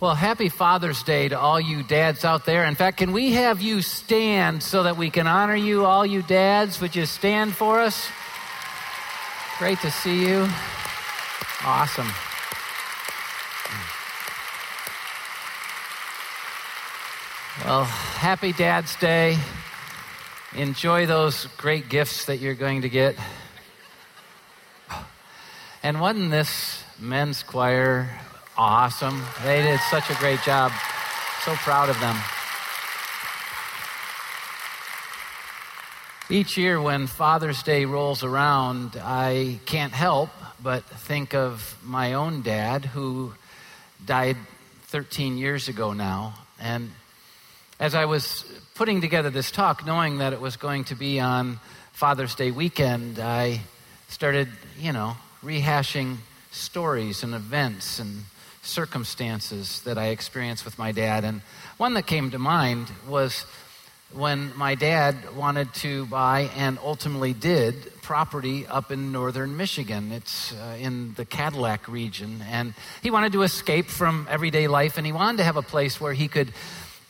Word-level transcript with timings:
Well, 0.00 0.14
happy 0.14 0.48
Father's 0.48 1.02
Day 1.02 1.26
to 1.26 1.36
all 1.36 1.60
you 1.60 1.82
dads 1.82 2.24
out 2.24 2.46
there. 2.46 2.64
In 2.64 2.76
fact, 2.76 2.98
can 2.98 3.10
we 3.10 3.32
have 3.32 3.60
you 3.60 3.82
stand 3.82 4.62
so 4.62 4.84
that 4.84 4.96
we 4.96 5.10
can 5.10 5.26
honor 5.26 5.56
you, 5.56 5.84
all 5.86 6.06
you 6.06 6.22
dads? 6.22 6.80
Would 6.80 6.94
you 6.94 7.04
stand 7.04 7.56
for 7.56 7.80
us? 7.80 8.08
Great 9.58 9.80
to 9.80 9.90
see 9.90 10.24
you. 10.24 10.46
Awesome. 11.64 12.06
Well, 17.64 17.82
happy 17.82 18.52
Dad's 18.52 18.94
Day. 18.94 19.36
Enjoy 20.54 21.06
those 21.06 21.46
great 21.56 21.88
gifts 21.88 22.26
that 22.26 22.36
you're 22.36 22.54
going 22.54 22.82
to 22.82 22.88
get. 22.88 23.16
And 25.82 26.00
wasn't 26.00 26.30
this 26.30 26.84
men's 27.00 27.42
choir 27.42 28.08
awesome? 28.58 29.22
They 29.44 29.62
did 29.62 29.78
such 29.88 30.10
a 30.10 30.14
great 30.14 30.42
job. 30.42 30.72
So 31.44 31.54
proud 31.54 31.88
of 31.88 31.98
them. 32.00 32.16
Each 36.28 36.58
year 36.58 36.82
when 36.82 37.06
Father's 37.06 37.62
Day 37.62 37.84
rolls 37.84 38.24
around, 38.24 39.00
I 39.02 39.60
can't 39.64 39.92
help 39.92 40.30
but 40.62 40.84
think 40.84 41.34
of 41.34 41.78
my 41.84 42.14
own 42.14 42.42
dad 42.42 42.84
who 42.84 43.32
died 44.04 44.36
13 44.88 45.38
years 45.38 45.68
ago 45.68 45.92
now. 45.92 46.34
And 46.60 46.90
as 47.78 47.94
I 47.94 48.06
was 48.06 48.44
putting 48.74 49.00
together 49.00 49.30
this 49.30 49.52
talk, 49.52 49.86
knowing 49.86 50.18
that 50.18 50.32
it 50.32 50.40
was 50.40 50.56
going 50.56 50.84
to 50.84 50.96
be 50.96 51.20
on 51.20 51.60
Father's 51.92 52.34
Day 52.34 52.50
weekend, 52.50 53.20
I 53.20 53.60
started, 54.08 54.48
you 54.78 54.92
know, 54.92 55.16
rehashing 55.44 56.16
stories 56.50 57.22
and 57.22 57.34
events 57.34 58.00
and 58.00 58.24
circumstances 58.68 59.82
that 59.82 59.98
I 59.98 60.08
experienced 60.08 60.64
with 60.64 60.78
my 60.78 60.92
dad. 60.92 61.24
And 61.24 61.40
one 61.76 61.94
that 61.94 62.06
came 62.06 62.30
to 62.30 62.38
mind 62.38 62.88
was 63.08 63.44
when 64.12 64.56
my 64.56 64.74
dad 64.74 65.36
wanted 65.36 65.72
to 65.74 66.06
buy 66.06 66.50
and 66.56 66.78
ultimately 66.82 67.32
did 67.34 67.92
property 68.00 68.66
up 68.66 68.90
in 68.90 69.12
northern 69.12 69.56
Michigan. 69.56 70.12
It's 70.12 70.52
uh, 70.52 70.76
in 70.78 71.14
the 71.14 71.24
Cadillac 71.24 71.88
region. 71.88 72.42
And 72.48 72.74
he 73.02 73.10
wanted 73.10 73.32
to 73.32 73.42
escape 73.42 73.86
from 73.86 74.26
everyday 74.30 74.66
life 74.66 74.96
and 74.96 75.04
he 75.04 75.12
wanted 75.12 75.38
to 75.38 75.44
have 75.44 75.56
a 75.56 75.62
place 75.62 76.00
where 76.00 76.14
he 76.14 76.28
could 76.28 76.52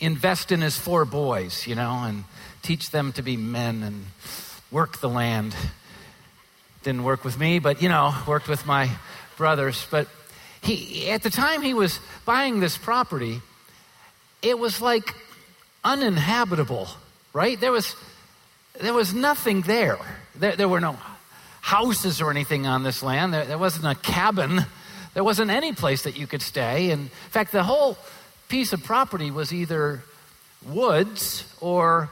invest 0.01 0.51
in 0.51 0.61
his 0.61 0.77
four 0.77 1.05
boys, 1.05 1.67
you 1.67 1.75
know, 1.75 2.03
and 2.05 2.25
teach 2.63 2.91
them 2.91 3.13
to 3.13 3.23
be 3.23 3.37
men 3.37 3.83
and 3.83 4.07
work 4.71 4.99
the 5.01 5.09
land. 5.09 5.55
Didn't 6.83 7.05
work 7.05 7.25
with 7.25 7.39
me, 7.39 7.59
but, 7.59 7.83
you 7.83 7.89
know, 7.89 8.15
worked 8.27 8.49
with 8.49 8.67
my 8.67 8.91
brothers. 9.37 9.87
But 9.91 10.09
he, 10.63 11.11
at 11.11 11.23
the 11.23 11.31
time 11.31 11.63
he 11.63 11.75
was 11.75 12.01
buying 12.25 12.61
this 12.61 12.77
property, 12.77 13.41
it 14.43 14.59
was 14.59 14.81
like 14.81 15.15
uninhabitable, 15.85 16.89
right? 17.33 17.59
There 17.61 17.73
was, 17.73 17.97
there 18.81 18.95
was 18.95 19.15
nothing 19.15 19.63
there. 19.63 19.99
there. 20.35 20.57
There 20.57 20.69
were 20.69 20.81
no 20.81 20.97
houses 21.61 22.21
or 22.21 22.31
anything 22.31 22.67
on 22.67 22.83
this 22.83 23.03
land. 23.03 23.35
There, 23.35 23.45
there 23.45 23.59
wasn't 23.59 23.87
a 23.87 23.95
cabin. 23.95 24.65
There 25.15 25.25
wasn't 25.25 25.51
any 25.51 25.73
place 25.73 26.03
that 26.03 26.17
you 26.17 26.27
could 26.27 26.43
stay. 26.43 26.91
And 26.91 27.03
in 27.03 27.31
fact, 27.31 27.53
the 27.53 27.63
whole 27.63 27.99
piece 28.49 28.73
of 28.73 28.83
property 28.83 29.31
was 29.31 29.53
either 29.53 30.03
woods 30.67 31.45
or 31.61 32.11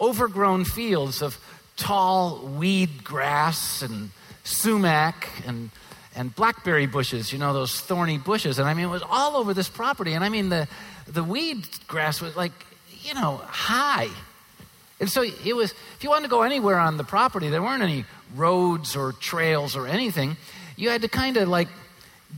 overgrown 0.00 0.64
fields 0.64 1.22
of 1.22 1.38
tall 1.76 2.38
weed 2.38 3.04
grass 3.04 3.82
and 3.82 4.10
sumac 4.44 5.28
and 5.46 5.70
and 6.18 6.34
blackberry 6.34 6.86
bushes, 6.86 7.32
you 7.32 7.38
know, 7.38 7.52
those 7.52 7.80
thorny 7.80 8.18
bushes. 8.18 8.58
And 8.58 8.68
I 8.68 8.74
mean, 8.74 8.86
it 8.86 8.90
was 8.90 9.04
all 9.08 9.36
over 9.36 9.54
this 9.54 9.68
property. 9.68 10.14
And 10.14 10.24
I 10.24 10.28
mean, 10.28 10.48
the, 10.48 10.66
the 11.06 11.22
weed 11.22 11.68
grass 11.86 12.20
was 12.20 12.34
like, 12.34 12.50
you 13.02 13.14
know, 13.14 13.36
high. 13.46 14.08
And 14.98 15.08
so 15.08 15.22
it 15.22 15.54
was, 15.54 15.70
if 15.70 16.02
you 16.02 16.10
wanted 16.10 16.24
to 16.24 16.28
go 16.28 16.42
anywhere 16.42 16.76
on 16.76 16.96
the 16.96 17.04
property, 17.04 17.48
there 17.50 17.62
weren't 17.62 17.84
any 17.84 18.04
roads 18.34 18.96
or 18.96 19.12
trails 19.12 19.76
or 19.76 19.86
anything. 19.86 20.36
You 20.74 20.90
had 20.90 21.02
to 21.02 21.08
kind 21.08 21.36
of 21.36 21.48
like 21.48 21.68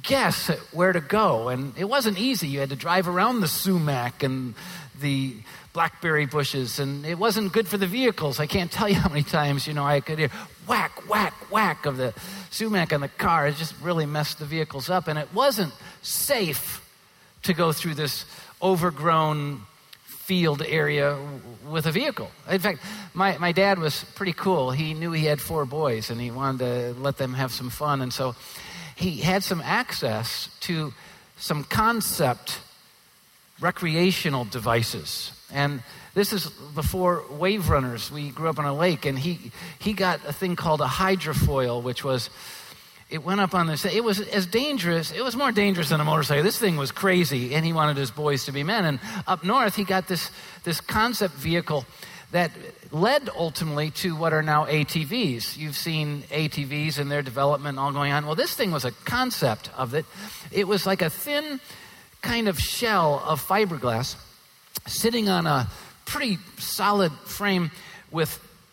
guess 0.03 0.49
where 0.73 0.93
to 0.93 1.01
go. 1.01 1.49
And 1.49 1.73
it 1.79 1.87
wasn't 1.87 2.19
easy. 2.19 2.49
You 2.49 2.61
had 2.61 2.69
to 2.69 2.77
drive 2.77 3.09
around 3.09 3.41
the 3.41 3.49
sumac 3.49 4.23
and 4.23 4.55
the 5.01 5.37
blackberry 5.73 6.27
bushes, 6.27 6.79
and 6.79 7.07
it 7.07 7.19
wasn't 7.19 7.53
good 7.53 7.69
for 7.69 7.79
the 7.79 7.87
vehicles. 7.87 8.41
I 8.41 8.47
can't 8.47 8.71
tell 8.71 8.89
you 8.89 8.97
how 8.97 9.09
many 9.09 9.23
times, 9.23 9.67
you 9.67 9.73
know, 9.73 9.85
I 9.85 10.01
could 10.01 10.19
hear 10.19 10.31
whack, 10.71 11.09
whack, 11.09 11.35
whack 11.51 11.85
of 11.85 11.97
the 11.97 12.15
sumac 12.51 12.93
on 12.93 13.01
the 13.01 13.09
car. 13.09 13.49
It 13.49 13.57
just 13.57 13.75
really 13.83 14.07
messed 14.07 14.39
the 14.39 14.45
vehicles 14.45 14.89
up, 14.89 15.09
and 15.09 15.19
it 15.19 15.27
wasn't 15.35 15.73
safe 16.01 16.89
to 17.43 17.53
go 17.53 17.73
through 17.73 17.95
this 17.95 18.25
overgrown 18.63 19.63
field 20.05 20.63
area 20.63 21.19
with 21.69 21.87
a 21.87 21.91
vehicle. 21.91 22.31
In 22.49 22.61
fact, 22.61 22.79
my, 23.15 23.37
my 23.39 23.51
dad 23.51 23.81
was 23.81 24.05
pretty 24.15 24.33
cool. 24.33 24.71
He 24.71 24.95
knew 24.95 25.11
he 25.11 25.25
had 25.25 25.41
four 25.41 25.65
boys, 25.65 26.09
and 26.09 26.21
he 26.21 26.31
wanted 26.31 26.59
to 26.95 27.01
let 27.01 27.17
them 27.17 27.35
have 27.35 27.51
some 27.51 27.69
fun, 27.69 28.01
and 28.01 28.13
so 28.13 28.37
he 28.95 29.17
had 29.17 29.43
some 29.43 29.61
access 29.63 30.57
to 30.61 30.93
some 31.37 31.65
concept 31.65 32.61
recreational 33.61 34.45
devices. 34.45 35.33
And 35.53 35.83
this 36.15 36.33
is 36.33 36.49
before 36.75 37.25
wave 37.31 37.69
runners. 37.69 38.11
We 38.11 38.31
grew 38.31 38.49
up 38.49 38.59
on 38.59 38.65
a 38.65 38.75
lake, 38.75 39.07
and 39.07 39.19
he, 39.19 39.53
he 39.79 39.93
got 39.93 40.21
a 40.27 40.33
thing 40.33 40.57
called 40.57 40.81
a 40.81 40.87
hydrofoil, 40.87 41.83
which 41.83 42.03
was, 42.03 42.31
it 43.09 43.23
went 43.23 43.41
up 43.41 43.55
on 43.55 43.67
this. 43.67 43.85
It 43.85 44.03
was 44.03 44.21
as 44.21 44.47
dangerous, 44.47 45.13
it 45.13 45.23
was 45.23 45.37
more 45.37 45.53
dangerous 45.53 45.91
than 45.91 46.01
a 46.01 46.05
motorcycle. 46.05 46.43
This 46.43 46.59
thing 46.59 46.77
was 46.77 46.91
crazy, 46.91 47.55
and 47.55 47.65
he 47.65 47.73
wanted 47.73 47.97
his 47.97 48.11
boys 48.11 48.45
to 48.47 48.53
be 48.53 48.65
men. 48.65 48.85
And 48.85 49.01
up 49.27 49.45
north, 49.45 49.77
he 49.77 49.85
got 49.85 50.09
this, 50.09 50.31
this 50.65 50.81
concept 50.81 51.35
vehicle 51.35 51.85
that 52.33 52.51
led 52.93 53.29
ultimately 53.37 53.91
to 53.91 54.15
what 54.15 54.33
are 54.33 54.43
now 54.43 54.65
ATVs. 54.67 55.57
You've 55.57 55.77
seen 55.77 56.23
ATVs 56.31 56.99
and 56.99 57.11
their 57.11 57.23
development 57.23 57.79
all 57.79 57.93
going 57.93 58.13
on. 58.13 58.27
Well, 58.27 58.37
this 58.37 58.55
thing 58.55 58.71
was 58.71 58.85
a 58.85 58.93
concept 59.05 59.71
of 59.77 59.95
it. 59.95 60.07
It 60.53 60.67
was 60.69 60.87
like 60.87 61.03
a 61.03 61.11
thin 61.11 61.61
kind 62.23 62.49
of 62.49 62.59
shell 62.59 63.23
of 63.27 63.45
fiberglass 63.45 64.17
sitting 64.87 65.29
on 65.29 65.47
a 65.47 65.69
pretty 66.11 66.39
solid 66.59 67.13
frame 67.25 67.71
with 68.11 68.29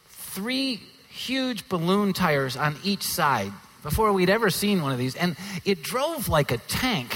three 0.08 0.82
huge 1.10 1.70
balloon 1.70 2.14
tires 2.14 2.58
on 2.58 2.76
each 2.84 3.04
side 3.04 3.52
before 3.84 4.12
we'd 4.12 4.30
ever 4.30 4.50
seen 4.50 4.82
one 4.82 4.92
of 4.92 4.98
these. 4.98 5.16
And 5.16 5.38
it 5.64 5.84
drove 5.84 6.30
like 6.30 6.52
a 6.52 6.58
tank, 6.58 7.16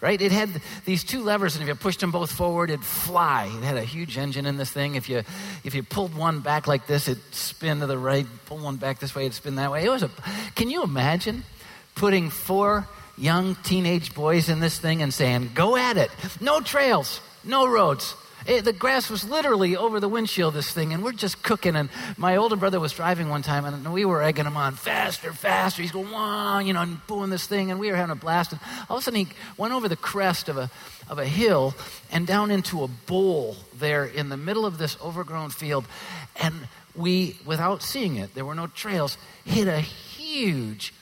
right? 0.00 0.20
It 0.20 0.32
had 0.32 0.48
these 0.86 1.04
two 1.04 1.22
levers, 1.22 1.54
and 1.54 1.62
if 1.62 1.68
you 1.68 1.74
pushed 1.74 2.00
them 2.00 2.10
both 2.10 2.32
forward, 2.32 2.70
it'd 2.70 2.82
fly. 2.84 3.44
It 3.44 3.62
had 3.62 3.76
a 3.76 3.84
huge 3.84 4.16
engine 4.16 4.46
in 4.46 4.56
this 4.56 4.70
thing. 4.70 4.94
If 4.94 5.10
you, 5.10 5.22
if 5.64 5.74
you 5.74 5.82
pulled 5.82 6.16
one 6.16 6.40
back 6.40 6.66
like 6.66 6.86
this, 6.86 7.06
it'd 7.06 7.34
spin 7.34 7.80
to 7.80 7.86
the 7.86 7.98
right. 7.98 8.26
Pull 8.46 8.58
one 8.58 8.76
back 8.76 9.00
this 9.00 9.14
way, 9.14 9.24
it'd 9.24 9.34
spin 9.34 9.56
that 9.56 9.70
way. 9.70 9.84
It 9.84 9.90
was 9.90 10.02
a, 10.02 10.10
can 10.54 10.70
you 10.70 10.82
imagine 10.82 11.44
putting 11.94 12.30
four 12.30 12.88
young 13.18 13.54
teenage 13.56 14.14
boys 14.14 14.48
in 14.48 14.60
this 14.60 14.78
thing 14.78 15.02
and 15.02 15.12
saying, 15.12 15.50
go 15.54 15.76
at 15.76 15.98
it. 15.98 16.10
No 16.40 16.60
trails, 16.60 17.20
no 17.44 17.68
roads. 17.68 18.14
It, 18.48 18.64
the 18.64 18.72
grass 18.72 19.10
was 19.10 19.28
literally 19.28 19.76
over 19.76 20.00
the 20.00 20.08
windshield, 20.08 20.54
this 20.54 20.70
thing, 20.70 20.94
and 20.94 21.04
we're 21.04 21.12
just 21.12 21.42
cooking. 21.42 21.76
And 21.76 21.90
my 22.16 22.36
older 22.36 22.56
brother 22.56 22.80
was 22.80 22.94
driving 22.94 23.28
one 23.28 23.42
time, 23.42 23.66
and 23.66 23.92
we 23.92 24.06
were 24.06 24.22
egging 24.22 24.46
him 24.46 24.56
on 24.56 24.74
faster, 24.74 25.34
faster. 25.34 25.82
He's 25.82 25.92
going, 25.92 26.10
wah, 26.10 26.58
you 26.58 26.72
know, 26.72 26.80
and 26.80 27.06
booing 27.06 27.28
this 27.28 27.46
thing, 27.46 27.70
and 27.70 27.78
we 27.78 27.90
were 27.90 27.96
having 27.96 28.10
a 28.10 28.16
blast. 28.16 28.52
And 28.52 28.60
all 28.88 28.96
of 28.96 29.02
a 29.02 29.04
sudden, 29.04 29.26
he 29.26 29.28
went 29.58 29.74
over 29.74 29.86
the 29.86 29.96
crest 29.96 30.48
of 30.48 30.56
a, 30.56 30.70
of 31.10 31.18
a 31.18 31.26
hill 31.26 31.74
and 32.10 32.26
down 32.26 32.50
into 32.50 32.82
a 32.82 32.88
bowl 32.88 33.54
there 33.78 34.06
in 34.06 34.30
the 34.30 34.38
middle 34.38 34.64
of 34.64 34.78
this 34.78 34.96
overgrown 35.02 35.50
field. 35.50 35.84
And 36.36 36.54
we, 36.96 37.36
without 37.44 37.82
seeing 37.82 38.16
it, 38.16 38.34
there 38.34 38.46
were 38.46 38.54
no 38.54 38.66
trails, 38.66 39.18
hit 39.44 39.68
a 39.68 39.78
huge 39.78 40.94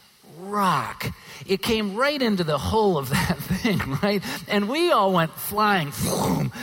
rock. 0.46 1.06
It 1.46 1.62
came 1.62 1.96
right 1.96 2.20
into 2.20 2.44
the 2.44 2.58
hull 2.58 2.98
of 2.98 3.10
that 3.10 3.36
thing, 3.38 3.80
right? 4.02 4.22
And 4.48 4.68
we 4.68 4.90
all 4.92 5.12
went 5.12 5.32
flying. 5.32 5.88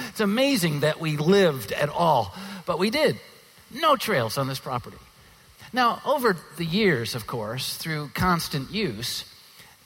It's 0.09 0.19
amazing 0.19 0.81
that 0.81 0.99
we 0.99 1.17
lived 1.17 1.71
at 1.71 1.89
all, 1.89 2.33
but 2.65 2.79
we 2.79 2.89
did. 2.89 3.19
No 3.73 3.95
trails 3.95 4.37
on 4.37 4.47
this 4.47 4.59
property. 4.59 4.97
Now, 5.71 6.01
over 6.05 6.37
the 6.57 6.65
years, 6.65 7.15
of 7.15 7.25
course, 7.25 7.75
through 7.75 8.11
constant 8.13 8.71
use, 8.71 9.25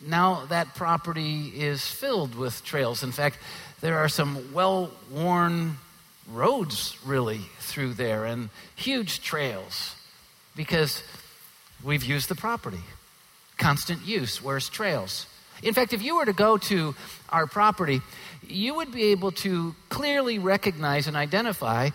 now 0.06 0.46
that 0.50 0.76
property 0.76 1.48
is 1.56 1.88
filled 1.88 2.36
with 2.36 2.64
trails. 2.66 3.04
In 3.04 3.12
fact, 3.12 3.38
there 3.80 3.98
are 3.98 4.10
some 4.10 4.54
well 4.54 4.92
worn 5.12 5.78
roads 6.30 6.98
really 7.06 7.42
through 7.60 7.94
there 7.94 8.26
and 8.26 8.50
huge 8.76 9.22
trails 9.22 9.96
because 10.56 11.04
we've 11.84 12.04
used 12.04 12.28
the 12.28 12.36
property 12.36 12.82
constant 13.58 14.06
use. 14.06 14.42
whereas 14.42 14.70
trails? 14.70 15.26
In 15.64 15.74
fact, 15.74 15.94
if 15.94 16.04
you 16.04 16.18
were 16.18 16.26
to 16.26 16.34
go 16.34 16.58
to 16.58 16.96
our 17.30 17.48
property, 17.48 18.02
you 18.48 18.76
would 18.76 18.92
be 18.92 19.06
able 19.06 19.32
to 19.32 19.76
clearly 19.90 20.40
recognize 20.40 21.08
and 21.08 21.18
identify 21.18 21.90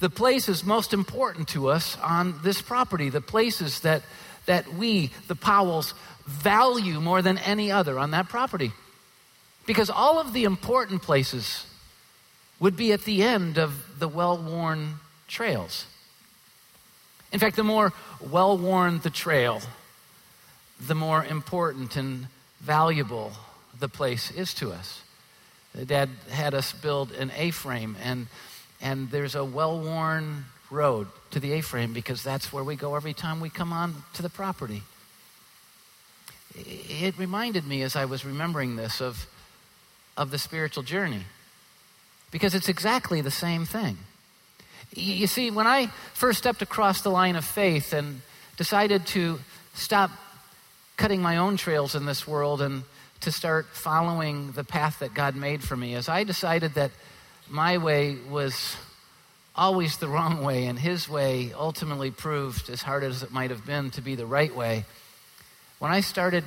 the 0.00 0.10
places 0.10 0.64
most 0.64 0.92
important 0.92 1.48
to 1.48 1.68
us 1.68 1.96
on 1.98 2.40
this 2.42 2.60
property, 2.60 3.08
the 3.08 3.20
places 3.20 3.80
that, 3.80 4.02
that 4.46 4.72
we, 4.74 5.10
the 5.28 5.36
Powells, 5.36 5.94
value 6.26 7.00
more 7.00 7.22
than 7.22 7.38
any 7.38 7.70
other 7.70 7.98
on 7.98 8.10
that 8.12 8.28
property. 8.28 8.72
Because 9.66 9.90
all 9.90 10.18
of 10.18 10.32
the 10.32 10.44
important 10.44 11.02
places 11.02 11.66
would 12.58 12.76
be 12.76 12.92
at 12.92 13.02
the 13.02 13.22
end 13.22 13.58
of 13.58 13.98
the 13.98 14.08
well 14.08 14.36
worn 14.36 14.94
trails. 15.28 15.86
In 17.32 17.38
fact, 17.38 17.56
the 17.56 17.64
more 17.64 17.92
well 18.20 18.58
worn 18.58 19.00
the 19.00 19.10
trail, 19.10 19.60
the 20.86 20.94
more 20.94 21.24
important 21.24 21.96
and 21.96 22.26
valuable 22.60 23.32
the 23.78 23.88
place 23.88 24.30
is 24.30 24.54
to 24.54 24.72
us. 24.72 25.02
Dad 25.86 26.10
had 26.30 26.54
us 26.54 26.72
build 26.72 27.12
an 27.12 27.32
A 27.36 27.50
frame, 27.50 27.96
and, 28.02 28.26
and 28.80 29.10
there's 29.10 29.34
a 29.34 29.44
well 29.44 29.80
worn 29.80 30.44
road 30.70 31.06
to 31.30 31.40
the 31.40 31.52
A 31.52 31.60
frame 31.60 31.92
because 31.92 32.22
that's 32.22 32.52
where 32.52 32.64
we 32.64 32.76
go 32.76 32.94
every 32.94 33.14
time 33.14 33.40
we 33.40 33.48
come 33.48 33.72
on 33.72 33.94
to 34.14 34.22
the 34.22 34.28
property. 34.28 34.82
It 36.54 37.16
reminded 37.16 37.66
me 37.66 37.82
as 37.82 37.96
I 37.96 38.04
was 38.04 38.24
remembering 38.24 38.76
this 38.76 39.00
of, 39.00 39.26
of 40.16 40.30
the 40.30 40.38
spiritual 40.38 40.82
journey 40.82 41.22
because 42.30 42.54
it's 42.54 42.68
exactly 42.68 43.20
the 43.20 43.30
same 43.30 43.64
thing. 43.64 43.96
You 44.94 45.26
see, 45.26 45.50
when 45.50 45.66
I 45.66 45.86
first 46.12 46.38
stepped 46.38 46.60
across 46.60 47.00
the 47.00 47.10
line 47.10 47.36
of 47.36 47.46
faith 47.46 47.94
and 47.94 48.20
decided 48.58 49.06
to 49.08 49.38
stop 49.72 50.10
cutting 50.96 51.22
my 51.22 51.36
own 51.36 51.56
trails 51.56 51.94
in 51.94 52.06
this 52.06 52.26
world 52.26 52.62
and 52.62 52.84
to 53.20 53.32
start 53.32 53.66
following 53.72 54.52
the 54.52 54.64
path 54.64 54.98
that 54.98 55.14
God 55.14 55.36
made 55.36 55.62
for 55.62 55.76
me, 55.76 55.94
as 55.94 56.08
I 56.08 56.24
decided 56.24 56.74
that 56.74 56.90
my 57.48 57.78
way 57.78 58.16
was 58.28 58.76
always 59.54 59.98
the 59.98 60.08
wrong 60.08 60.42
way 60.42 60.66
and 60.66 60.78
His 60.78 61.08
way 61.08 61.52
ultimately 61.52 62.10
proved, 62.10 62.70
as 62.70 62.82
hard 62.82 63.04
as 63.04 63.22
it 63.22 63.30
might 63.30 63.50
have 63.50 63.64
been, 63.64 63.90
to 63.92 64.00
be 64.00 64.14
the 64.14 64.26
right 64.26 64.54
way, 64.54 64.84
when 65.78 65.92
I 65.92 66.00
started 66.00 66.44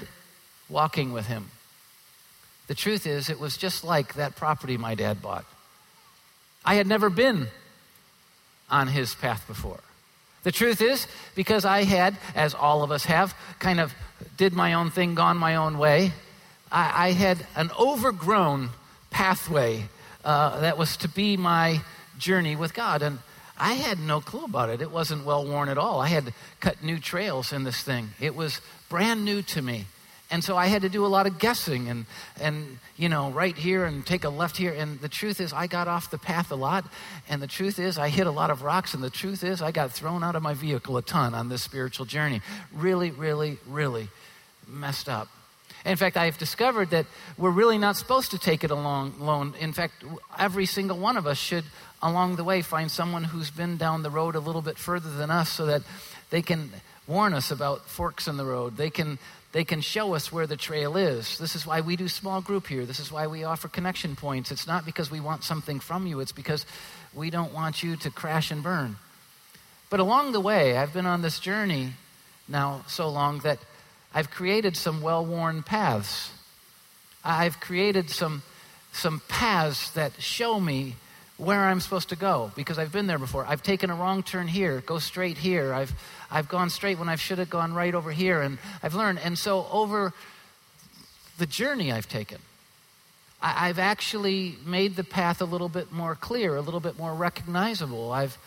walking 0.70 1.14
with 1.14 1.28
Him, 1.28 1.52
the 2.68 2.76
truth 2.76 3.06
is, 3.06 3.30
it 3.30 3.40
was 3.40 3.58
just 3.58 3.84
like 3.84 4.16
that 4.16 4.36
property 4.36 4.78
my 4.78 4.96
dad 4.96 5.22
bought. 5.22 5.46
I 6.64 6.76
had 6.76 6.88
never 6.88 7.10
been 7.12 7.48
on 8.70 8.88
his 8.88 9.14
path 9.14 9.46
before. 9.48 9.80
The 10.46 10.52
truth 10.52 10.80
is, 10.80 11.08
because 11.34 11.66
I 11.66 11.86
had, 11.86 12.16
as 12.36 12.54
all 12.54 12.84
of 12.84 12.92
us 12.92 13.06
have, 13.06 13.34
kind 13.58 13.80
of 13.80 13.96
did 14.38 14.54
my 14.54 14.74
own 14.74 14.92
thing, 14.92 15.16
gone 15.16 15.38
my 15.38 15.56
own 15.56 15.80
way, 15.80 16.12
I, 16.72 17.08
I 17.08 17.12
had 17.14 17.48
an 17.56 17.72
overgrown 17.80 18.70
pathway 19.10 19.86
uh, 20.24 20.60
that 20.60 20.78
was 20.78 20.98
to 20.98 21.10
be 21.10 21.36
my 21.36 21.82
journey 22.20 22.56
with 22.56 22.76
God. 22.76 23.02
And 23.02 23.18
I 23.58 23.74
had 23.74 23.98
no 23.98 24.22
clue 24.22 24.46
about 24.46 24.70
it. 24.70 24.84
It 24.84 24.92
wasn't 24.92 25.26
well 25.26 25.48
worn 25.48 25.68
at 25.68 25.80
all. 25.80 26.00
I 26.00 26.10
had 26.10 26.32
cut 26.60 26.84
new 26.84 27.00
trails 27.00 27.52
in 27.52 27.64
this 27.64 27.82
thing, 27.82 28.12
it 28.20 28.36
was 28.36 28.62
brand 28.88 29.26
new 29.26 29.42
to 29.42 29.64
me. 29.64 29.86
And 30.32 30.44
so 30.44 30.58
I 30.58 30.68
had 30.68 30.82
to 30.82 30.90
do 30.90 31.06
a 31.06 31.08
lot 31.08 31.28
of 31.28 31.38
guessing 31.38 31.88
and, 31.88 32.06
and, 32.42 32.80
you 32.98 33.10
know, 33.10 33.30
right 33.30 33.56
here 33.56 33.86
and 33.86 34.04
take 34.06 34.24
a 34.24 34.30
left 34.30 34.58
here. 34.58 34.74
And 34.74 35.00
the 35.00 35.08
truth 35.08 35.40
is, 35.40 35.54
I 35.54 35.68
got 35.68 35.88
off 35.88 36.10
the 36.10 36.18
path 36.18 36.52
a 36.52 36.56
lot. 36.56 36.86
And 37.30 37.42
the 37.42 37.48
truth 37.48 37.78
is, 37.78 38.00
I 38.00 38.10
hit 38.10 38.26
a 38.26 38.32
lot 38.32 38.50
of 38.50 38.64
rocks. 38.64 38.96
And 38.96 39.04
the 39.04 39.12
truth 39.12 39.44
is, 39.44 39.62
I 39.62 39.72
got 39.72 39.92
thrown 39.92 40.24
out 40.24 40.36
of 40.36 40.42
my 40.42 40.56
vehicle 40.56 40.98
a 40.98 41.04
ton 41.04 41.36
on 41.36 41.50
this 41.50 41.62
spiritual 41.62 42.08
journey. 42.08 42.42
Really, 42.74 43.12
really, 43.12 43.60
really 43.68 44.10
messed 44.68 45.08
up. 45.10 45.28
In 45.86 45.96
fact, 45.98 46.18
I've 46.18 46.40
discovered 46.40 46.90
that 46.90 47.06
we're 47.38 47.52
really 47.52 47.78
not 47.78 47.96
supposed 47.96 48.32
to 48.32 48.40
take 48.40 48.64
it 48.64 48.72
along 48.72 49.14
alone. 49.22 49.54
In 49.60 49.72
fact, 49.72 50.04
every 50.38 50.66
single 50.66 50.98
one 50.98 51.16
of 51.16 51.28
us 51.28 51.38
should, 51.38 51.66
along 52.02 52.38
the 52.38 52.44
way, 52.44 52.64
find 52.64 52.90
someone 52.90 53.24
who's 53.24 53.52
been 53.52 53.78
down 53.78 54.02
the 54.02 54.10
road 54.10 54.36
a 54.36 54.40
little 54.40 54.64
bit 54.64 54.80
further 54.80 55.12
than 55.12 55.30
us 55.30 55.52
so 55.52 55.68
that 55.68 55.84
they 56.32 56.42
can 56.42 56.72
warn 57.06 57.36
us 57.36 57.52
about 57.52 57.88
forks 57.88 58.28
in 58.28 58.38
the 58.38 58.46
road. 58.46 58.78
They 58.78 58.90
can 58.90 59.20
they 59.56 59.64
can 59.64 59.80
show 59.80 60.16
us 60.16 60.34
where 60.34 60.46
the 60.46 60.58
trail 60.58 60.98
is. 60.98 61.38
This 61.38 61.56
is 61.56 61.66
why 61.66 61.80
we 61.80 61.96
do 61.96 62.10
small 62.10 62.42
group 62.42 62.68
here. 62.68 62.86
This 62.86 63.00
is 63.00 63.10
why 63.10 63.28
we 63.28 63.46
offer 63.46 63.70
connection 63.70 64.18
points. 64.18 64.52
It's 64.52 64.68
not 64.68 64.84
because 64.84 65.10
we 65.10 65.22
want 65.22 65.46
something 65.46 65.80
from 65.80 66.06
you, 66.06 66.20
it's 66.20 66.34
because 66.34 66.66
we 67.14 67.30
don't 67.30 67.54
want 67.54 67.82
you 67.82 67.96
to 67.96 68.12
crash 68.12 68.52
and 68.52 68.62
burn. 68.62 68.98
But 69.90 70.02
along 70.02 70.34
the 70.34 70.42
way, 70.42 70.76
I've 70.76 70.92
been 70.92 71.06
on 71.06 71.22
this 71.22 71.40
journey 71.40 71.94
now 72.50 72.84
so 72.90 73.08
long 73.08 73.40
that 73.40 73.60
I've 74.14 74.30
created 74.30 74.76
some 74.76 75.02
well 75.02 75.26
worn 75.26 75.64
paths. 75.64 76.32
I've 77.24 77.62
created 77.62 78.10
some, 78.10 78.44
some 78.92 79.22
paths 79.30 79.90
that 79.92 80.22
show 80.22 80.60
me 80.60 80.98
where 81.38 81.66
I'm 81.66 81.82
supposed 81.82 82.10
to 82.10 82.16
go 82.16 82.52
because 82.56 82.80
I've 82.80 82.92
been 82.92 83.08
there 83.08 83.20
before. 83.20 83.46
I've 83.46 83.62
taken 83.62 83.90
a 83.90 83.96
wrong 83.96 84.24
turn 84.24 84.48
here, 84.48 84.82
go 84.86 85.00
straight 85.00 85.38
here. 85.38 85.74
I've, 85.74 85.94
I've 86.32 86.48
gone 86.48 86.70
straight 86.70 86.98
when 86.98 87.10
I 87.10 87.16
should 87.16 87.40
have 87.40 87.50
gone 87.50 87.74
right 87.74 87.94
over 87.94 88.12
here, 88.12 88.42
and 88.42 88.58
I've 88.82 88.96
learned. 88.96 89.20
And 89.20 89.38
so, 89.38 89.68
over 89.72 90.14
the 91.38 91.46
journey 91.46 91.92
I've 91.92 92.08
taken, 92.08 92.40
I, 93.42 93.70
I've 93.70 93.80
actually 93.80 94.58
made 94.66 94.96
the 94.96 95.04
path 95.04 95.42
a 95.42 95.46
little 95.46 95.70
bit 95.70 95.92
more 95.92 96.16
clear, 96.16 96.56
a 96.56 96.62
little 96.62 96.80
bit 96.80 96.98
more 96.98 97.14
recognizable. 97.14 98.12
I've, 98.12 98.38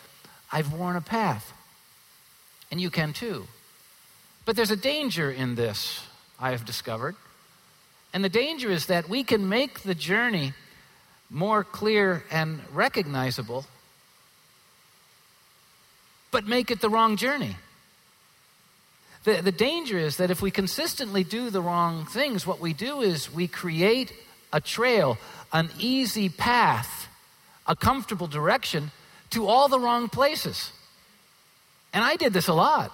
I've 0.51 0.73
worn 0.73 0.95
a 0.95 1.01
path. 1.01 1.53
And 2.71 2.79
you 2.79 2.89
can 2.89 3.13
too. 3.13 3.47
But 4.45 4.55
there's 4.55 4.71
a 4.71 4.75
danger 4.75 5.29
in 5.29 5.55
this, 5.55 6.03
I 6.39 6.51
have 6.51 6.65
discovered. 6.65 7.15
And 8.13 8.23
the 8.23 8.29
danger 8.29 8.71
is 8.71 8.87
that 8.87 9.07
we 9.07 9.23
can 9.23 9.47
make 9.47 9.81
the 9.81 9.93
journey 9.93 10.53
more 11.29 11.63
clear 11.63 12.23
and 12.31 12.61
recognizable, 12.73 13.65
but 16.31 16.47
make 16.47 16.71
it 16.71 16.81
the 16.81 16.89
wrong 16.89 17.17
journey. 17.17 17.55
The, 19.23 19.41
the 19.41 19.51
danger 19.51 19.97
is 19.97 20.17
that 20.17 20.31
if 20.31 20.41
we 20.41 20.51
consistently 20.51 21.23
do 21.23 21.49
the 21.49 21.61
wrong 21.61 22.05
things, 22.05 22.47
what 22.47 22.59
we 22.59 22.73
do 22.73 23.01
is 23.01 23.33
we 23.33 23.47
create 23.47 24.13
a 24.53 24.61
trail, 24.61 25.17
an 25.51 25.69
easy 25.77 26.29
path, 26.29 27.07
a 27.67 27.75
comfortable 27.75 28.27
direction 28.27 28.91
to 29.31 29.45
all 29.45 29.67
the 29.67 29.79
wrong 29.79 30.09
places. 30.09 30.71
And 31.93 32.03
I 32.03 32.15
did 32.15 32.33
this 32.33 32.47
a 32.47 32.53
lot. 32.53 32.91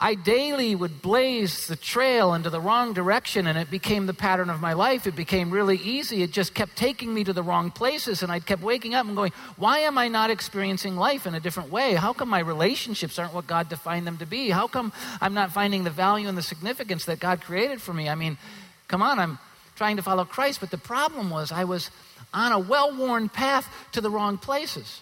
I 0.00 0.14
daily 0.14 0.76
would 0.76 1.02
blaze 1.02 1.66
the 1.66 1.74
trail 1.74 2.32
into 2.34 2.50
the 2.50 2.60
wrong 2.60 2.92
direction, 2.92 3.48
and 3.48 3.58
it 3.58 3.68
became 3.68 4.06
the 4.06 4.14
pattern 4.14 4.48
of 4.48 4.60
my 4.60 4.72
life. 4.74 5.08
It 5.08 5.16
became 5.16 5.50
really 5.50 5.76
easy. 5.76 6.22
It 6.22 6.30
just 6.30 6.54
kept 6.54 6.76
taking 6.76 7.12
me 7.12 7.24
to 7.24 7.32
the 7.32 7.42
wrong 7.42 7.72
places, 7.72 8.22
and 8.22 8.30
I 8.30 8.38
kept 8.38 8.62
waking 8.62 8.94
up 8.94 9.06
and 9.06 9.16
going, 9.16 9.32
Why 9.56 9.80
am 9.80 9.98
I 9.98 10.06
not 10.06 10.30
experiencing 10.30 10.94
life 10.96 11.26
in 11.26 11.34
a 11.34 11.40
different 11.40 11.72
way? 11.72 11.94
How 11.94 12.12
come 12.12 12.28
my 12.28 12.38
relationships 12.38 13.18
aren't 13.18 13.34
what 13.34 13.48
God 13.48 13.68
defined 13.68 14.06
them 14.06 14.18
to 14.18 14.26
be? 14.26 14.50
How 14.50 14.68
come 14.68 14.92
I'm 15.20 15.34
not 15.34 15.50
finding 15.50 15.82
the 15.82 15.90
value 15.90 16.28
and 16.28 16.38
the 16.38 16.42
significance 16.42 17.06
that 17.06 17.18
God 17.18 17.40
created 17.40 17.82
for 17.82 17.92
me? 17.92 18.08
I 18.08 18.14
mean, 18.14 18.38
come 18.86 19.02
on, 19.02 19.18
I'm 19.18 19.36
trying 19.74 19.96
to 19.96 20.02
follow 20.02 20.24
Christ, 20.24 20.60
but 20.60 20.70
the 20.70 20.78
problem 20.78 21.28
was 21.28 21.50
I 21.50 21.64
was 21.64 21.90
on 22.32 22.52
a 22.52 22.58
well 22.60 22.96
worn 22.96 23.28
path 23.28 23.68
to 23.92 24.00
the 24.00 24.10
wrong 24.10 24.38
places. 24.38 25.00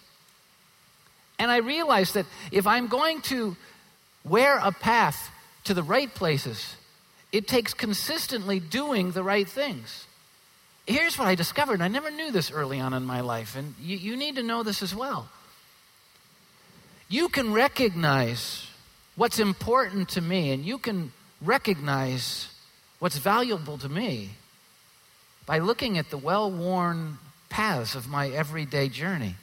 And 1.39 1.51
I 1.51 1.59
realized 1.59 2.15
that 2.15 2.25
if 2.51 2.67
I'm 2.67 2.87
going 2.87 3.21
to 3.23 3.59
wear 4.29 4.59
a 4.59 4.73
path 4.73 5.31
to 5.65 5.75
the 5.75 5.83
right 5.83 6.13
places, 6.13 6.77
it 7.33 7.47
takes 7.47 7.75
consistently 7.75 8.61
doing 8.61 9.13
the 9.13 9.23
right 9.23 9.49
things. 9.49 10.07
Here's 10.87 11.19
what 11.19 11.27
I 11.27 11.35
discovered, 11.35 11.75
and 11.75 11.83
I 11.83 11.89
never 11.89 12.11
knew 12.11 12.31
this 12.31 12.51
early 12.51 12.79
on 12.79 12.93
in 12.93 13.05
my 13.05 13.21
life, 13.21 13.57
and 13.57 13.75
you, 13.81 13.97
you 13.97 14.17
need 14.17 14.37
to 14.37 14.43
know 14.43 14.63
this 14.63 14.83
as 14.83 14.95
well. 14.95 15.29
You 17.09 17.29
can 17.29 17.53
recognize 17.53 18.67
what's 19.17 19.39
important 19.39 20.11
to 20.11 20.21
me, 20.21 20.53
and 20.53 20.65
you 20.65 20.79
can 20.79 21.13
recognize 21.43 22.49
what's 22.99 23.19
valuable 23.19 23.79
to 23.79 23.89
me 23.89 24.31
by 25.45 25.59
looking 25.59 25.99
at 25.99 26.11
the 26.11 26.19
well 26.19 26.51
worn 26.51 27.19
paths 27.49 27.95
of 27.95 28.09
my 28.09 28.29
everyday 28.29 28.89
journey. 28.89 29.35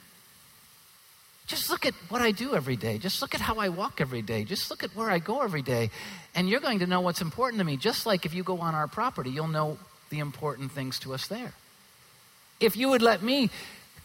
Just 1.46 1.68
look 1.68 1.84
at 1.84 1.94
what 2.08 2.22
I 2.22 2.30
do 2.30 2.54
every 2.54 2.76
day. 2.76 2.96
Just 2.96 3.20
look 3.20 3.34
at 3.34 3.40
how 3.40 3.56
I 3.56 3.68
walk 3.68 4.00
every 4.00 4.22
day. 4.22 4.44
Just 4.44 4.70
look 4.70 4.82
at 4.82 4.96
where 4.96 5.10
I 5.10 5.18
go 5.18 5.42
every 5.42 5.60
day. 5.60 5.90
And 6.34 6.48
you're 6.48 6.60
going 6.60 6.78
to 6.78 6.86
know 6.86 7.00
what's 7.00 7.20
important 7.20 7.58
to 7.60 7.64
me. 7.64 7.76
Just 7.76 8.06
like 8.06 8.24
if 8.24 8.32
you 8.32 8.42
go 8.42 8.60
on 8.60 8.74
our 8.74 8.88
property, 8.88 9.30
you'll 9.30 9.48
know 9.48 9.76
the 10.08 10.20
important 10.20 10.72
things 10.72 10.98
to 11.00 11.12
us 11.12 11.26
there. 11.26 11.52
If 12.60 12.76
you 12.76 12.88
would 12.88 13.02
let 13.02 13.22
me 13.22 13.50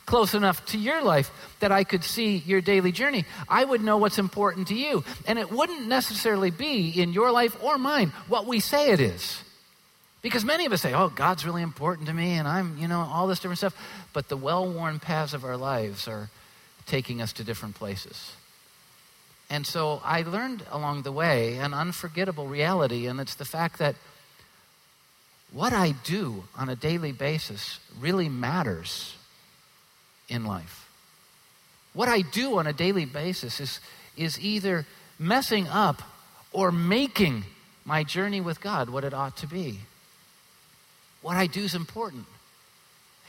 close 0.05 0.33
enough 0.33 0.65
to 0.65 0.77
your 0.77 1.01
life 1.01 1.31
that 1.59 1.71
I 1.71 1.83
could 1.85 2.03
see 2.03 2.37
your 2.37 2.59
daily 2.59 2.91
journey, 2.91 3.23
I 3.47 3.63
would 3.63 3.81
know 3.81 3.97
what's 3.97 4.19
important 4.19 4.67
to 4.69 4.75
you. 4.75 5.05
And 5.25 5.39
it 5.39 5.49
wouldn't 5.49 5.87
necessarily 5.87 6.51
be 6.51 6.89
in 6.89 7.13
your 7.13 7.31
life 7.31 7.55
or 7.63 7.77
mine 7.77 8.11
what 8.27 8.47
we 8.47 8.59
say 8.59 8.91
it 8.91 8.99
is. 8.99 9.41
Because 10.21 10.43
many 10.43 10.65
of 10.65 10.73
us 10.73 10.81
say, 10.81 10.93
oh, 10.93 11.07
God's 11.07 11.45
really 11.45 11.61
important 11.61 12.09
to 12.09 12.13
me, 12.13 12.33
and 12.33 12.45
I'm, 12.45 12.77
you 12.77 12.89
know, 12.89 12.99
all 12.99 13.27
this 13.27 13.39
different 13.39 13.59
stuff. 13.59 14.09
But 14.11 14.27
the 14.27 14.35
well 14.35 14.69
worn 14.69 14.99
paths 14.99 15.33
of 15.33 15.45
our 15.45 15.55
lives 15.55 16.09
are 16.09 16.29
taking 16.89 17.21
us 17.21 17.31
to 17.33 17.43
different 17.43 17.75
places. 17.75 18.33
And 19.49 19.65
so 19.65 20.01
I 20.03 20.21
learned 20.23 20.63
along 20.69 21.03
the 21.03 21.11
way 21.11 21.57
an 21.57 21.73
unforgettable 21.73 22.47
reality, 22.47 23.07
and 23.07 23.19
it's 23.19 23.35
the 23.35 23.45
fact 23.45 23.79
that 23.79 23.95
what 25.51 25.73
I 25.73 25.95
do 26.03 26.43
on 26.55 26.69
a 26.69 26.75
daily 26.75 27.11
basis 27.11 27.79
really 27.99 28.29
matters 28.29 29.15
in 30.27 30.45
life. 30.45 30.87
What 31.93 32.07
I 32.09 32.21
do 32.21 32.59
on 32.59 32.67
a 32.67 32.73
daily 32.73 33.05
basis 33.05 33.59
is, 33.59 33.79
is 34.15 34.39
either 34.39 34.85
messing 35.17 35.67
up 35.67 36.03
or 36.51 36.71
making 36.71 37.45
my 37.85 38.03
journey 38.03 38.41
with 38.41 38.61
God 38.61 38.89
what 38.89 39.03
it 39.03 39.13
ought 39.13 39.37
to 39.37 39.47
be. 39.47 39.79
what 41.21 41.35
I 41.35 41.47
do 41.47 41.61
is 41.61 41.75
important. 41.75 42.25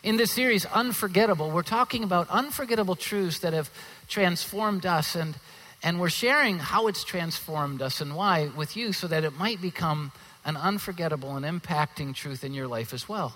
In 0.02 0.16
this 0.16 0.32
series, 0.32 0.64
Unforgettable, 0.64 1.50
we're 1.50 1.62
talking 1.62 2.04
about 2.04 2.30
unforgettable 2.30 2.96
truths 2.96 3.40
that 3.40 3.52
have 3.52 3.70
transformed 4.08 4.86
us, 4.86 5.14
and, 5.14 5.34
and 5.82 6.00
we're 6.00 6.08
sharing 6.08 6.58
how 6.58 6.86
it's 6.86 7.04
transformed 7.04 7.82
us 7.82 8.00
and 8.00 8.16
why 8.16 8.50
with 8.56 8.78
you 8.78 8.94
so 8.94 9.06
that 9.08 9.24
it 9.24 9.38
might 9.38 9.60
become 9.60 10.10
an 10.46 10.56
unforgettable 10.56 11.36
and 11.36 11.44
impacting 11.44 12.14
truth 12.14 12.44
in 12.44 12.54
your 12.54 12.66
life 12.66 12.94
as 12.94 13.10
well. 13.10 13.34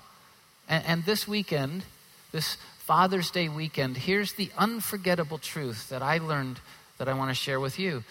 And, 0.66 0.82
and 0.86 1.04
this 1.04 1.28
weekend, 1.28 1.84
this 2.32 2.56
Father's 2.78 3.30
Day 3.30 3.50
weekend, 3.50 3.98
here's 3.98 4.32
the 4.32 4.50
unforgettable 4.56 5.36
truth 5.36 5.90
that 5.90 6.00
I 6.00 6.16
learned 6.16 6.60
that 6.96 7.10
I 7.10 7.12
want 7.12 7.28
to 7.28 7.34
share 7.34 7.60
with 7.60 7.78
you. 7.78 8.04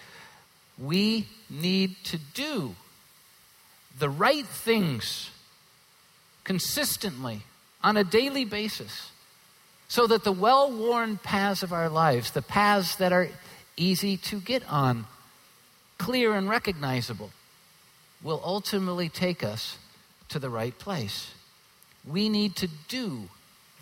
We 0.78 1.26
need 1.50 1.96
to 2.04 2.18
do 2.34 2.76
the 3.98 4.08
right 4.08 4.46
things 4.46 5.30
consistently 6.44 7.42
on 7.84 7.98
a 7.98 8.02
daily 8.02 8.44
basis 8.44 9.12
so 9.86 10.06
that 10.06 10.24
the 10.24 10.32
well 10.32 10.72
worn 10.72 11.18
paths 11.18 11.62
of 11.62 11.72
our 11.72 11.88
lives, 11.88 12.32
the 12.32 12.42
paths 12.42 12.96
that 12.96 13.12
are 13.12 13.28
easy 13.76 14.16
to 14.16 14.40
get 14.40 14.68
on, 14.68 15.06
clear 15.98 16.34
and 16.34 16.48
recognizable, 16.48 17.30
will 18.22 18.40
ultimately 18.42 19.08
take 19.08 19.44
us 19.44 19.76
to 20.30 20.38
the 20.38 20.48
right 20.48 20.76
place. 20.78 21.32
We 22.08 22.28
need 22.28 22.56
to 22.56 22.68
do 22.88 23.28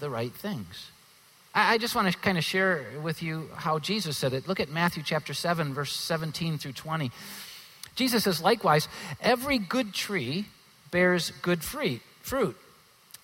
the 0.00 0.10
right 0.10 0.32
things. 0.32 0.90
I, 1.54 1.78
just 1.78 1.94
want 1.94 2.10
to 2.10 2.18
kind 2.18 2.38
of 2.38 2.44
share 2.44 2.86
with 3.02 3.22
you 3.22 3.50
how 3.54 3.78
Jesus 3.78 4.16
said 4.16 4.32
it. 4.32 4.48
Look 4.48 4.58
at 4.58 4.70
Matthew 4.70 5.02
chapter 5.02 5.34
7, 5.34 5.74
verse 5.74 5.94
17 5.94 6.58
through 6.58 6.72
20. 6.72 7.10
Jesus 7.94 8.24
says, 8.24 8.40
likewise, 8.40 8.88
every 9.20 9.58
good 9.58 9.92
tree 9.92 10.46
bears 10.90 11.30
good 11.42 11.62
fruit. 11.62 12.56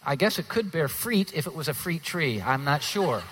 I 0.04 0.16
guess 0.16 0.38
it 0.38 0.48
could 0.48 0.70
bear 0.70 0.88
fruit 0.88 1.34
if 1.34 1.46
it 1.46 1.54
was 1.54 1.68
a 1.68 1.74
fruit 1.74 2.02
tree. 2.02 2.40
I'm 2.40 2.64
not 2.64 2.82
sure. 2.82 3.22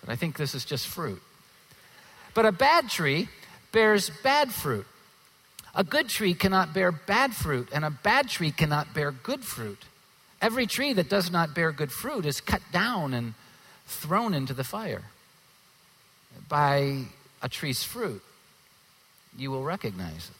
but 0.00 0.10
I 0.10 0.16
think 0.16 0.36
this 0.36 0.54
is 0.54 0.64
just 0.64 0.86
fruit. 0.86 1.20
But 2.34 2.46
a 2.46 2.52
bad 2.52 2.88
tree 2.88 3.28
bears 3.72 4.10
bad 4.22 4.52
fruit. 4.52 4.86
A 5.74 5.84
good 5.84 6.08
tree 6.08 6.34
cannot 6.34 6.74
bear 6.74 6.90
bad 6.90 7.34
fruit, 7.34 7.68
and 7.72 7.84
a 7.84 7.90
bad 7.90 8.28
tree 8.28 8.50
cannot 8.50 8.92
bear 8.92 9.12
good 9.12 9.44
fruit. 9.44 9.78
Every 10.42 10.66
tree 10.66 10.92
that 10.94 11.08
does 11.08 11.30
not 11.30 11.54
bear 11.54 11.70
good 11.70 11.92
fruit 11.92 12.26
is 12.26 12.40
cut 12.40 12.62
down 12.72 13.14
and 13.14 13.34
thrown 13.86 14.34
into 14.34 14.54
the 14.54 14.64
fire. 14.64 15.02
By 16.48 17.04
a 17.42 17.48
tree's 17.48 17.84
fruit, 17.84 18.22
you 19.36 19.50
will 19.50 19.62
recognize 19.62 20.30
it. 20.30 20.39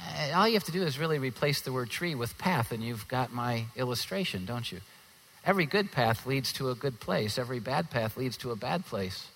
Uh, 0.00 0.32
all 0.34 0.48
you 0.48 0.54
have 0.54 0.64
to 0.64 0.72
do 0.72 0.82
is 0.82 0.98
really 0.98 1.18
replace 1.18 1.60
the 1.60 1.72
word 1.72 1.90
tree 1.90 2.14
with 2.14 2.36
path, 2.38 2.72
and 2.72 2.82
you've 2.82 3.06
got 3.08 3.32
my 3.32 3.64
illustration, 3.76 4.44
don't 4.46 4.70
you? 4.70 4.80
Every 5.44 5.66
good 5.66 5.90
path 5.90 6.26
leads 6.26 6.52
to 6.54 6.70
a 6.70 6.74
good 6.74 7.00
place, 7.00 7.38
every 7.38 7.60
bad 7.60 7.90
path 7.90 8.16
leads 8.16 8.36
to 8.38 8.50
a 8.50 8.56
bad 8.56 8.86
place. 8.86 9.28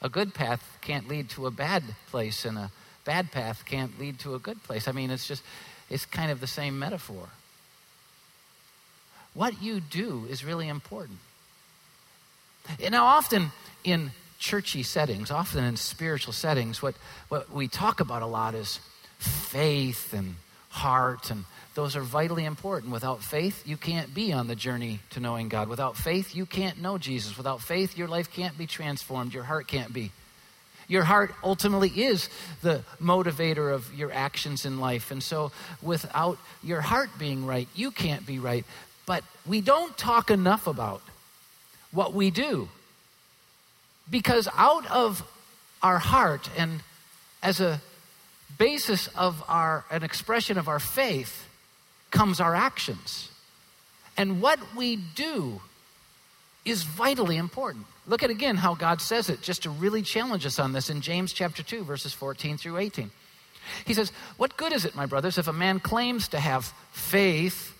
A 0.00 0.08
good 0.08 0.32
path 0.32 0.78
can't 0.80 1.08
lead 1.08 1.28
to 1.30 1.46
a 1.46 1.50
bad 1.50 1.82
place, 2.10 2.44
and 2.44 2.56
a 2.56 2.70
bad 3.04 3.32
path 3.32 3.64
can't 3.64 3.98
lead 3.98 4.18
to 4.20 4.34
a 4.34 4.38
good 4.38 4.62
place. 4.62 4.88
I 4.88 4.92
mean, 4.92 5.10
it's 5.10 5.26
just, 5.26 5.42
it's 5.90 6.06
kind 6.06 6.30
of 6.30 6.40
the 6.40 6.46
same 6.46 6.78
metaphor. 6.78 7.28
What 9.34 9.62
you 9.62 9.80
do 9.80 10.26
is 10.30 10.44
really 10.44 10.68
important. 10.68 11.18
Now, 12.90 13.06
often 13.06 13.52
in 13.84 14.12
churchy 14.38 14.82
settings, 14.82 15.30
often 15.30 15.64
in 15.64 15.76
spiritual 15.76 16.32
settings, 16.32 16.82
what, 16.82 16.94
what 17.28 17.50
we 17.50 17.66
talk 17.68 18.00
about 18.00 18.22
a 18.22 18.26
lot 18.26 18.54
is 18.54 18.80
faith 19.18 20.12
and 20.12 20.36
heart, 20.70 21.30
and 21.30 21.44
those 21.74 21.96
are 21.96 22.02
vitally 22.02 22.44
important. 22.44 22.92
Without 22.92 23.22
faith, 23.22 23.66
you 23.66 23.76
can't 23.76 24.12
be 24.14 24.32
on 24.32 24.46
the 24.46 24.56
journey 24.56 25.00
to 25.10 25.20
knowing 25.20 25.48
God. 25.48 25.68
Without 25.68 25.96
faith, 25.96 26.34
you 26.34 26.46
can't 26.46 26.80
know 26.80 26.98
Jesus. 26.98 27.36
Without 27.36 27.60
faith, 27.60 27.96
your 27.96 28.08
life 28.08 28.32
can't 28.32 28.56
be 28.56 28.66
transformed, 28.66 29.32
your 29.32 29.44
heart 29.44 29.68
can't 29.68 29.92
be. 29.92 30.10
Your 30.88 31.04
heart 31.04 31.34
ultimately 31.44 31.90
is 31.90 32.30
the 32.62 32.82
motivator 33.00 33.72
of 33.72 33.92
your 33.94 34.10
actions 34.10 34.64
in 34.64 34.80
life. 34.80 35.10
And 35.10 35.22
so, 35.22 35.52
without 35.82 36.38
your 36.62 36.80
heart 36.80 37.10
being 37.18 37.44
right, 37.44 37.68
you 37.74 37.90
can't 37.90 38.24
be 38.26 38.38
right. 38.38 38.64
But 39.04 39.22
we 39.46 39.60
don't 39.60 39.96
talk 39.98 40.30
enough 40.30 40.66
about 40.66 41.02
what 41.92 42.14
we 42.14 42.30
do. 42.30 42.68
Because 44.10 44.48
out 44.56 44.90
of 44.90 45.22
our 45.82 45.98
heart 45.98 46.48
and 46.56 46.82
as 47.42 47.60
a 47.60 47.80
basis 48.56 49.08
of 49.08 49.42
our 49.48 49.84
an 49.90 50.02
expression 50.02 50.58
of 50.58 50.68
our 50.68 50.78
faith 50.78 51.46
comes 52.10 52.40
our 52.40 52.54
actions. 52.54 53.30
And 54.16 54.40
what 54.42 54.58
we 54.74 54.96
do 54.96 55.60
is 56.64 56.82
vitally 56.82 57.36
important. 57.36 57.86
Look 58.06 58.22
at 58.22 58.30
again 58.30 58.56
how 58.56 58.74
God 58.74 59.00
says 59.00 59.28
it 59.28 59.42
just 59.42 59.62
to 59.62 59.70
really 59.70 60.02
challenge 60.02 60.46
us 60.46 60.58
on 60.58 60.72
this 60.72 60.90
in 60.90 61.00
James 61.00 61.32
chapter 61.32 61.62
2 61.62 61.84
verses 61.84 62.12
14 62.12 62.58
through 62.58 62.78
18. 62.78 63.10
He 63.84 63.94
says, 63.94 64.12
"What 64.36 64.56
good 64.56 64.72
is 64.72 64.84
it, 64.84 64.94
my 64.94 65.06
brothers, 65.06 65.38
if 65.38 65.46
a 65.46 65.52
man 65.52 65.78
claims 65.78 66.28
to 66.28 66.40
have 66.40 66.72
faith 66.92 67.74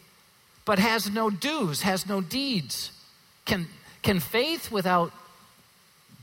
but 0.65 0.79
has 0.79 1.11
no 1.11 1.31
do's, 1.31 1.83
has 1.83 2.07
no 2.07 2.21
deeds? 2.21 2.93
Can 3.45 3.69
can 4.03 4.21
faith 4.21 4.71
without 4.71 5.13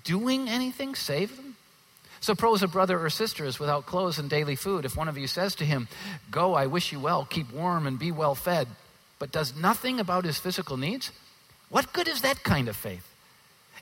doing 0.04 0.48
anything 0.48 0.96
save 0.96 1.36
them?" 1.36 1.45
Suppose 2.26 2.64
a 2.64 2.68
brother 2.68 3.00
or 3.06 3.12
sister 3.12 3.46
is 3.46 3.60
without 3.60 3.86
clothes 3.86 4.18
and 4.18 4.28
daily 4.28 4.56
food. 4.56 4.84
If 4.84 4.98
one 4.98 5.08
of 5.08 5.16
you 5.16 5.28
says 5.28 5.54
to 5.58 5.64
him, 5.64 5.88
Go, 6.32 6.56
I 6.56 6.66
wish 6.66 6.92
you 6.92 7.00
well, 7.00 7.24
keep 7.24 7.54
warm 7.54 7.86
and 7.86 8.00
be 8.00 8.12
well 8.12 8.34
fed, 8.34 8.68
but 9.20 9.32
does 9.32 9.56
nothing 9.56 10.00
about 10.00 10.26
his 10.26 10.40
physical 10.40 10.76
needs, 10.76 11.12
what 11.70 11.94
good 11.94 12.08
is 12.08 12.22
that 12.22 12.42
kind 12.42 12.68
of 12.68 12.76
faith? 12.76 13.08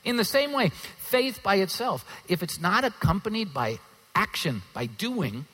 In 0.04 0.18
the 0.18 0.26
same 0.26 0.52
way, 0.52 0.72
faith 0.98 1.42
by 1.42 1.54
itself, 1.54 2.04
if 2.28 2.42
it's 2.42 2.60
not 2.60 2.84
accompanied 2.84 3.54
by 3.54 3.78
action, 4.14 4.60
by 4.74 4.84
doing, 4.84 5.46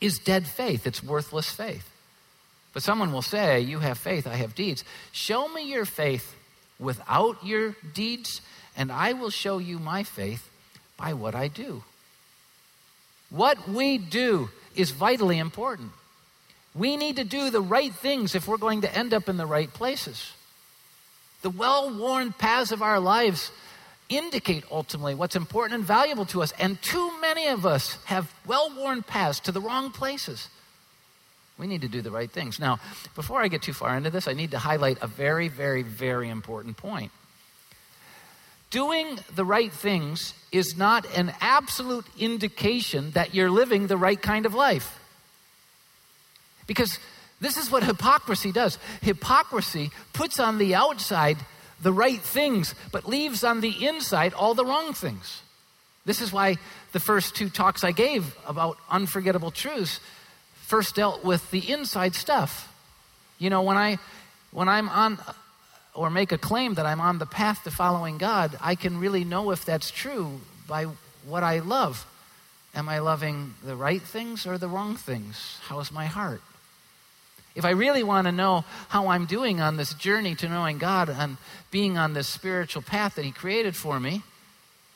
is 0.00 0.20
dead 0.20 0.46
faith. 0.46 0.86
It's 0.86 1.02
worthless 1.02 1.50
faith. 1.50 1.90
But 2.74 2.84
someone 2.84 3.12
will 3.12 3.22
say, 3.22 3.58
You 3.58 3.80
have 3.80 3.98
faith, 3.98 4.24
I 4.24 4.36
have 4.36 4.54
deeds. 4.54 4.84
Show 5.10 5.48
me 5.48 5.68
your 5.68 5.84
faith 5.84 6.32
without 6.78 7.44
your 7.44 7.74
deeds, 7.92 8.40
and 8.76 8.92
I 8.92 9.14
will 9.14 9.30
show 9.30 9.58
you 9.58 9.80
my 9.80 10.04
faith 10.04 10.48
by 10.98 11.14
what 11.14 11.34
I 11.34 11.48
do. 11.48 11.82
What 13.30 13.68
we 13.68 13.96
do 13.96 14.50
is 14.74 14.90
vitally 14.90 15.38
important. 15.38 15.92
We 16.74 16.96
need 16.96 17.16
to 17.16 17.24
do 17.24 17.50
the 17.50 17.62
right 17.62 17.92
things 17.92 18.34
if 18.34 18.46
we're 18.46 18.58
going 18.58 18.82
to 18.82 18.94
end 18.94 19.14
up 19.14 19.28
in 19.28 19.38
the 19.38 19.46
right 19.46 19.72
places. 19.72 20.32
The 21.42 21.50
well 21.50 21.96
worn 21.96 22.32
paths 22.32 22.72
of 22.72 22.82
our 22.82 23.00
lives 23.00 23.50
indicate 24.08 24.64
ultimately 24.70 25.14
what's 25.14 25.36
important 25.36 25.78
and 25.78 25.84
valuable 25.84 26.24
to 26.26 26.42
us, 26.42 26.52
and 26.58 26.80
too 26.82 27.12
many 27.20 27.46
of 27.48 27.64
us 27.64 27.98
have 28.04 28.32
well 28.46 28.72
worn 28.76 29.02
paths 29.02 29.40
to 29.40 29.52
the 29.52 29.60
wrong 29.60 29.90
places. 29.90 30.48
We 31.58 31.66
need 31.66 31.82
to 31.82 31.88
do 31.88 32.02
the 32.02 32.10
right 32.10 32.30
things. 32.30 32.58
Now, 32.58 32.78
before 33.14 33.40
I 33.40 33.48
get 33.48 33.62
too 33.62 33.72
far 33.72 33.96
into 33.96 34.10
this, 34.10 34.28
I 34.28 34.32
need 34.32 34.52
to 34.52 34.58
highlight 34.58 34.98
a 35.02 35.06
very, 35.06 35.48
very, 35.48 35.82
very 35.82 36.28
important 36.28 36.76
point. 36.76 37.10
Doing 38.70 39.18
the 39.34 39.44
right 39.44 39.72
things 39.72 40.34
is 40.52 40.76
not 40.76 41.06
an 41.16 41.32
absolute 41.40 42.06
indication 42.18 43.12
that 43.12 43.34
you're 43.34 43.50
living 43.50 43.86
the 43.86 43.96
right 43.96 44.20
kind 44.20 44.44
of 44.46 44.54
life. 44.54 44.98
Because 46.66 46.98
this 47.40 47.56
is 47.56 47.70
what 47.70 47.82
hypocrisy 47.82 48.52
does. 48.52 48.78
Hypocrisy 49.00 49.90
puts 50.12 50.38
on 50.38 50.58
the 50.58 50.74
outside 50.74 51.38
the 51.80 51.92
right 51.92 52.20
things, 52.20 52.74
but 52.92 53.08
leaves 53.08 53.44
on 53.44 53.60
the 53.60 53.86
inside 53.86 54.34
all 54.34 54.54
the 54.54 54.64
wrong 54.64 54.92
things. 54.92 55.42
This 56.04 56.20
is 56.20 56.32
why 56.32 56.56
the 56.92 57.00
first 57.00 57.36
two 57.36 57.48
talks 57.48 57.84
I 57.84 57.92
gave 57.92 58.34
about 58.46 58.78
unforgettable 58.90 59.50
truths 59.50 60.00
first 60.66 60.96
dealt 60.96 61.24
with 61.24 61.50
the 61.50 61.70
inside 61.70 62.14
stuff. 62.14 62.72
You 63.38 63.50
know, 63.50 63.62
when 63.62 63.76
I 63.76 63.98
when 64.50 64.68
I'm 64.68 64.88
on 64.88 65.18
or 65.98 66.10
make 66.10 66.30
a 66.30 66.38
claim 66.38 66.74
that 66.74 66.86
I'm 66.86 67.00
on 67.00 67.18
the 67.18 67.26
path 67.26 67.64
to 67.64 67.72
following 67.72 68.18
God, 68.18 68.56
I 68.60 68.76
can 68.76 69.00
really 69.00 69.24
know 69.24 69.50
if 69.50 69.64
that's 69.64 69.90
true 69.90 70.40
by 70.68 70.84
what 71.26 71.42
I 71.42 71.58
love. 71.58 72.06
Am 72.72 72.88
I 72.88 73.00
loving 73.00 73.54
the 73.64 73.74
right 73.74 74.00
things 74.00 74.46
or 74.46 74.58
the 74.58 74.68
wrong 74.68 74.94
things? 74.94 75.58
How 75.62 75.80
is 75.80 75.90
my 75.90 76.06
heart? 76.06 76.40
If 77.56 77.64
I 77.64 77.70
really 77.70 78.04
want 78.04 78.28
to 78.28 78.32
know 78.32 78.64
how 78.88 79.08
I'm 79.08 79.26
doing 79.26 79.60
on 79.60 79.76
this 79.76 79.92
journey 79.92 80.36
to 80.36 80.48
knowing 80.48 80.78
God 80.78 81.08
and 81.08 81.36
being 81.72 81.98
on 81.98 82.12
this 82.12 82.28
spiritual 82.28 82.82
path 82.82 83.16
that 83.16 83.24
He 83.24 83.32
created 83.32 83.74
for 83.74 83.98
me, 83.98 84.22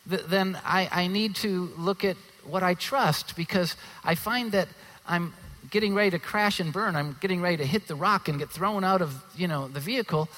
th- 0.08 0.22
then 0.28 0.56
I, 0.64 0.88
I 0.92 1.06
need 1.08 1.34
to 1.36 1.72
look 1.76 2.04
at 2.04 2.16
what 2.44 2.62
I 2.62 2.74
trust 2.74 3.34
because 3.34 3.74
I 4.04 4.14
find 4.14 4.52
that 4.52 4.68
I'm 5.04 5.34
getting 5.68 5.96
ready 5.96 6.10
to 6.10 6.20
crash 6.20 6.60
and 6.60 6.72
burn. 6.72 6.94
I'm 6.94 7.16
getting 7.20 7.40
ready 7.40 7.56
to 7.56 7.66
hit 7.66 7.88
the 7.88 7.96
rock 7.96 8.28
and 8.28 8.38
get 8.38 8.50
thrown 8.50 8.84
out 8.84 9.02
of, 9.02 9.20
you 9.36 9.48
know, 9.48 9.66
the 9.66 9.80
vehicle 9.80 10.28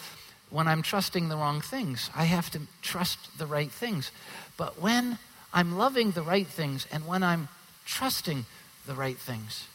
when 0.55 0.69
I'm 0.69 0.83
trusting 0.83 1.29
the 1.29 1.37
wrong 1.37 1.61
things. 1.61 2.11
I 2.15 2.27
have 2.27 2.49
to 2.51 2.61
trust 2.81 3.39
the 3.39 3.47
right 3.47 3.71
things. 3.71 4.13
But 4.57 4.81
when 4.81 5.19
I'm 5.53 5.77
loving 5.77 6.13
the 6.13 6.23
right 6.23 6.47
things 6.47 6.87
and 6.93 7.09
when 7.09 7.25
I'm 7.25 7.49
trusting 7.85 8.47
the 8.87 8.95
right 8.95 9.19
things, 9.19 9.67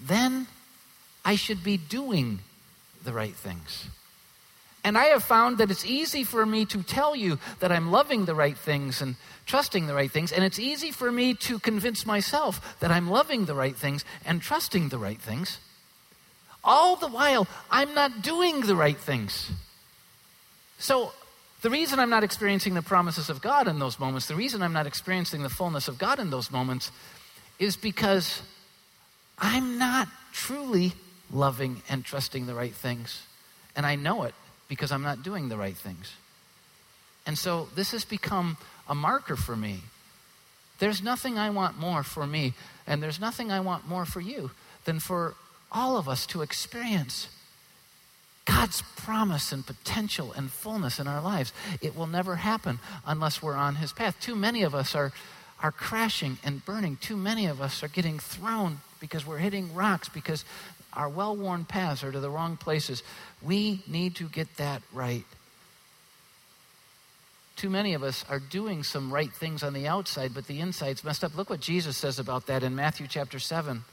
then 0.00 0.48
I 1.24 1.36
should 1.36 1.62
be 1.62 1.76
doing 1.76 2.40
the 3.04 3.12
right 3.12 3.36
things. 3.36 3.86
And 4.82 4.98
I 4.98 5.04
have 5.06 5.22
found 5.22 5.58
that 5.58 5.70
it's 5.70 5.84
easy 5.84 6.24
for 6.24 6.44
me 6.44 6.64
to 6.66 6.82
tell 6.82 7.14
you 7.14 7.38
that 7.60 7.70
I'm 7.70 7.92
loving 7.92 8.24
the 8.24 8.34
right 8.34 8.58
things 8.58 9.00
and 9.00 9.14
trusting 9.46 9.86
the 9.86 9.94
right 9.94 10.10
things. 10.10 10.32
And 10.32 10.42
it's 10.42 10.58
easy 10.58 10.90
for 10.90 11.12
me 11.12 11.34
to 11.34 11.60
convince 11.60 12.04
myself 12.04 12.80
that 12.80 12.90
I'm 12.90 13.08
loving 13.08 13.44
the 13.44 13.54
right 13.54 13.76
things 13.76 14.04
and 14.24 14.42
trusting 14.42 14.88
the 14.88 14.98
right 14.98 15.20
things. 15.20 15.58
All 16.64 16.96
the 16.96 17.06
while, 17.06 17.46
I'm 17.70 17.94
not 17.94 18.22
doing 18.22 18.62
the 18.62 18.74
right 18.74 18.96
things. 18.98 19.52
So, 20.78 21.12
the 21.60 21.70
reason 21.70 21.98
I'm 21.98 22.10
not 22.10 22.22
experiencing 22.22 22.74
the 22.74 22.82
promises 22.82 23.28
of 23.28 23.42
God 23.42 23.66
in 23.66 23.80
those 23.80 23.98
moments, 23.98 24.26
the 24.26 24.36
reason 24.36 24.62
I'm 24.62 24.72
not 24.72 24.86
experiencing 24.86 25.42
the 25.42 25.48
fullness 25.48 25.88
of 25.88 25.98
God 25.98 26.20
in 26.20 26.30
those 26.30 26.52
moments, 26.52 26.92
is 27.58 27.76
because 27.76 28.42
I'm 29.38 29.76
not 29.76 30.06
truly 30.32 30.92
loving 31.32 31.82
and 31.88 32.04
trusting 32.04 32.46
the 32.46 32.54
right 32.54 32.74
things. 32.74 33.26
And 33.74 33.84
I 33.84 33.96
know 33.96 34.22
it 34.22 34.34
because 34.68 34.92
I'm 34.92 35.02
not 35.02 35.24
doing 35.24 35.48
the 35.48 35.56
right 35.56 35.76
things. 35.76 36.14
And 37.26 37.36
so 37.36 37.68
this 37.74 37.90
has 37.90 38.04
become 38.04 38.56
a 38.88 38.94
marker 38.94 39.36
for 39.36 39.56
me. 39.56 39.80
There's 40.78 41.02
nothing 41.02 41.38
I 41.38 41.50
want 41.50 41.76
more 41.76 42.04
for 42.04 42.26
me, 42.26 42.54
and 42.86 43.02
there's 43.02 43.20
nothing 43.20 43.50
I 43.50 43.60
want 43.60 43.88
more 43.88 44.04
for 44.04 44.20
you 44.20 44.52
than 44.84 45.00
for 45.00 45.34
all 45.72 45.96
of 45.96 46.08
us 46.08 46.24
to 46.26 46.42
experience 46.42 47.28
God's 48.48 48.82
promise 48.96 49.52
and 49.52 49.64
potential 49.64 50.32
and 50.32 50.50
fullness 50.50 50.98
in 50.98 51.06
our 51.06 51.20
lives. 51.20 51.52
It 51.82 51.94
will 51.94 52.06
never 52.06 52.36
happen 52.36 52.78
unless 53.06 53.42
we're 53.42 53.54
on 53.54 53.76
His 53.76 53.92
path. 53.92 54.18
Too 54.20 54.34
many 54.34 54.62
of 54.62 54.74
us 54.74 54.94
are, 54.94 55.12
are 55.62 55.70
crashing 55.70 56.38
and 56.42 56.64
burning. 56.64 56.96
Too 56.96 57.16
many 57.16 57.44
of 57.44 57.60
us 57.60 57.82
are 57.82 57.88
getting 57.88 58.18
thrown 58.18 58.80
because 59.00 59.26
we're 59.26 59.38
hitting 59.38 59.74
rocks, 59.74 60.08
because 60.08 60.46
our 60.94 61.10
well 61.10 61.36
worn 61.36 61.66
paths 61.66 62.02
are 62.02 62.10
to 62.10 62.20
the 62.20 62.30
wrong 62.30 62.56
places. 62.56 63.02
We 63.42 63.82
need 63.86 64.16
to 64.16 64.28
get 64.28 64.56
that 64.56 64.82
right. 64.94 65.24
Too 67.56 67.68
many 67.68 67.92
of 67.92 68.02
us 68.02 68.24
are 68.30 68.38
doing 68.38 68.82
some 68.82 69.12
right 69.12 69.32
things 69.32 69.62
on 69.62 69.74
the 69.74 69.86
outside, 69.86 70.32
but 70.32 70.46
the 70.46 70.60
inside's 70.60 71.04
messed 71.04 71.22
up. 71.22 71.36
Look 71.36 71.50
what 71.50 71.60
Jesus 71.60 71.98
says 71.98 72.18
about 72.18 72.46
that 72.46 72.62
in 72.62 72.74
Matthew 72.74 73.08
chapter 73.08 73.38
7, 73.38 73.84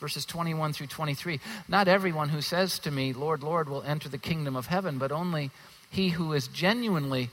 verses 0.00 0.24
21 0.24 0.72
through 0.72 0.88
23. 0.88 1.40
Not 1.68 1.88
everyone 1.88 2.28
who 2.28 2.40
says 2.40 2.78
to 2.80 2.90
me, 2.90 3.12
Lord, 3.12 3.42
Lord, 3.42 3.68
will 3.68 3.82
enter 3.82 4.08
the 4.08 4.18
kingdom 4.18 4.56
of 4.56 4.66
heaven, 4.66 4.98
but 4.98 5.12
only 5.12 5.50
he 5.90 6.10
who 6.10 6.32
is 6.32 6.48
genuinely 6.48 7.30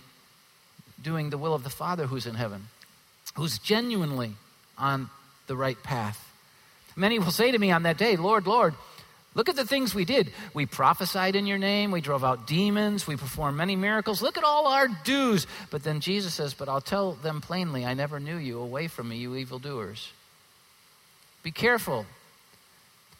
doing 1.01 1.29
the 1.29 1.37
will 1.37 1.53
of 1.53 1.63
the 1.63 1.69
Father 1.69 2.07
who's 2.07 2.27
in 2.27 2.35
heaven, 2.35 2.67
who's 3.35 3.57
genuinely 3.57 4.33
on 4.77 5.09
the 5.47 5.55
right 5.55 5.81
path. 5.83 6.27
Many 6.95 7.19
will 7.19 7.31
say 7.31 7.51
to 7.51 7.57
me 7.57 7.71
on 7.71 7.83
that 7.83 7.97
day, 7.97 8.15
Lord, 8.15 8.47
Lord, 8.47 8.73
Look 9.33 9.47
at 9.47 9.55
the 9.55 9.65
things 9.65 9.95
we 9.95 10.03
did. 10.03 10.31
We 10.53 10.65
prophesied 10.65 11.37
in 11.37 11.47
your 11.47 11.57
name. 11.57 11.91
We 11.91 12.01
drove 12.01 12.23
out 12.23 12.47
demons. 12.47 13.07
We 13.07 13.15
performed 13.15 13.57
many 13.57 13.77
miracles. 13.77 14.21
Look 14.21 14.37
at 14.37 14.43
all 14.43 14.67
our 14.67 14.89
dues. 15.05 15.47
But 15.69 15.83
then 15.83 16.01
Jesus 16.01 16.33
says, 16.33 16.53
But 16.53 16.67
I'll 16.67 16.81
tell 16.81 17.13
them 17.13 17.39
plainly, 17.39 17.85
I 17.85 17.93
never 17.93 18.19
knew 18.19 18.35
you. 18.35 18.59
Away 18.59 18.87
from 18.87 19.07
me, 19.07 19.17
you 19.17 19.35
evildoers. 19.35 20.11
Be 21.43 21.51
careful 21.51 22.05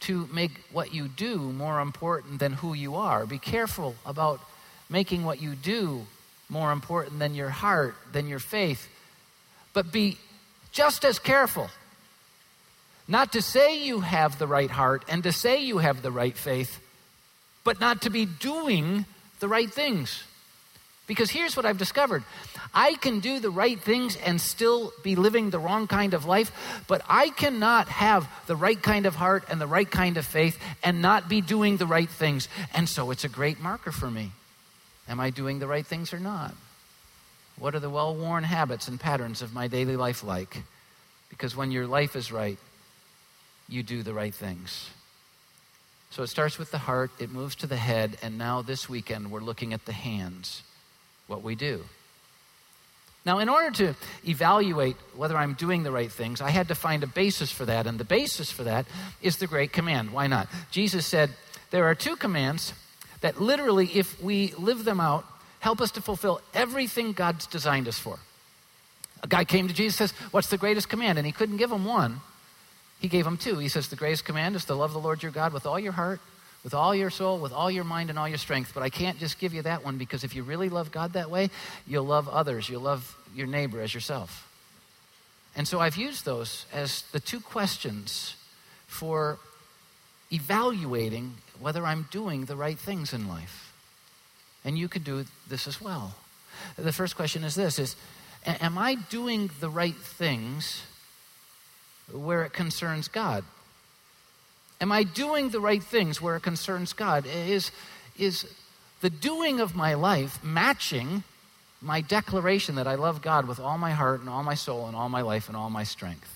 to 0.01 0.27
make 0.33 0.51
what 0.71 0.93
you 0.93 1.07
do 1.07 1.37
more 1.37 1.79
important 1.79 2.39
than 2.39 2.53
who 2.53 2.73
you 2.73 2.95
are. 2.95 3.25
Be 3.25 3.39
careful 3.39 3.95
about 4.05 4.39
making 4.89 5.23
what 5.23 5.41
you 5.41 5.55
do 5.55 6.05
more 6.49 6.71
important 6.71 7.19
than 7.19 7.33
your 7.33 7.49
heart, 7.49 7.95
than 8.11 8.27
your 8.27 8.39
faith. 8.39 8.87
But 9.73 9.91
be 9.91 10.17
just 10.71 11.05
as 11.05 11.19
careful 11.19 11.69
not 13.07 13.33
to 13.33 13.41
say 13.41 13.77
you 13.83 14.01
have 14.01 14.39
the 14.39 14.47
right 14.47 14.69
heart 14.69 15.03
and 15.09 15.23
to 15.23 15.31
say 15.31 15.63
you 15.63 15.79
have 15.79 16.01
the 16.01 16.11
right 16.11 16.37
faith, 16.37 16.79
but 17.63 17.79
not 17.79 18.03
to 18.03 18.09
be 18.09 18.25
doing 18.25 19.05
the 19.39 19.47
right 19.47 19.71
things. 19.71 20.23
Because 21.12 21.30
here's 21.30 21.58
what 21.58 21.65
I've 21.65 21.78
discovered 21.78 22.24
I 22.74 22.93
can 22.93 23.19
do 23.19 23.41
the 23.41 23.50
right 23.50 23.78
things 23.78 24.15
and 24.15 24.39
still 24.39 24.93
be 25.04 25.17
living 25.17 25.50
the 25.50 25.60
wrong 25.60 25.86
kind 25.86 26.13
of 26.13 26.24
life, 26.24 26.54
but 26.88 27.02
I 27.06 27.32
cannot 27.32 27.89
have 27.89 28.30
the 28.47 28.56
right 28.56 28.82
kind 28.82 29.06
of 29.06 29.15
heart 29.15 29.43
and 29.50 29.60
the 29.60 29.67
right 29.67 29.91
kind 29.91 30.15
of 30.15 30.26
faith 30.26 30.58
and 30.82 31.02
not 31.02 31.28
be 31.28 31.41
doing 31.41 31.76
the 31.76 31.86
right 31.86 32.10
things. 32.10 32.47
And 32.74 32.88
so 32.88 33.12
it's 33.12 33.26
a 33.26 33.28
great 33.28 33.60
marker 33.60 33.91
for 33.91 34.10
me. 34.10 34.32
Am 35.10 35.19
I 35.19 35.32
doing 35.32 35.60
the 35.60 35.67
right 35.67 35.86
things 35.86 36.13
or 36.13 36.19
not? 36.19 36.54
What 37.60 37.76
are 37.76 37.82
the 37.82 37.89
well 37.89 38.15
worn 38.15 38.45
habits 38.45 38.88
and 38.88 38.97
patterns 38.97 39.41
of 39.41 39.54
my 39.54 39.67
daily 39.67 39.97
life 39.97 40.24
like? 40.24 40.63
Because 41.30 41.58
when 41.58 41.71
your 41.71 41.88
life 41.88 42.15
is 42.15 42.32
right, 42.32 42.58
you 43.67 43.84
do 43.84 44.02
the 44.02 44.13
right 44.13 44.34
things. 44.34 44.89
So 46.12 46.24
it 46.24 46.28
starts 46.28 46.58
with 46.58 46.71
the 46.71 46.78
heart, 46.78 47.12
it 47.19 47.32
moves 47.32 47.56
to 47.56 47.67
the 47.67 47.76
head, 47.76 48.17
and 48.21 48.38
now 48.38 48.62
this 48.62 48.88
weekend 48.88 49.30
we're 49.30 49.41
looking 49.41 49.74
at 49.74 49.84
the 49.84 49.91
hands, 49.91 50.63
what 51.32 51.41
we 51.41 51.56
do. 51.56 51.84
Now, 53.26 53.39
in 53.39 53.50
order 53.50 53.72
to 53.72 53.96
evaluate 54.28 54.96
whether 55.15 55.38
I'm 55.38 55.54
doing 55.54 55.84
the 55.84 55.91
right 55.91 56.12
things, 56.12 56.41
I 56.41 56.50
had 56.50 56.67
to 56.67 56.76
find 56.76 57.04
a 57.04 57.08
basis 57.08 57.52
for 57.52 57.65
that, 57.65 57.88
and 57.88 58.00
the 58.00 58.04
basis 58.04 58.52
for 58.52 58.63
that 58.63 58.86
is 59.22 59.38
the 59.38 59.48
great 59.48 59.72
command. 59.72 60.12
Why 60.12 60.28
not? 60.28 60.48
Jesus 60.72 61.06
said 61.06 61.30
there 61.70 61.86
are 61.86 61.96
two 61.96 62.15
commands 62.15 62.74
that 63.22 63.39
literally, 63.39 63.88
if 63.94 64.22
we 64.22 64.54
live 64.58 64.84
them 64.86 65.00
out, 65.00 65.26
help 65.60 65.82
us 65.82 65.91
to 65.91 66.02
fulfill 66.02 66.41
everything 66.54 67.13
God's 67.13 67.48
designed 67.48 67.88
us 67.88 67.98
for. 67.98 68.20
A 69.24 69.28
guy 69.28 69.46
came 69.46 69.67
to 69.67 69.74
Jesus 69.74 69.98
says, 69.98 70.12
What's 70.32 70.50
the 70.50 70.58
greatest 70.58 70.89
command? 70.89 71.20
And 71.20 71.26
he 71.26 71.32
couldn't 71.32 71.58
give 71.58 71.72
him 71.72 71.86
one. 71.86 72.22
He 73.00 73.08
gave 73.08 73.26
him 73.26 73.38
two. 73.38 73.58
He 73.60 73.70
says, 73.70 73.88
The 73.88 73.96
greatest 73.96 74.26
command 74.26 74.56
is 74.56 74.65
to 74.65 74.76
love 74.76 74.94
the 74.94 75.00
Lord 75.00 75.22
your 75.22 75.32
God 75.32 75.54
with 75.54 75.67
all 75.67 75.80
your 75.80 75.91
heart, 75.91 76.20
with 76.63 76.74
all 76.74 76.93
your 76.93 77.10
soul, 77.10 77.39
with 77.39 77.52
all 77.52 77.71
your 77.71 77.84
mind, 77.84 78.10
and 78.10 78.19
all 78.19 78.28
your 78.28 78.38
strength. 78.38 78.71
But 78.74 78.84
I 78.84 78.89
can't 78.89 79.17
just 79.17 79.39
give 79.39 79.54
you 79.54 79.63
that 79.63 79.84
one 79.84 79.97
because 79.97 80.24
if 80.24 80.36
you 80.36 80.43
really 80.43 80.69
love 80.69 80.91
God 80.91 81.13
that 81.13 81.30
way, 81.30 81.50
you'll 81.88 82.06
love 82.06 82.30
others. 82.30 82.69
You'll 82.69 82.82
love 82.82 83.17
your 83.36 83.47
neighbor 83.47 83.82
as 83.82 83.93
yourself. 83.93 84.47
And 85.56 85.67
so 85.67 85.80
I've 85.80 85.97
used 85.97 86.26
those 86.26 86.65
as 86.71 87.04
the 87.12 87.19
two 87.19 87.39
questions 87.39 88.36
for 88.88 89.39
evaluating 90.32 91.36
whether 91.60 91.86
I'm 91.86 92.08
doing 92.12 92.45
the 92.45 92.56
right 92.56 92.78
things 92.78 93.13
in 93.13 93.28
life. 93.28 93.74
And 94.63 94.78
you 94.78 94.88
could 94.88 95.04
do 95.04 95.26
this 95.47 95.67
as 95.67 95.82
well. 95.82 96.15
The 96.78 96.93
first 96.93 97.15
question 97.15 97.43
is 97.43 97.56
this 97.56 97.80
is 97.80 97.95
am 98.45 98.78
I 98.78 98.95
doing 98.95 99.50
the 99.60 99.69
right 99.69 99.95
things 99.95 100.84
where 102.12 102.43
it 102.43 102.54
concerns 102.54 103.08
God? 103.08 103.43
Am 104.82 104.91
I 104.91 105.04
doing 105.04 105.50
the 105.50 105.62
right 105.62 105.82
things 105.82 106.20
where 106.20 106.36
it 106.36 106.41
concerns 106.41 106.91
God? 106.91 107.26
Is, 107.28 107.72
is 108.17 108.48
the 109.02 109.12
doing 109.12 109.60
of 109.60 109.76
my 109.76 109.94
life 109.94 110.44
matching 110.44 111.24
my 111.82 112.02
declaration 112.02 112.76
that 112.76 112.88
I 112.88 112.96
love 112.96 113.22
God 113.22 113.48
with 113.48 113.60
all 113.60 113.78
my 113.78 113.91
heart 113.91 114.20
and 114.20 114.30
all 114.30 114.44
my 114.44 114.56
soul 114.56 114.88
and 114.88 114.96
all 114.96 115.08
my 115.08 115.22
life 115.22 115.48
and 115.48 115.56
all 115.56 115.70
my 115.70 115.84
strength? 115.84 116.36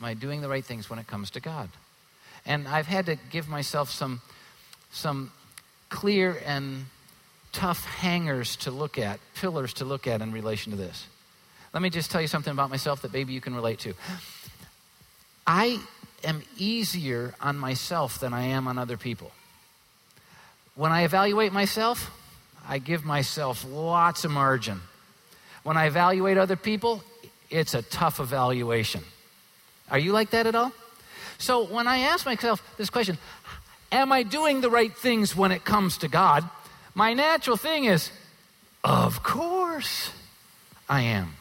Am 0.00 0.06
I 0.06 0.14
doing 0.14 0.40
the 0.40 0.48
right 0.48 0.64
things 0.64 0.88
when 0.88 0.98
it 0.98 1.06
comes 1.06 1.30
to 1.32 1.40
God? 1.40 1.68
And 2.46 2.66
I've 2.66 2.86
had 2.86 3.06
to 3.06 3.16
give 3.30 3.48
myself 3.48 3.90
some, 3.90 4.22
some 4.90 5.32
clear 5.90 6.40
and 6.46 6.86
tough 7.52 7.84
hangers 7.84 8.56
to 8.56 8.70
look 8.70 8.98
at, 8.98 9.20
pillars 9.34 9.74
to 9.74 9.84
look 9.84 10.06
at 10.06 10.22
in 10.22 10.32
relation 10.32 10.72
to 10.72 10.78
this. 10.78 11.06
Let 11.74 11.82
me 11.82 11.90
just 11.90 12.10
tell 12.10 12.20
you 12.20 12.26
something 12.26 12.52
about 12.52 12.70
myself 12.70 13.02
that 13.02 13.12
maybe 13.12 13.32
you 13.32 13.40
can 13.40 13.54
relate 13.54 13.80
to. 13.80 13.94
I 15.46 15.80
am 16.26 16.42
easier 16.58 17.34
on 17.40 17.56
myself 17.56 18.20
than 18.20 18.34
I 18.34 18.42
am 18.48 18.68
on 18.68 18.76
other 18.76 18.96
people. 18.96 19.30
When 20.74 20.92
I 20.92 21.04
evaluate 21.04 21.52
myself, 21.52 22.10
I 22.68 22.78
give 22.78 23.04
myself 23.04 23.64
lots 23.66 24.24
of 24.24 24.30
margin. 24.30 24.80
When 25.62 25.76
I 25.76 25.86
evaluate 25.86 26.36
other 26.36 26.56
people, 26.56 27.02
it's 27.48 27.74
a 27.74 27.82
tough 27.82 28.20
evaluation. 28.20 29.02
Are 29.90 29.98
you 29.98 30.12
like 30.12 30.30
that 30.30 30.46
at 30.46 30.54
all? 30.54 30.72
So 31.38 31.64
when 31.64 31.86
I 31.86 31.98
ask 31.98 32.26
myself 32.26 32.62
this 32.76 32.90
question, 32.90 33.18
am 33.92 34.12
I 34.12 34.22
doing 34.22 34.60
the 34.60 34.70
right 34.70 34.94
things 34.94 35.36
when 35.36 35.52
it 35.52 35.64
comes 35.64 35.98
to 35.98 36.08
God? 36.08 36.44
My 36.94 37.14
natural 37.14 37.56
thing 37.56 37.84
is, 37.84 38.10
of 38.82 39.22
course 39.22 40.10
I 40.88 41.02
am. 41.02 41.34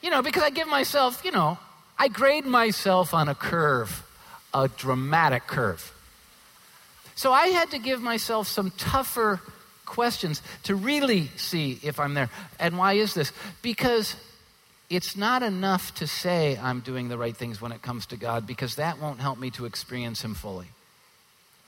You 0.00 0.10
know, 0.10 0.22
because 0.22 0.42
I 0.42 0.50
give 0.50 0.68
myself, 0.68 1.24
you 1.24 1.32
know, 1.32 1.58
I 2.02 2.08
grade 2.08 2.44
myself 2.44 3.14
on 3.14 3.28
a 3.28 3.34
curve, 3.36 4.02
a 4.52 4.66
dramatic 4.66 5.46
curve. 5.46 5.94
So 7.14 7.32
I 7.32 7.46
had 7.46 7.70
to 7.70 7.78
give 7.78 8.02
myself 8.02 8.48
some 8.48 8.72
tougher 8.72 9.40
questions 9.86 10.42
to 10.64 10.74
really 10.74 11.28
see 11.36 11.78
if 11.84 12.00
I'm 12.00 12.14
there. 12.14 12.28
And 12.58 12.76
why 12.76 12.94
is 12.94 13.14
this? 13.14 13.32
Because 13.62 14.16
it's 14.90 15.16
not 15.16 15.44
enough 15.44 15.94
to 15.94 16.08
say 16.08 16.58
I'm 16.60 16.80
doing 16.80 17.06
the 17.06 17.16
right 17.16 17.36
things 17.36 17.60
when 17.60 17.70
it 17.70 17.82
comes 17.82 18.06
to 18.06 18.16
God, 18.16 18.48
because 18.48 18.74
that 18.74 19.00
won't 19.00 19.20
help 19.20 19.38
me 19.38 19.50
to 19.52 19.64
experience 19.64 20.22
Him 20.22 20.34
fully. 20.34 20.66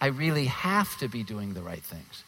I 0.00 0.06
really 0.06 0.46
have 0.46 0.98
to 0.98 1.06
be 1.06 1.22
doing 1.22 1.54
the 1.54 1.62
right 1.62 1.84
things. 1.84 2.24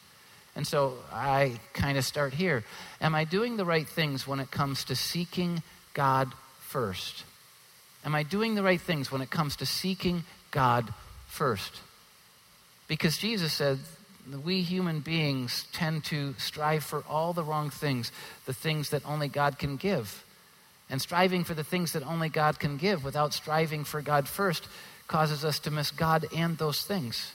And 0.55 0.65
so 0.65 0.95
I 1.13 1.59
kind 1.73 1.99
of 1.99 2.05
start 2.05 2.35
here. 2.35 2.63
Am 3.01 3.17
I 3.17 3.25
doing 3.25 3.57
the 3.57 3.65
right 3.65 3.89
things 3.89 4.29
when 4.29 4.39
it 4.39 4.53
comes 4.53 4.85
to 4.85 4.95
seeking 4.95 5.65
God 5.93 6.33
first? 6.61 7.25
Am 8.07 8.15
I 8.15 8.23
doing 8.23 8.55
the 8.55 8.63
right 8.63 8.81
things 8.81 9.11
when 9.11 9.21
it 9.21 9.31
comes 9.31 9.57
to 9.57 9.67
seeking 9.67 10.23
God 10.53 10.95
first? 11.27 11.81
Because 12.87 13.19
Jesus 13.19 13.53
said, 13.53 13.81
we 14.45 14.63
human 14.63 15.01
beings 15.01 15.67
tend 15.73 16.05
to 16.05 16.35
strive 16.39 16.85
for 16.85 17.03
all 17.09 17.33
the 17.33 17.43
wrong 17.43 17.69
things, 17.69 18.13
the 18.47 18.55
things 18.55 18.91
that 18.91 19.05
only 19.05 19.29
God 19.29 19.59
can 19.59 19.77
give. 19.77 20.25
And 20.89 21.03
striving 21.03 21.43
for 21.43 21.55
the 21.55 21.65
things 21.65 21.93
that 21.93 22.07
only 22.07 22.29
God 22.29 22.61
can 22.61 22.77
give 22.77 23.05
without 23.05 23.35
striving 23.35 23.83
for 23.83 24.01
God 24.01 24.29
first 24.29 24.69
causes 25.09 25.45
us 25.45 25.59
to 25.61 25.71
miss 25.73 25.91
God 25.91 26.27
and 26.35 26.57
those 26.59 26.83
things. 26.83 27.33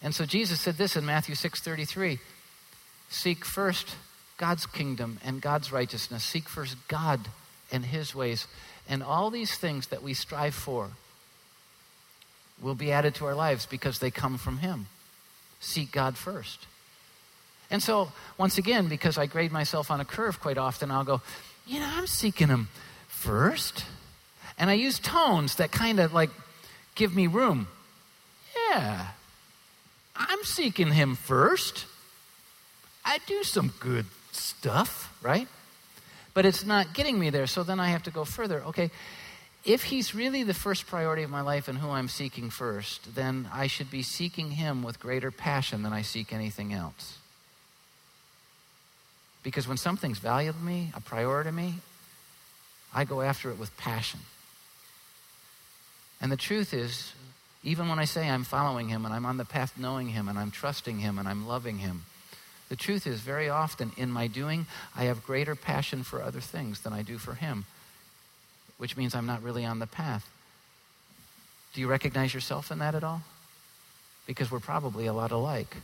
And 0.00 0.14
so 0.14 0.24
Jesus 0.24 0.60
said 0.60 0.76
this 0.76 0.96
in 0.96 1.04
Matthew 1.04 1.34
6:33, 1.34 2.20
seek 3.08 3.44
first 3.44 3.96
God's 4.36 4.66
kingdom 4.66 5.18
and 5.24 5.40
God's 5.40 5.72
righteousness. 5.72 6.24
Seek 6.24 6.48
first 6.48 6.76
God 6.86 7.28
and 7.72 7.84
his 7.84 8.14
ways, 8.14 8.46
and 8.92 9.02
all 9.02 9.30
these 9.30 9.56
things 9.56 9.86
that 9.86 10.02
we 10.02 10.12
strive 10.12 10.54
for 10.54 10.90
will 12.60 12.74
be 12.74 12.92
added 12.92 13.14
to 13.14 13.24
our 13.24 13.34
lives 13.34 13.64
because 13.64 14.00
they 14.00 14.10
come 14.10 14.36
from 14.36 14.58
him. 14.58 14.84
Seek 15.60 15.90
God 15.90 16.18
first. 16.18 16.66
And 17.70 17.82
so, 17.82 18.12
once 18.36 18.58
again, 18.58 18.88
because 18.88 19.16
I 19.16 19.24
grade 19.24 19.50
myself 19.50 19.90
on 19.90 19.98
a 20.00 20.04
curve 20.04 20.40
quite 20.40 20.58
often, 20.58 20.90
I'll 20.90 21.04
go, 21.04 21.22
you 21.66 21.80
know, 21.80 21.88
I'm 21.90 22.06
seeking 22.06 22.48
him 22.48 22.68
first. 23.08 23.86
And 24.58 24.68
I 24.68 24.74
use 24.74 24.98
tones 24.98 25.54
that 25.54 25.72
kind 25.72 25.98
of 25.98 26.12
like 26.12 26.28
give 26.94 27.16
me 27.16 27.26
room. 27.26 27.68
Yeah, 28.68 29.06
I'm 30.14 30.44
seeking 30.44 30.92
him 30.92 31.16
first. 31.16 31.86
I 33.06 33.20
do 33.26 33.42
some 33.42 33.72
good 33.80 34.04
stuff, 34.32 35.16
right? 35.22 35.48
But 36.34 36.46
it's 36.46 36.64
not 36.64 36.94
getting 36.94 37.18
me 37.18 37.30
there. 37.30 37.46
So 37.46 37.62
then 37.62 37.78
I 37.78 37.88
have 37.88 38.04
to 38.04 38.10
go 38.10 38.24
further. 38.24 38.62
Okay, 38.66 38.90
if 39.64 39.84
he's 39.84 40.14
really 40.14 40.42
the 40.42 40.54
first 40.54 40.86
priority 40.86 41.22
of 41.22 41.30
my 41.30 41.40
life 41.40 41.68
and 41.68 41.78
who 41.78 41.90
I'm 41.90 42.08
seeking 42.08 42.50
first, 42.50 43.14
then 43.14 43.48
I 43.52 43.66
should 43.68 43.90
be 43.90 44.02
seeking 44.02 44.52
him 44.52 44.82
with 44.82 44.98
greater 44.98 45.30
passion 45.30 45.82
than 45.82 45.92
I 45.92 46.02
seek 46.02 46.32
anything 46.32 46.72
else. 46.72 47.18
Because 49.42 49.68
when 49.68 49.76
something's 49.76 50.18
valuable 50.18 50.58
to 50.58 50.64
me, 50.64 50.92
a 50.94 51.00
priority 51.00 51.50
to 51.50 51.54
me, 51.54 51.74
I 52.94 53.04
go 53.04 53.20
after 53.22 53.50
it 53.50 53.58
with 53.58 53.76
passion. 53.76 54.20
And 56.20 56.30
the 56.30 56.36
truth 56.36 56.74
is, 56.74 57.12
even 57.64 57.88
when 57.88 57.98
I 57.98 58.04
say 58.04 58.28
I'm 58.28 58.44
following 58.44 58.88
him 58.88 59.04
and 59.04 59.14
I'm 59.14 59.26
on 59.26 59.36
the 59.36 59.44
path 59.44 59.74
knowing 59.78 60.08
him 60.08 60.28
and 60.28 60.38
I'm 60.38 60.50
trusting 60.50 60.98
him 60.98 61.18
and 61.18 61.28
I'm 61.28 61.46
loving 61.46 61.78
him, 61.78 62.04
the 62.72 62.76
truth 62.76 63.06
is, 63.06 63.20
very 63.20 63.50
often 63.50 63.92
in 63.98 64.10
my 64.10 64.28
doing, 64.28 64.64
I 64.96 65.04
have 65.04 65.26
greater 65.26 65.54
passion 65.54 66.04
for 66.04 66.22
other 66.22 66.40
things 66.40 66.80
than 66.80 66.94
I 66.94 67.02
do 67.02 67.18
for 67.18 67.34
him, 67.34 67.66
which 68.78 68.96
means 68.96 69.14
I'm 69.14 69.26
not 69.26 69.42
really 69.42 69.66
on 69.66 69.78
the 69.78 69.86
path. 69.86 70.26
Do 71.74 71.82
you 71.82 71.86
recognize 71.86 72.32
yourself 72.32 72.70
in 72.70 72.78
that 72.78 72.94
at 72.94 73.04
all? 73.04 73.20
Because 74.26 74.50
we're 74.50 74.58
probably 74.58 75.04
a 75.04 75.12
lot 75.12 75.32
alike. 75.32 75.76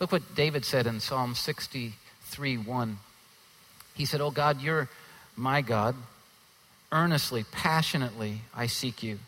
Look 0.00 0.10
what 0.10 0.34
David 0.34 0.64
said 0.64 0.86
in 0.86 1.00
Psalm 1.00 1.34
63 1.34 2.56
1. 2.56 2.98
He 3.92 4.06
said, 4.06 4.22
Oh 4.22 4.30
God, 4.30 4.62
you're 4.62 4.88
my 5.36 5.60
God. 5.60 5.94
Earnestly, 6.90 7.44
passionately, 7.52 8.40
I 8.56 8.66
seek 8.66 9.02
you. 9.02 9.18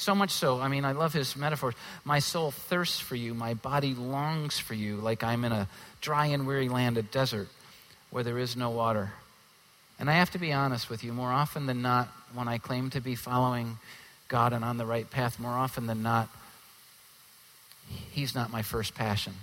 So 0.00 0.14
much 0.14 0.30
so, 0.30 0.58
I 0.58 0.68
mean, 0.68 0.86
I 0.86 0.92
love 0.92 1.12
his 1.12 1.36
metaphors. 1.36 1.74
My 2.04 2.20
soul 2.20 2.52
thirsts 2.52 2.98
for 2.98 3.16
you, 3.16 3.34
my 3.34 3.52
body 3.52 3.94
longs 3.94 4.58
for 4.58 4.72
you, 4.72 4.96
like 4.96 5.22
I'm 5.22 5.44
in 5.44 5.52
a 5.52 5.68
dry 6.00 6.26
and 6.26 6.46
weary 6.46 6.70
land, 6.70 6.96
a 6.96 7.02
desert 7.02 7.48
where 8.08 8.24
there 8.24 8.38
is 8.38 8.56
no 8.56 8.70
water. 8.70 9.12
And 9.98 10.08
I 10.08 10.14
have 10.14 10.30
to 10.30 10.38
be 10.38 10.54
honest 10.54 10.88
with 10.88 11.04
you, 11.04 11.12
more 11.12 11.30
often 11.30 11.66
than 11.66 11.82
not, 11.82 12.08
when 12.32 12.48
I 12.48 12.56
claim 12.56 12.88
to 12.90 13.02
be 13.02 13.14
following 13.14 13.76
God 14.28 14.54
and 14.54 14.64
on 14.64 14.78
the 14.78 14.86
right 14.86 15.08
path, 15.08 15.38
more 15.38 15.52
often 15.52 15.86
than 15.86 16.02
not, 16.02 16.30
He's 18.10 18.34
not 18.34 18.50
my 18.50 18.62
first 18.62 18.94
passion. 18.94 19.34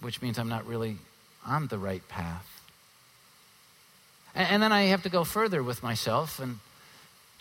Which 0.00 0.22
means 0.22 0.38
I'm 0.38 0.48
not 0.48 0.66
really 0.66 0.96
on 1.46 1.66
the 1.66 1.76
right 1.76 2.06
path. 2.08 2.62
And, 4.34 4.48
and 4.48 4.62
then 4.62 4.72
I 4.72 4.84
have 4.84 5.02
to 5.02 5.10
go 5.10 5.24
further 5.24 5.62
with 5.62 5.82
myself 5.82 6.38
and 6.40 6.60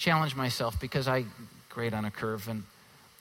challenge 0.02 0.36
myself 0.36 0.80
because 0.80 1.08
I 1.08 1.26
grade 1.70 1.94
on 1.94 2.06
a 2.06 2.12
curve 2.12 2.48
and 2.50 2.64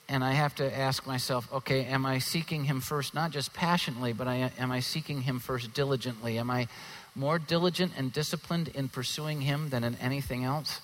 and 0.08 0.24
I 0.24 0.32
have 0.32 0.56
to 0.56 0.76
ask 0.76 1.06
myself, 1.06 1.46
okay, 1.52 1.84
am 1.84 2.04
I 2.04 2.18
seeking 2.18 2.64
him 2.64 2.80
first 2.80 3.14
not 3.14 3.30
just 3.30 3.54
passionately, 3.54 4.12
but 4.12 4.26
I, 4.26 4.50
am 4.58 4.72
I 4.72 4.80
seeking 4.80 5.22
him 5.22 5.38
first 5.38 5.72
diligently? 5.72 6.36
Am 6.36 6.50
I 6.50 6.66
more 7.14 7.38
diligent 7.38 7.92
and 7.96 8.12
disciplined 8.12 8.66
in 8.74 8.88
pursuing 8.88 9.40
him 9.40 9.68
than 9.68 9.84
in 9.84 9.94
anything 10.00 10.42
else? 10.42 10.80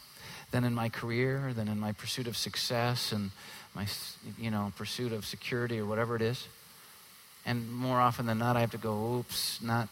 Than 0.53 0.63
in 0.63 0.75
my 0.75 0.91
career, 0.91 1.53
than 1.57 1.67
in 1.67 1.81
my 1.81 1.91
pursuit 1.91 2.29
of 2.29 2.37
success 2.37 3.11
and 3.11 3.33
my 3.75 3.87
you 4.39 4.53
know, 4.53 4.73
pursuit 4.77 5.13
of 5.13 5.27
security 5.27 5.81
or 5.81 5.87
whatever 5.87 6.15
it 6.15 6.23
is? 6.23 6.47
And 7.45 7.69
more 7.73 8.01
often 8.01 8.27
than 8.27 8.39
not 8.39 8.57
I 8.57 8.61
have 8.61 8.71
to 8.71 8.79
go, 8.79 9.17
oops, 9.17 9.61
not 9.61 9.89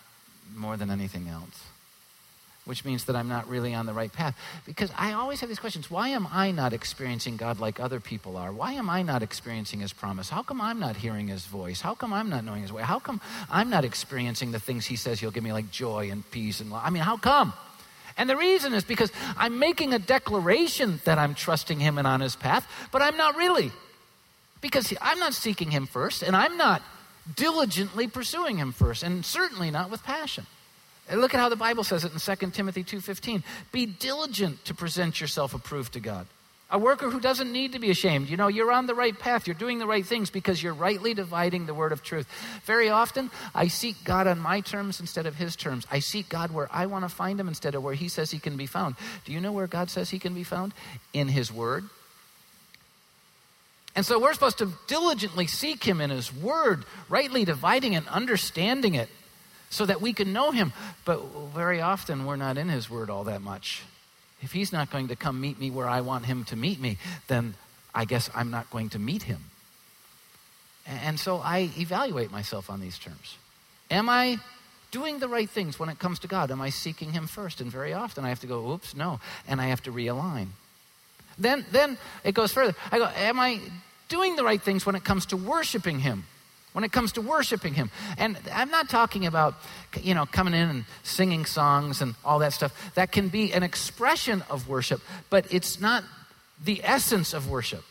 more 0.55 0.77
than 0.77 0.91
anything 0.91 1.27
else 1.27 1.61
which 2.65 2.85
means 2.85 3.05
that 3.05 3.17
I'm 3.17 3.29
not 3.29 3.49
really 3.49 3.75
on 3.75 3.87
the 3.87 3.93
right 3.93 4.13
path. 4.13 4.37
Because 4.65 4.91
I 4.97 5.13
always 5.13 5.41
have 5.41 5.49
these 5.49 5.59
questions 5.59 5.91
why 5.91 6.09
am 6.09 6.27
I 6.31 6.51
not 6.51 6.73
experiencing 6.73 7.37
God 7.37 7.61
like 7.61 7.79
other 7.79 8.01
people 8.01 8.37
are? 8.37 8.53
Why 8.53 8.73
am 8.73 8.89
I 8.89 9.03
not 9.03 9.23
experiencing 9.23 9.81
His 9.81 9.93
promise? 9.93 10.31
How 10.31 10.43
come 10.43 10.61
I'm 10.61 10.81
not 10.81 10.97
hearing 10.97 11.29
His 11.29 11.45
voice? 11.45 11.81
How 11.81 11.95
come 11.95 12.13
I'm 12.13 12.31
not 12.31 12.45
knowing 12.45 12.63
His 12.63 12.73
way? 12.73 12.83
How 12.83 12.99
come 12.99 13.21
I'm 13.51 13.71
not 13.71 13.85
experiencing 13.85 14.53
the 14.53 14.61
things 14.61 14.87
He 14.87 14.97
says 14.97 15.21
He'll 15.21 15.31
give 15.31 15.45
me, 15.45 15.53
like 15.53 15.71
joy 15.71 16.11
and 16.11 16.29
peace 16.31 16.61
and 16.61 16.71
love? 16.71 16.83
I 16.85 16.91
mean, 16.91 17.03
how 17.03 17.17
come? 17.17 17.53
And 18.17 18.31
the 18.31 18.37
reason 18.37 18.75
is 18.75 18.85
because 18.85 19.11
I'm 19.37 19.59
making 19.59 19.93
a 19.93 19.99
declaration 19.99 21.01
that 21.05 21.19
I'm 21.19 21.35
trusting 21.35 21.81
Him 21.81 21.99
and 21.99 22.07
on 22.07 22.21
His 22.21 22.37
path, 22.37 22.67
but 22.93 23.03
I'm 23.03 23.17
not 23.17 23.37
really. 23.37 23.73
Because 24.61 24.95
I'm 25.03 25.19
not 25.19 25.35
seeking 25.35 25.71
Him 25.71 25.87
first, 25.87 26.23
and 26.23 26.35
I'm 26.35 26.57
not 26.57 26.81
diligently 27.37 28.07
pursuing 28.07 28.57
Him 28.57 28.73
first, 28.73 29.03
and 29.03 29.25
certainly 29.25 29.71
not 29.71 29.91
with 29.91 30.03
passion. 30.03 30.47
And 31.09 31.21
look 31.21 31.35
at 31.35 31.41
how 31.41 31.49
the 31.49 31.57
Bible 31.57 31.85
says 31.85 32.05
it 32.05 32.13
in 32.13 32.19
2 32.19 32.53
Timothy 32.53 32.83
2:15. 32.83 33.43
Be 33.73 33.87
diligent 33.87 34.65
to 34.65 34.75
present 34.75 35.21
yourself 35.21 35.55
approved 35.55 35.93
to 35.95 36.01
God. 36.01 36.27
A 36.71 36.79
worker 36.79 37.11
who 37.11 37.21
doesn't 37.21 37.53
need 37.53 37.73
to 37.73 37.79
be 37.79 37.91
ashamed. 37.91 38.31
You 38.31 38.37
know, 38.37 38.49
you're 38.49 38.73
on 38.73 38.87
the 38.87 38.95
right 38.95 39.17
path. 39.17 39.47
You're 39.47 39.55
doing 39.55 39.79
the 39.79 39.87
right 39.87 40.05
things 40.05 40.31
because 40.31 40.63
you're 40.63 40.75
rightly 40.75 41.13
dividing 41.13 41.67
the 41.67 41.75
word 41.75 41.93
of 41.93 42.03
truth. 42.03 42.27
Very 42.65 42.89
often, 42.89 43.31
I 43.55 43.69
seek 43.69 44.03
God 44.03 44.27
on 44.27 44.41
my 44.41 44.61
terms 44.61 44.99
instead 44.99 45.27
of 45.27 45.37
his 45.37 45.57
terms. 45.57 45.87
I 45.91 46.01
seek 46.01 46.29
God 46.29 46.53
where 46.53 46.69
I 46.73 46.87
want 46.87 47.05
to 47.05 47.09
find 47.09 47.39
him 47.39 47.49
instead 47.49 47.75
of 47.75 47.85
where 47.85 47.95
he 47.95 48.09
says 48.09 48.31
he 48.31 48.39
can 48.39 48.57
be 48.57 48.67
found. 48.67 48.97
Do 49.25 49.33
you 49.33 49.41
know 49.41 49.53
where 49.53 49.67
God 49.67 49.91
says 49.91 50.11
he 50.11 50.19
can 50.19 50.35
be 50.35 50.43
found? 50.43 50.73
In 51.13 51.29
his 51.29 51.53
word. 51.53 51.85
And 53.95 54.05
so 54.05 54.19
we're 54.19 54.35
supposed 54.35 54.59
to 54.59 54.73
diligently 54.89 55.47
seek 55.47 55.85
him 55.85 56.01
in 56.01 56.11
his 56.11 56.35
word, 56.35 56.85
rightly 57.09 57.45
dividing 57.45 57.95
and 57.95 58.09
understanding 58.09 58.95
it 58.95 59.11
so 59.75 59.85
that 59.85 60.01
we 60.01 60.13
can 60.13 60.33
know 60.33 60.53
him. 60.53 60.73
But 61.05 61.21
very 61.55 61.81
often 61.81 62.27
we're 62.27 62.37
not 62.37 62.57
in 62.57 62.69
his 62.69 62.89
word 62.89 63.11
all 63.11 63.25
that 63.25 63.43
much. 63.43 63.83
If 64.41 64.53
he's 64.53 64.73
not 64.73 64.91
going 64.91 65.09
to 65.09 65.17
come 65.17 65.41
meet 65.41 65.59
me 65.59 65.71
where 65.71 65.89
I 65.89 66.01
want 66.01 66.27
him 66.27 66.45
to 66.45 66.57
meet 66.57 66.81
me, 66.81 66.99
then 67.27 67.55
I 67.95 68.05
guess 68.05 68.31
I'm 68.35 68.51
not 68.51 68.71
going 68.71 68.91
to 68.91 68.99
meet 68.99 69.25
him. 69.25 69.41
And 70.87 71.19
so 71.19 71.39
I 71.39 71.71
evaluate 71.77 72.31
myself 72.31 72.71
on 72.71 72.81
these 72.81 72.99
terms. 72.99 73.37
Am 73.91 74.09
I 74.09 74.39
doing 74.91 75.19
the 75.19 75.29
right 75.29 75.51
things 75.51 75.79
when 75.79 75.89
it 75.89 75.99
comes 75.99 76.21
to 76.21 76.29
God? 76.29 76.51
Am 76.51 76.61
I 76.61 76.71
seeking 76.71 77.13
him 77.13 77.27
first? 77.27 77.61
And 77.61 77.71
very 77.71 77.93
often 77.93 78.25
I 78.25 78.29
have 78.29 78.41
to 78.41 78.47
go, 78.47 78.71
oops, 78.71 78.95
no. 78.95 79.19
And 79.49 79.61
I 79.61 79.67
have 79.67 79.83
to 79.85 79.93
realign. 79.93 80.49
Then, 81.37 81.65
then 81.73 81.99
it 82.23 82.33
goes 82.33 82.53
further. 82.53 82.77
I 82.93 82.99
go, 82.99 83.07
am 83.17 83.41
I 83.41 83.61
doing 84.09 84.37
the 84.37 84.45
right 84.45 84.63
things 84.63 84.87
when 84.87 84.95
it 84.95 85.03
comes 85.03 85.27
to 85.27 85.37
worshiping 85.37 85.99
him? 85.99 86.27
When 86.75 86.85
it 86.85 86.93
comes 86.93 87.13
to 87.13 87.23
worshiping 87.23 87.73
him. 87.73 87.91
And 88.19 88.37
I'm 88.53 88.71
not 88.71 88.91
talking 88.91 89.27
about, 89.27 89.55
you 90.03 90.13
know, 90.13 90.27
coming 90.27 90.55
in 90.55 90.69
and 90.69 90.85
singing 91.05 91.47
songs 91.47 92.03
and 92.03 92.15
all 92.25 92.41
that 92.41 92.53
stuff. 92.53 92.93
That 92.97 93.13
can 93.13 93.29
be 93.29 93.53
an 93.53 93.63
expression 93.63 94.43
of 94.51 94.69
worship, 94.69 95.01
but 95.31 95.47
it's 95.51 95.81
not 95.81 96.05
the 96.63 96.83
essence 96.85 97.33
of 97.33 97.49
worship. 97.49 97.85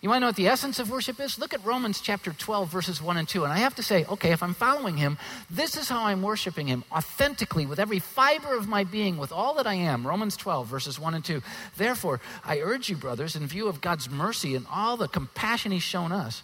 You 0.00 0.08
want 0.08 0.18
to 0.18 0.20
know 0.20 0.28
what 0.28 0.36
the 0.36 0.48
essence 0.48 0.78
of 0.78 0.88
worship 0.88 1.20
is? 1.20 1.38
Look 1.38 1.52
at 1.52 1.62
Romans 1.62 2.00
chapter 2.00 2.32
12, 2.32 2.70
verses 2.70 3.02
1 3.02 3.18
and 3.18 3.28
2. 3.28 3.44
And 3.44 3.52
I 3.52 3.58
have 3.58 3.74
to 3.74 3.82
say, 3.82 4.06
okay, 4.06 4.32
if 4.32 4.42
I'm 4.42 4.54
following 4.54 4.96
him, 4.96 5.18
this 5.50 5.76
is 5.76 5.90
how 5.90 6.06
I'm 6.06 6.22
worshiping 6.22 6.68
him 6.68 6.84
authentically, 6.90 7.66
with 7.66 7.78
every 7.78 7.98
fiber 7.98 8.56
of 8.56 8.66
my 8.66 8.84
being, 8.84 9.18
with 9.18 9.30
all 9.30 9.54
that 9.56 9.66
I 9.66 9.74
am. 9.74 10.06
Romans 10.06 10.38
12, 10.38 10.66
verses 10.68 10.98
1 10.98 11.14
and 11.14 11.24
2. 11.24 11.42
Therefore, 11.76 12.20
I 12.44 12.60
urge 12.60 12.88
you, 12.88 12.96
brothers, 12.96 13.36
in 13.36 13.46
view 13.46 13.68
of 13.68 13.82
God's 13.82 14.08
mercy 14.08 14.54
and 14.54 14.64
all 14.72 14.96
the 14.96 15.08
compassion 15.08 15.70
he's 15.70 15.82
shown 15.82 16.12
us, 16.12 16.42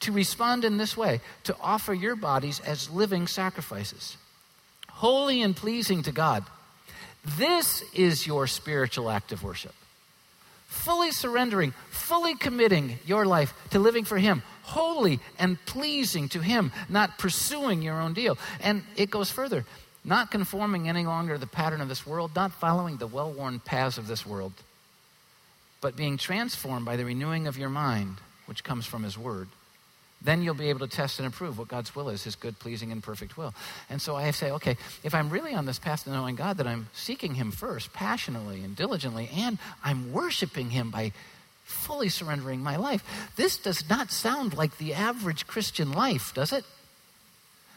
to 0.00 0.12
respond 0.12 0.64
in 0.64 0.76
this 0.76 0.96
way 0.96 1.20
to 1.44 1.56
offer 1.60 1.94
your 1.94 2.16
bodies 2.16 2.60
as 2.60 2.90
living 2.90 3.26
sacrifices, 3.26 4.16
holy 4.88 5.42
and 5.42 5.56
pleasing 5.56 6.02
to 6.02 6.12
God. 6.12 6.44
This 7.38 7.82
is 7.94 8.26
your 8.26 8.46
spiritual 8.46 9.10
act 9.10 9.32
of 9.32 9.42
worship. 9.42 9.74
Fully 10.66 11.10
surrendering, 11.12 11.72
fully 11.90 12.34
committing 12.34 12.98
your 13.06 13.24
life 13.24 13.54
to 13.70 13.78
living 13.78 14.04
for 14.04 14.18
Him, 14.18 14.42
holy 14.62 15.20
and 15.38 15.64
pleasing 15.66 16.28
to 16.30 16.40
Him, 16.40 16.72
not 16.88 17.18
pursuing 17.18 17.80
your 17.80 18.00
own 18.00 18.12
deal. 18.12 18.36
And 18.60 18.82
it 18.96 19.10
goes 19.10 19.30
further 19.30 19.64
not 20.06 20.30
conforming 20.30 20.86
any 20.86 21.06
longer 21.06 21.32
to 21.32 21.40
the 21.40 21.46
pattern 21.46 21.80
of 21.80 21.88
this 21.88 22.06
world, 22.06 22.30
not 22.36 22.52
following 22.52 22.98
the 22.98 23.06
well 23.06 23.32
worn 23.32 23.58
paths 23.58 23.96
of 23.96 24.06
this 24.06 24.26
world 24.26 24.52
but 25.84 25.96
being 25.96 26.16
transformed 26.16 26.86
by 26.86 26.96
the 26.96 27.04
renewing 27.04 27.46
of 27.46 27.58
your 27.58 27.68
mind, 27.68 28.16
which 28.46 28.64
comes 28.64 28.86
from 28.86 29.02
His 29.02 29.18
Word. 29.18 29.48
Then 30.24 30.42
you'll 30.42 30.54
be 30.54 30.70
able 30.70 30.80
to 30.80 30.88
test 30.88 31.18
and 31.18 31.28
approve 31.28 31.58
what 31.58 31.68
God's 31.68 31.94
will 31.94 32.08
is, 32.08 32.24
His 32.24 32.34
good, 32.34 32.58
pleasing, 32.58 32.90
and 32.90 33.02
perfect 33.02 33.36
will. 33.36 33.54
And 33.90 34.00
so 34.00 34.16
I 34.16 34.30
say, 34.30 34.50
okay, 34.52 34.78
if 35.02 35.14
I'm 35.14 35.28
really 35.28 35.54
on 35.54 35.66
this 35.66 35.78
path 35.78 36.04
to 36.04 36.10
knowing 36.10 36.34
God, 36.34 36.56
that 36.56 36.66
I'm 36.66 36.88
seeking 36.94 37.34
Him 37.34 37.50
first, 37.50 37.92
passionately 37.92 38.62
and 38.62 38.74
diligently, 38.74 39.30
and 39.36 39.58
I'm 39.84 40.12
worshiping 40.12 40.70
Him 40.70 40.90
by 40.90 41.12
fully 41.64 42.08
surrendering 42.08 42.62
my 42.62 42.76
life. 42.76 43.32
This 43.36 43.58
does 43.58 43.88
not 43.88 44.10
sound 44.10 44.56
like 44.56 44.78
the 44.78 44.94
average 44.94 45.46
Christian 45.46 45.92
life, 45.92 46.32
does 46.34 46.52
it? 46.52 46.64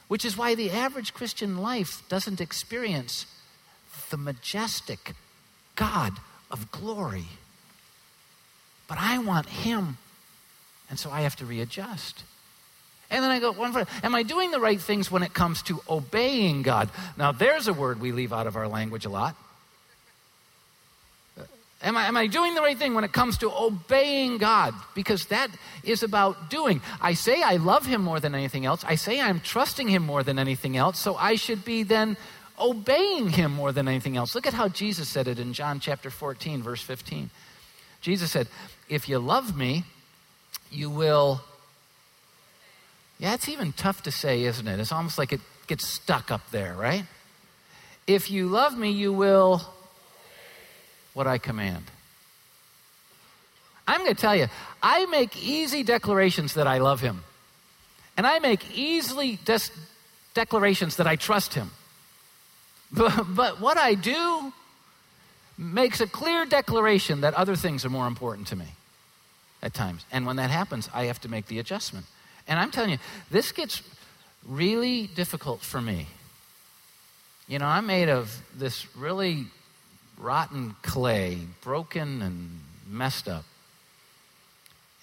Which 0.07 0.23
is 0.23 0.37
why 0.37 0.55
the 0.55 0.71
average 0.71 1.13
Christian 1.13 1.57
life 1.57 2.01
doesn't 2.07 2.39
experience 2.39 3.25
the 4.09 4.17
majestic 4.17 5.13
God 5.75 6.13
of 6.49 6.71
glory. 6.71 7.25
But 8.87 8.99
I 8.99 9.17
want 9.17 9.47
Him. 9.47 9.97
And 10.89 10.97
so 10.97 11.11
I 11.11 11.21
have 11.21 11.35
to 11.37 11.45
readjust. 11.45 12.23
And 13.09 13.23
then 13.23 13.31
I 13.31 13.39
go. 13.39 13.55
Am 14.03 14.15
I 14.15 14.23
doing 14.23 14.51
the 14.51 14.59
right 14.59 14.79
things 14.79 15.09
when 15.09 15.23
it 15.23 15.33
comes 15.33 15.61
to 15.63 15.81
obeying 15.89 16.61
God? 16.61 16.89
Now, 17.15 17.31
there's 17.31 17.67
a 17.67 17.73
word 17.73 18.01
we 18.01 18.11
leave 18.11 18.33
out 18.33 18.47
of 18.47 18.57
our 18.57 18.67
language 18.67 19.05
a 19.05 19.09
lot. 19.09 19.35
Uh, 21.39 21.43
am 21.81 21.95
I, 21.95 22.07
am 22.07 22.17
I 22.17 22.27
doing 22.27 22.53
the 22.53 22.61
right 22.61 22.77
thing 22.77 22.95
when 22.95 23.05
it 23.05 23.13
comes 23.13 23.37
to 23.37 23.51
obeying 23.51 24.39
God? 24.39 24.73
Because 24.93 25.25
that 25.27 25.49
is 25.83 26.03
about 26.03 26.49
doing. 26.49 26.81
I 26.99 27.13
say 27.13 27.41
I 27.41 27.55
love 27.55 27.85
Him 27.85 28.01
more 28.01 28.19
than 28.19 28.35
anything 28.35 28.65
else. 28.65 28.83
I 28.83 28.95
say 28.95 29.21
I'm 29.21 29.39
trusting 29.39 29.87
Him 29.87 30.03
more 30.03 30.21
than 30.21 30.37
anything 30.37 30.75
else. 30.75 30.99
So 30.99 31.15
I 31.15 31.35
should 31.35 31.63
be 31.63 31.83
then 31.83 32.17
obeying 32.59 33.29
Him 33.29 33.53
more 33.53 33.71
than 33.71 33.87
anything 33.87 34.17
else. 34.17 34.35
Look 34.35 34.47
at 34.47 34.53
how 34.53 34.67
Jesus 34.67 35.07
said 35.07 35.29
it 35.29 35.39
in 35.39 35.53
John 35.53 35.79
chapter 35.79 36.09
14, 36.09 36.61
verse 36.61 36.81
15. 36.81 37.29
Jesus 38.01 38.31
said, 38.31 38.49
If 38.89 39.07
you 39.07 39.17
love 39.17 39.55
me, 39.55 39.85
you 40.69 40.89
will. 40.89 41.39
Yeah, 43.19 43.33
it's 43.33 43.49
even 43.49 43.71
tough 43.73 44.03
to 44.03 44.11
say, 44.11 44.43
isn't 44.43 44.67
it? 44.67 44.79
It's 44.79 44.91
almost 44.91 45.17
like 45.17 45.33
it 45.33 45.41
gets 45.65 45.87
stuck 45.87 46.31
up 46.31 46.51
there, 46.51 46.73
right? 46.73 47.05
If 48.05 48.29
you 48.29 48.47
love 48.47 48.77
me, 48.77 48.91
you 48.91 49.11
will 49.11 49.61
what 51.13 51.27
I 51.27 51.39
command. 51.39 51.85
I'm 53.87 54.01
going 54.01 54.13
to 54.13 54.21
tell 54.21 54.35
you, 54.35 54.47
I 54.83 55.05
make 55.07 55.41
easy 55.41 55.81
declarations 55.81 56.53
that 56.53 56.67
I 56.67 56.77
love 56.77 57.01
him. 57.01 57.23
And 58.17 58.27
I 58.27 58.39
make 58.39 58.75
easily 58.75 59.39
des- 59.45 59.71
declarations 60.33 60.97
that 60.97 61.07
I 61.07 61.15
trust 61.15 61.53
him. 61.53 61.71
But, 62.91 63.25
but 63.29 63.59
what 63.59 63.77
I 63.77 63.95
do 63.95 64.53
makes 65.57 66.01
a 66.01 66.07
clear 66.07 66.45
declaration 66.45 67.21
that 67.21 67.33
other 67.33 67.55
things 67.55 67.83
are 67.83 67.89
more 67.89 68.07
important 68.07 68.47
to 68.47 68.55
me 68.55 68.67
at 69.61 69.73
times. 69.73 70.05
And 70.11 70.25
when 70.25 70.35
that 70.35 70.51
happens, 70.51 70.89
I 70.93 71.05
have 71.05 71.19
to 71.21 71.29
make 71.29 71.47
the 71.47 71.59
adjustment. 71.59 72.05
And 72.47 72.59
I'm 72.59 72.71
telling 72.71 72.91
you, 72.91 72.97
this 73.29 73.51
gets 73.51 73.81
really 74.47 75.07
difficult 75.07 75.61
for 75.61 75.81
me. 75.81 76.07
You 77.47 77.59
know, 77.59 77.65
I'm 77.65 77.87
made 77.87 78.09
of 78.09 78.41
this 78.55 78.87
really 78.95 79.45
rotten 80.17 80.75
clay, 80.81 81.39
broken 81.61 82.21
and 82.21 82.59
messed 82.89 83.27
up. 83.27 83.45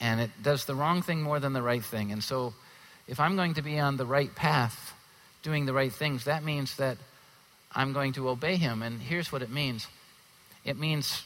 And 0.01 0.21
it 0.21 0.31
does 0.43 0.65
the 0.65 0.75
wrong 0.75 1.03
thing 1.03 1.23
more 1.23 1.41
than 1.41 1.53
the 1.53 1.63
right 1.63 1.85
thing. 1.85 2.13
And 2.13 2.23
so, 2.23 2.55
if 3.07 3.21
I'm 3.21 3.37
going 3.37 3.55
to 3.55 3.63
be 3.63 3.79
on 3.79 3.97
the 3.97 4.07
right 4.07 4.35
path, 4.35 4.95
doing 5.43 5.67
the 5.67 5.73
right 5.73 5.93
things, 5.93 6.25
that 6.25 6.43
means 6.43 6.77
that 6.77 6.97
I'm 7.73 7.93
going 7.93 8.15
to 8.15 8.29
obey 8.29 8.57
Him. 8.57 8.83
And 8.83 9.01
here's 9.01 9.31
what 9.31 9.43
it 9.43 9.51
means 9.51 9.87
it 10.65 10.79
means 10.79 11.23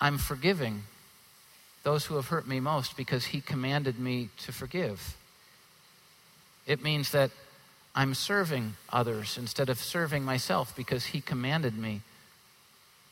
I'm 0.00 0.18
forgiving 0.18 0.84
those 1.82 2.06
who 2.06 2.16
have 2.16 2.28
hurt 2.28 2.46
me 2.46 2.60
most 2.60 2.96
because 2.96 3.26
He 3.26 3.40
commanded 3.40 3.98
me 3.98 4.28
to 4.38 4.52
forgive. 4.52 5.16
It 6.66 6.82
means 6.82 7.10
that 7.10 7.30
I'm 7.94 8.14
serving 8.14 8.76
others 8.90 9.36
instead 9.38 9.68
of 9.68 9.78
serving 9.78 10.24
myself 10.24 10.74
because 10.76 11.06
He 11.06 11.20
commanded 11.20 11.76
me 11.76 12.02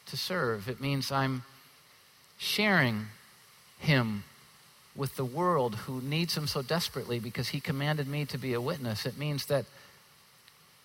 to 0.07 0.17
serve. 0.17 0.69
It 0.69 0.81
means 0.81 1.11
I'm 1.11 1.43
sharing 2.37 3.07
Him 3.79 4.25
with 4.95 5.17
the 5.17 5.25
world 5.25 5.75
who 5.75 6.01
needs 6.01 6.37
Him 6.37 6.47
so 6.47 6.63
desperately 6.63 7.19
because 7.19 7.49
He 7.49 7.61
commanded 7.61 8.07
me 8.07 8.25
to 8.27 8.39
be 8.39 8.53
a 8.53 8.61
witness. 8.61 9.07
It 9.07 9.19
means 9.19 9.47
that 9.47 9.65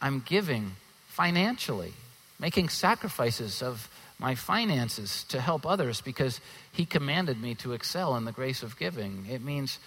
I'm 0.01 0.23
giving 0.25 0.73
financially, 1.07 1.93
making 2.39 2.69
sacrifices 2.69 3.61
of 3.61 3.89
my 4.19 4.35
finances 4.35 5.23
to 5.25 5.41
help 5.41 5.65
others 5.65 6.01
because 6.01 6.39
He 6.71 6.85
commanded 6.85 7.41
me 7.41 7.55
to 7.55 7.73
excel 7.73 8.15
in 8.15 8.25
the 8.25 8.31
grace 8.31 8.63
of 8.63 8.77
giving. 8.77 9.25
It 9.29 9.43
means 9.43 9.79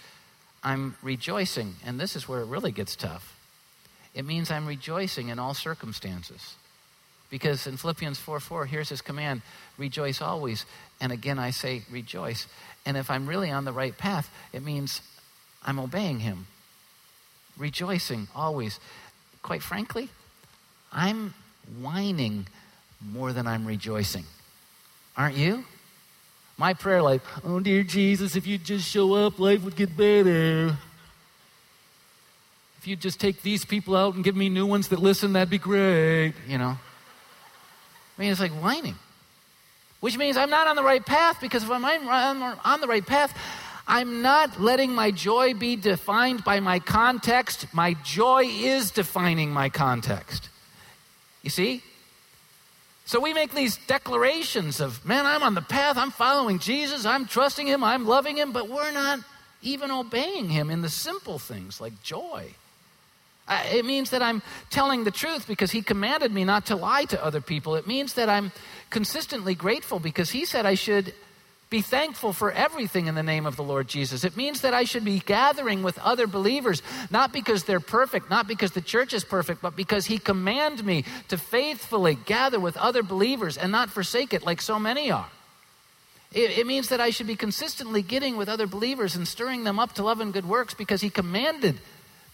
I'm 0.63 0.95
rejoicing, 1.01 1.75
and 1.85 1.99
this 1.99 2.15
is 2.15 2.27
where 2.27 2.41
it 2.41 2.47
really 2.47 2.71
gets 2.71 2.95
tough. 2.95 3.35
It 4.13 4.25
means 4.25 4.49
I'm 4.49 4.65
rejoicing 4.65 5.29
in 5.29 5.39
all 5.39 5.53
circumstances. 5.53 6.55
Because 7.29 7.67
in 7.67 7.77
Philippians 7.77 8.17
4 8.19 8.39
4, 8.39 8.65
here's 8.65 8.89
his 8.89 9.01
command 9.01 9.41
rejoice 9.77 10.21
always. 10.21 10.65
And 11.01 11.11
again, 11.11 11.39
I 11.39 11.51
say 11.51 11.83
rejoice. 11.91 12.47
And 12.85 12.95
if 12.95 13.11
I'm 13.11 13.27
really 13.27 13.51
on 13.51 13.65
the 13.65 13.73
right 13.73 13.97
path, 13.97 14.29
it 14.53 14.63
means 14.63 15.01
I'm 15.63 15.79
obeying 15.79 16.19
him, 16.19 16.47
rejoicing 17.57 18.27
always. 18.33 18.79
Quite 19.41 19.61
frankly, 19.61 20.09
I'm 20.91 21.33
whining 21.79 22.47
more 23.01 23.33
than 23.33 23.47
I'm 23.47 23.65
rejoicing. 23.65 24.25
Aren't 25.15 25.35
you? 25.35 25.65
My 26.57 26.73
prayer 26.73 27.01
life, 27.01 27.21
oh 27.43 27.59
dear 27.59 27.83
Jesus, 27.83 28.35
if 28.35 28.47
you'd 28.47 28.63
just 28.63 28.87
show 28.89 29.13
up, 29.13 29.37
life 29.37 29.63
would 29.63 29.75
get 29.75 29.95
better. 29.95 30.75
If 32.79 32.87
you'd 32.87 33.01
just 33.01 33.19
take 33.19 33.41
these 33.43 33.63
people 33.63 33.95
out 33.95 34.15
and 34.15 34.23
give 34.23 34.35
me 34.35 34.49
new 34.49 34.65
ones 34.65 34.87
that 34.87 34.99
listen, 34.99 35.33
that'd 35.33 35.49
be 35.49 35.59
great, 35.59 36.33
you 36.47 36.57
know. 36.57 36.77
I 38.17 38.21
mean, 38.21 38.31
it's 38.31 38.39
like 38.39 38.51
whining. 38.51 38.95
Which 39.99 40.17
means 40.17 40.37
I'm 40.37 40.49
not 40.49 40.67
on 40.67 40.75
the 40.75 40.83
right 40.83 41.05
path 41.05 41.39
because 41.41 41.63
if 41.63 41.69
I'm 41.69 41.83
on 41.83 42.81
the 42.81 42.87
right 42.87 43.05
path, 43.05 43.37
I'm 43.87 44.21
not 44.21 44.59
letting 44.59 44.91
my 44.91 45.11
joy 45.11 45.53
be 45.53 45.75
defined 45.75 46.43
by 46.43 46.59
my 46.59 46.79
context. 46.79 47.67
My 47.73 47.95
joy 48.03 48.45
is 48.45 48.91
defining 48.91 49.51
my 49.51 49.69
context. 49.69 50.49
You 51.41 51.49
see? 51.49 51.83
So 53.07 53.21
we 53.21 53.33
make 53.33 53.53
these 53.53 53.77
declarations 53.87 54.81
of, 54.81 55.05
man, 55.05 55.25
I'm 55.25 55.41
on 55.41 55.55
the 55.55 55.61
path, 55.61 55.97
I'm 55.97 56.11
following 56.11 56.59
Jesus, 56.59 57.05
I'm 57.05 57.25
trusting 57.25 57.65
him, 57.65 57.81
I'm 57.81 58.05
loving 58.05 58.35
him, 58.35 58.51
but 58.51 58.67
we're 58.67 58.91
not 58.91 59.19
even 59.61 59.91
obeying 59.91 60.49
him 60.49 60.69
in 60.69 60.81
the 60.81 60.89
simple 60.89 61.39
things 61.39 61.79
like 61.79 62.03
joy. 62.03 62.53
It 63.49 63.85
means 63.85 64.09
that 64.09 64.21
I'm 64.21 64.41
telling 64.69 65.05
the 65.05 65.11
truth 65.11 65.47
because 65.47 65.71
he 65.71 65.81
commanded 65.81 66.33
me 66.33 66.43
not 66.43 66.65
to 66.65 66.75
lie 66.75 67.05
to 67.05 67.23
other 67.23 67.39
people. 67.39 67.75
It 67.75 67.87
means 67.87 68.15
that 68.15 68.27
I'm 68.27 68.51
consistently 68.89 69.55
grateful 69.55 69.99
because 69.99 70.31
he 70.31 70.43
said 70.43 70.65
I 70.65 70.75
should 70.75 71.13
be 71.69 71.81
thankful 71.81 72.31
for 72.31 72.51
everything 72.51 73.07
in 73.07 73.15
the 73.15 73.23
name 73.23 73.45
of 73.45 73.57
the 73.57 73.63
Lord 73.63 73.87
Jesus. 73.87 74.23
It 74.23 74.37
means 74.37 74.61
that 74.61 74.73
I 74.73 74.85
should 74.85 75.03
be 75.03 75.19
gathering 75.19 75.83
with 75.83 75.99
other 75.99 76.25
believers, 76.25 76.81
not 77.11 77.33
because 77.33 77.65
they're 77.65 77.81
perfect, 77.81 78.29
not 78.29 78.47
because 78.47 78.71
the 78.71 78.81
church 78.81 79.13
is 79.13 79.25
perfect, 79.25 79.61
but 79.61 79.75
because 79.75 80.05
He 80.05 80.17
commanded 80.17 80.85
me 80.85 81.03
to 81.27 81.37
faithfully 81.37 82.15
gather 82.25 82.59
with 82.59 82.77
other 82.77 83.03
believers 83.03 83.57
and 83.57 83.71
not 83.71 83.89
forsake 83.89 84.33
it 84.33 84.45
like 84.45 84.61
so 84.61 84.79
many 84.79 85.11
are. 85.11 85.29
It, 86.33 86.57
it 86.57 86.67
means 86.67 86.89
that 86.89 87.01
I 87.01 87.09
should 87.09 87.27
be 87.27 87.35
consistently 87.35 88.01
getting 88.01 88.37
with 88.37 88.47
other 88.47 88.67
believers 88.67 89.15
and 89.15 89.27
stirring 89.27 89.65
them 89.65 89.77
up 89.77 89.93
to 89.93 90.03
love 90.03 90.21
and 90.21 90.31
good 90.31 90.47
works 90.47 90.73
because 90.73 91.01
He 91.01 91.09
commanded 91.09 91.77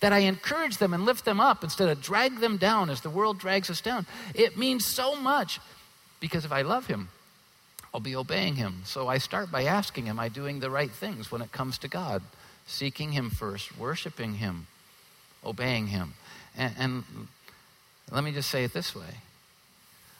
that 0.03 0.11
I 0.11 0.19
encourage 0.19 0.77
them 0.77 0.93
and 0.93 1.05
lift 1.05 1.23
them 1.23 1.39
up 1.39 1.63
instead 1.63 1.87
of 1.87 2.01
drag 2.01 2.39
them 2.39 2.57
down 2.57 2.89
as 2.89 2.99
the 2.99 3.09
world 3.09 3.39
drags 3.39 3.69
us 3.69 3.79
down. 3.79 4.05
It 4.35 4.57
means 4.57 4.85
so 4.85 5.15
much 5.15 5.61
because 6.19 6.43
if 6.43 6.51
I 6.51 6.63
love 6.63 6.87
him, 6.87 7.07
I'll 7.93 7.99
be 7.99 8.15
obeying 8.15 8.55
him. 8.55 8.81
So 8.85 9.07
I 9.07 9.19
start 9.19 9.51
by 9.51 9.65
asking, 9.65 10.09
Am 10.09 10.19
I 10.19 10.29
doing 10.29 10.59
the 10.59 10.69
right 10.69 10.91
things 10.91 11.31
when 11.31 11.41
it 11.41 11.51
comes 11.51 11.77
to 11.79 11.87
God? 11.87 12.23
Seeking 12.65 13.11
him 13.11 13.29
first, 13.29 13.77
worshiping 13.77 14.35
him, 14.35 14.67
obeying 15.45 15.87
him. 15.87 16.13
And, 16.57 16.73
and 16.77 17.03
let 18.11 18.23
me 18.23 18.31
just 18.31 18.49
say 18.49 18.63
it 18.63 18.73
this 18.73 18.95
way 18.95 19.19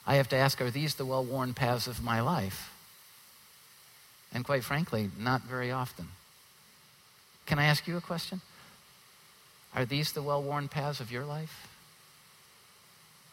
I 0.06 0.16
have 0.16 0.30
to 0.30 0.36
ask, 0.36 0.62
Are 0.62 0.70
these 0.70 0.96
the 0.96 1.06
well 1.06 1.24
worn 1.24 1.54
paths 1.54 1.88
of 1.88 2.04
my 2.04 2.22
life? 2.22 2.70
And 4.34 4.46
quite 4.46 4.64
frankly, 4.64 5.10
not 5.20 5.42
very 5.42 5.72
often. 5.72 6.08
Can 7.46 7.60
I 7.60 7.66
ask 7.66 7.88
you 7.88 7.98
a 7.98 8.02
question? 8.02 8.42
Are 9.76 9.86
these 9.86 10.12
the 10.12 10.22
well 10.22 10.44
worn 10.44 10.68
paths 10.68 11.00
of 11.00 11.12
your 11.12 11.26
life? 11.26 11.68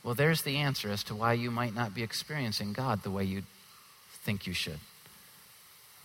Well, 0.03 0.15
there's 0.15 0.43
the 0.43 0.57
answer 0.57 0.91
as 0.91 1.05
to 1.05 1.15
why 1.15 1.35
you 1.35 1.51
might 1.51 1.75
not 1.75 1.95
be 1.95 2.03
experiencing 2.03 2.73
God 2.73 3.03
the 3.03 3.11
way 3.11 3.25
you 3.25 3.43
think 4.23 4.47
you 4.47 4.53
should. 4.53 4.79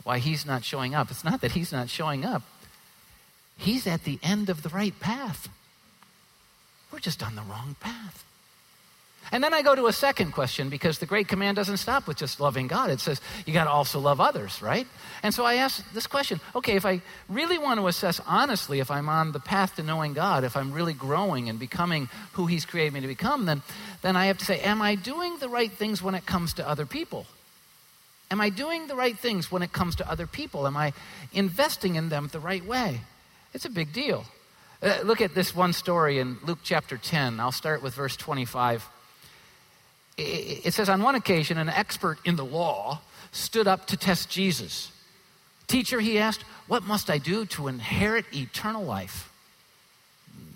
Why 0.04 0.20
He's 0.20 0.46
not 0.46 0.64
showing 0.64 0.96
up. 0.96 1.12
It's 1.12 1.24
not 1.24 1.42
that 1.42 1.52
He's 1.52 1.72
not 1.72 1.90
showing 1.90 2.26
up, 2.26 2.44
He's 3.58 3.88
at 3.88 4.04
the 4.04 4.20
end 4.22 4.50
of 4.50 4.64
the 4.64 4.70
right 4.70 4.98
path. 5.00 5.50
We're 6.92 7.00
just 7.00 7.24
on 7.24 7.36
the 7.36 7.42
wrong 7.42 7.76
path. 7.80 8.26
And 9.32 9.44
then 9.44 9.54
I 9.54 9.64
go 9.64 9.74
to 9.74 9.88
a 9.88 9.94
second 9.94 10.34
question 10.34 10.70
because 10.70 11.00
the 11.00 11.06
great 11.06 11.28
command 11.28 11.56
doesn't 11.56 11.78
stop 11.78 12.08
with 12.08 12.18
just 12.18 12.40
loving 12.40 12.68
God. 12.68 12.92
It 12.92 13.00
says 13.00 13.20
you 13.46 13.54
got 13.54 13.64
to 13.64 13.72
also 13.72 14.00
love 14.00 14.22
others, 14.22 14.62
right? 14.62 14.88
And 15.24 15.34
so 15.34 15.44
I 15.44 15.56
ask 15.56 15.84
this 15.94 16.06
question 16.08 16.40
okay, 16.56 16.76
if 16.76 16.86
I 16.86 17.02
really 17.28 17.58
want 17.58 17.80
to 17.80 17.88
assess 17.88 18.22
honestly 18.28 18.80
if 18.80 18.92
I'm 18.92 19.10
on 19.10 19.32
the 19.32 19.40
path 19.40 19.76
to 19.78 19.84
knowing 19.84 20.14
God, 20.14 20.44
if 20.44 20.56
I'm 20.56 20.72
really 20.72 20.94
growing 20.94 21.50
and 21.50 21.58
becoming 21.58 22.08
who 22.34 22.46
He's 22.46 22.66
created 22.66 22.94
me 22.94 23.02
to 23.02 23.08
become, 23.08 23.46
then, 23.46 23.62
then 24.02 24.16
I 24.16 24.28
have 24.28 24.38
to 24.38 24.46
say, 24.46 24.60
am 24.60 24.82
I 24.82 24.96
doing 24.96 25.38
the 25.40 25.50
right 25.50 25.72
things 25.72 26.04
when 26.04 26.14
it 26.14 26.26
comes 26.26 26.54
to 26.54 26.68
other 26.68 26.86
people? 26.86 27.26
Am 28.32 28.42
I 28.42 28.50
doing 28.50 28.88
the 28.88 28.96
right 28.96 29.18
things 29.18 29.52
when 29.52 29.62
it 29.62 29.72
comes 29.72 29.96
to 29.98 30.10
other 30.10 30.28
people? 30.28 30.68
Am 30.68 30.76
I 30.76 30.94
investing 31.34 31.96
in 31.96 32.10
them 32.10 32.30
the 32.32 32.40
right 32.40 32.66
way? 32.66 33.02
It's 33.54 33.66
a 33.66 33.70
big 33.70 33.94
deal. 33.94 34.26
Uh, 34.82 34.98
look 35.04 35.22
at 35.22 35.36
this 35.36 35.56
one 35.56 35.74
story 35.74 36.20
in 36.20 36.38
Luke 36.44 36.60
chapter 36.64 36.98
10. 36.98 37.40
I'll 37.40 37.52
start 37.52 37.82
with 37.82 37.94
verse 37.94 38.16
25 38.18 38.90
it 40.18 40.74
says, 40.74 40.90
on 40.90 41.02
one 41.02 41.16
occasion, 41.16 41.58
an 41.58 41.70
expert 41.70 42.20
in 42.24 42.36
the 42.36 42.46
law 42.46 43.02
stood 43.32 43.68
up 43.68 43.88
to 43.88 43.98
test 43.98 44.30
Jesus. 44.30 44.92
Teacher, 45.68 46.00
he 46.00 46.20
asked, 46.20 46.44
What 46.68 46.84
must 46.84 47.10
I 47.10 47.18
do 47.18 47.46
to 47.48 47.68
inherit 47.68 48.26
eternal 48.34 48.84
life? 48.84 49.32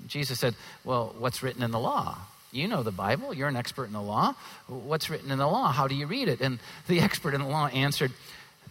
Jesus 0.08 0.40
said, 0.40 0.56
Well, 0.84 1.14
what's 1.18 1.44
written 1.44 1.64
in 1.64 1.72
the 1.72 1.80
law? 1.80 2.18
You 2.52 2.68
know 2.68 2.84
the 2.84 2.92
Bible. 2.92 3.34
You're 3.34 3.48
an 3.48 3.56
expert 3.56 3.86
in 3.86 3.94
the 3.94 4.02
law. 4.02 4.34
What's 4.68 5.10
written 5.10 5.32
in 5.32 5.38
the 5.38 5.48
law? 5.48 5.72
How 5.72 5.88
do 5.88 5.96
you 5.96 6.08
read 6.08 6.28
it? 6.28 6.42
And 6.42 6.60
the 6.88 7.00
expert 7.00 7.34
in 7.34 7.42
the 7.42 7.48
law 7.48 7.68
answered, 7.68 8.12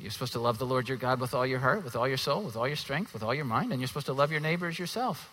You're 0.00 0.10
supposed 0.10 0.32
to 0.32 0.40
love 0.40 0.58
the 0.58 0.66
Lord 0.66 0.88
your 0.88 0.98
God 0.98 1.20
with 1.20 1.34
all 1.34 1.46
your 1.46 1.60
heart, 1.60 1.84
with 1.84 1.94
all 1.94 2.08
your 2.08 2.16
soul, 2.16 2.42
with 2.42 2.56
all 2.56 2.66
your 2.66 2.76
strength, 2.76 3.12
with 3.12 3.22
all 3.22 3.34
your 3.34 3.44
mind, 3.44 3.72
and 3.72 3.80
you're 3.80 3.88
supposed 3.88 4.06
to 4.06 4.12
love 4.12 4.32
your 4.32 4.40
neighbor 4.40 4.66
as 4.66 4.78
yourself. 4.78 5.30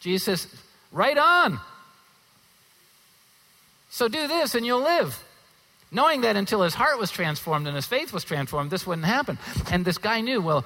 Jesus 0.00 0.24
says, 0.24 0.60
Right 0.92 1.16
on. 1.16 1.58
So 3.90 4.08
do 4.08 4.28
this 4.28 4.54
and 4.54 4.66
you'll 4.66 4.82
live. 4.82 5.22
Knowing 5.90 6.22
that 6.22 6.36
until 6.36 6.62
his 6.62 6.74
heart 6.74 6.98
was 6.98 7.10
transformed 7.10 7.66
and 7.66 7.76
his 7.76 7.86
faith 7.86 8.12
was 8.12 8.24
transformed, 8.24 8.70
this 8.70 8.86
wouldn't 8.86 9.06
happen. 9.06 9.38
And 9.70 9.84
this 9.84 9.98
guy 9.98 10.20
knew, 10.20 10.42
well, 10.42 10.64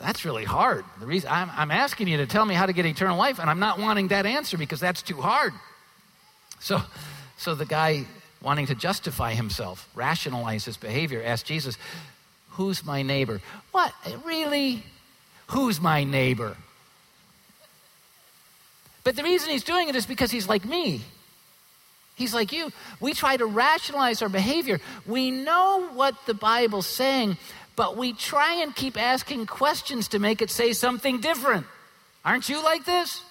that's 0.00 0.24
really 0.24 0.44
hard. 0.44 0.84
The 0.98 1.06
reason 1.06 1.30
I'm, 1.30 1.50
I'm 1.54 1.70
asking 1.70 2.08
you 2.08 2.16
to 2.18 2.26
tell 2.26 2.44
me 2.44 2.54
how 2.54 2.66
to 2.66 2.72
get 2.72 2.86
eternal 2.86 3.16
life, 3.16 3.38
and 3.38 3.48
I'm 3.48 3.60
not 3.60 3.78
wanting 3.78 4.08
that 4.08 4.26
answer 4.26 4.58
because 4.58 4.80
that's 4.80 5.02
too 5.02 5.20
hard. 5.20 5.52
So, 6.60 6.82
so 7.36 7.54
the 7.54 7.66
guy 7.66 8.06
wanting 8.42 8.66
to 8.66 8.74
justify 8.74 9.34
himself, 9.34 9.88
rationalize 9.94 10.64
his 10.64 10.76
behavior, 10.76 11.22
asked 11.24 11.46
Jesus, 11.46 11.76
Who's 12.50 12.84
my 12.84 13.02
neighbor? 13.02 13.40
What? 13.72 13.92
Really? 14.24 14.82
Who's 15.48 15.80
my 15.80 16.04
neighbor? 16.04 16.56
But 19.04 19.14
the 19.14 19.22
reason 19.22 19.50
he's 19.50 19.62
doing 19.62 19.88
it 19.88 19.94
is 19.94 20.06
because 20.06 20.30
he's 20.30 20.48
like 20.48 20.64
me. 20.64 21.02
He's 22.16 22.32
like 22.32 22.52
you. 22.52 22.72
We 22.98 23.12
try 23.12 23.36
to 23.36 23.44
rationalize 23.44 24.22
our 24.22 24.30
behavior. 24.30 24.80
We 25.06 25.30
know 25.30 25.88
what 25.92 26.14
the 26.24 26.32
Bible's 26.32 26.86
saying, 26.86 27.36
but 27.76 27.96
we 27.96 28.14
try 28.14 28.62
and 28.62 28.74
keep 28.74 29.00
asking 29.00 29.46
questions 29.46 30.08
to 30.08 30.18
make 30.18 30.40
it 30.40 30.50
say 30.50 30.72
something 30.72 31.20
different. 31.20 31.66
Aren't 32.24 32.48
you 32.48 32.64
like 32.64 32.86
this? 32.86 33.22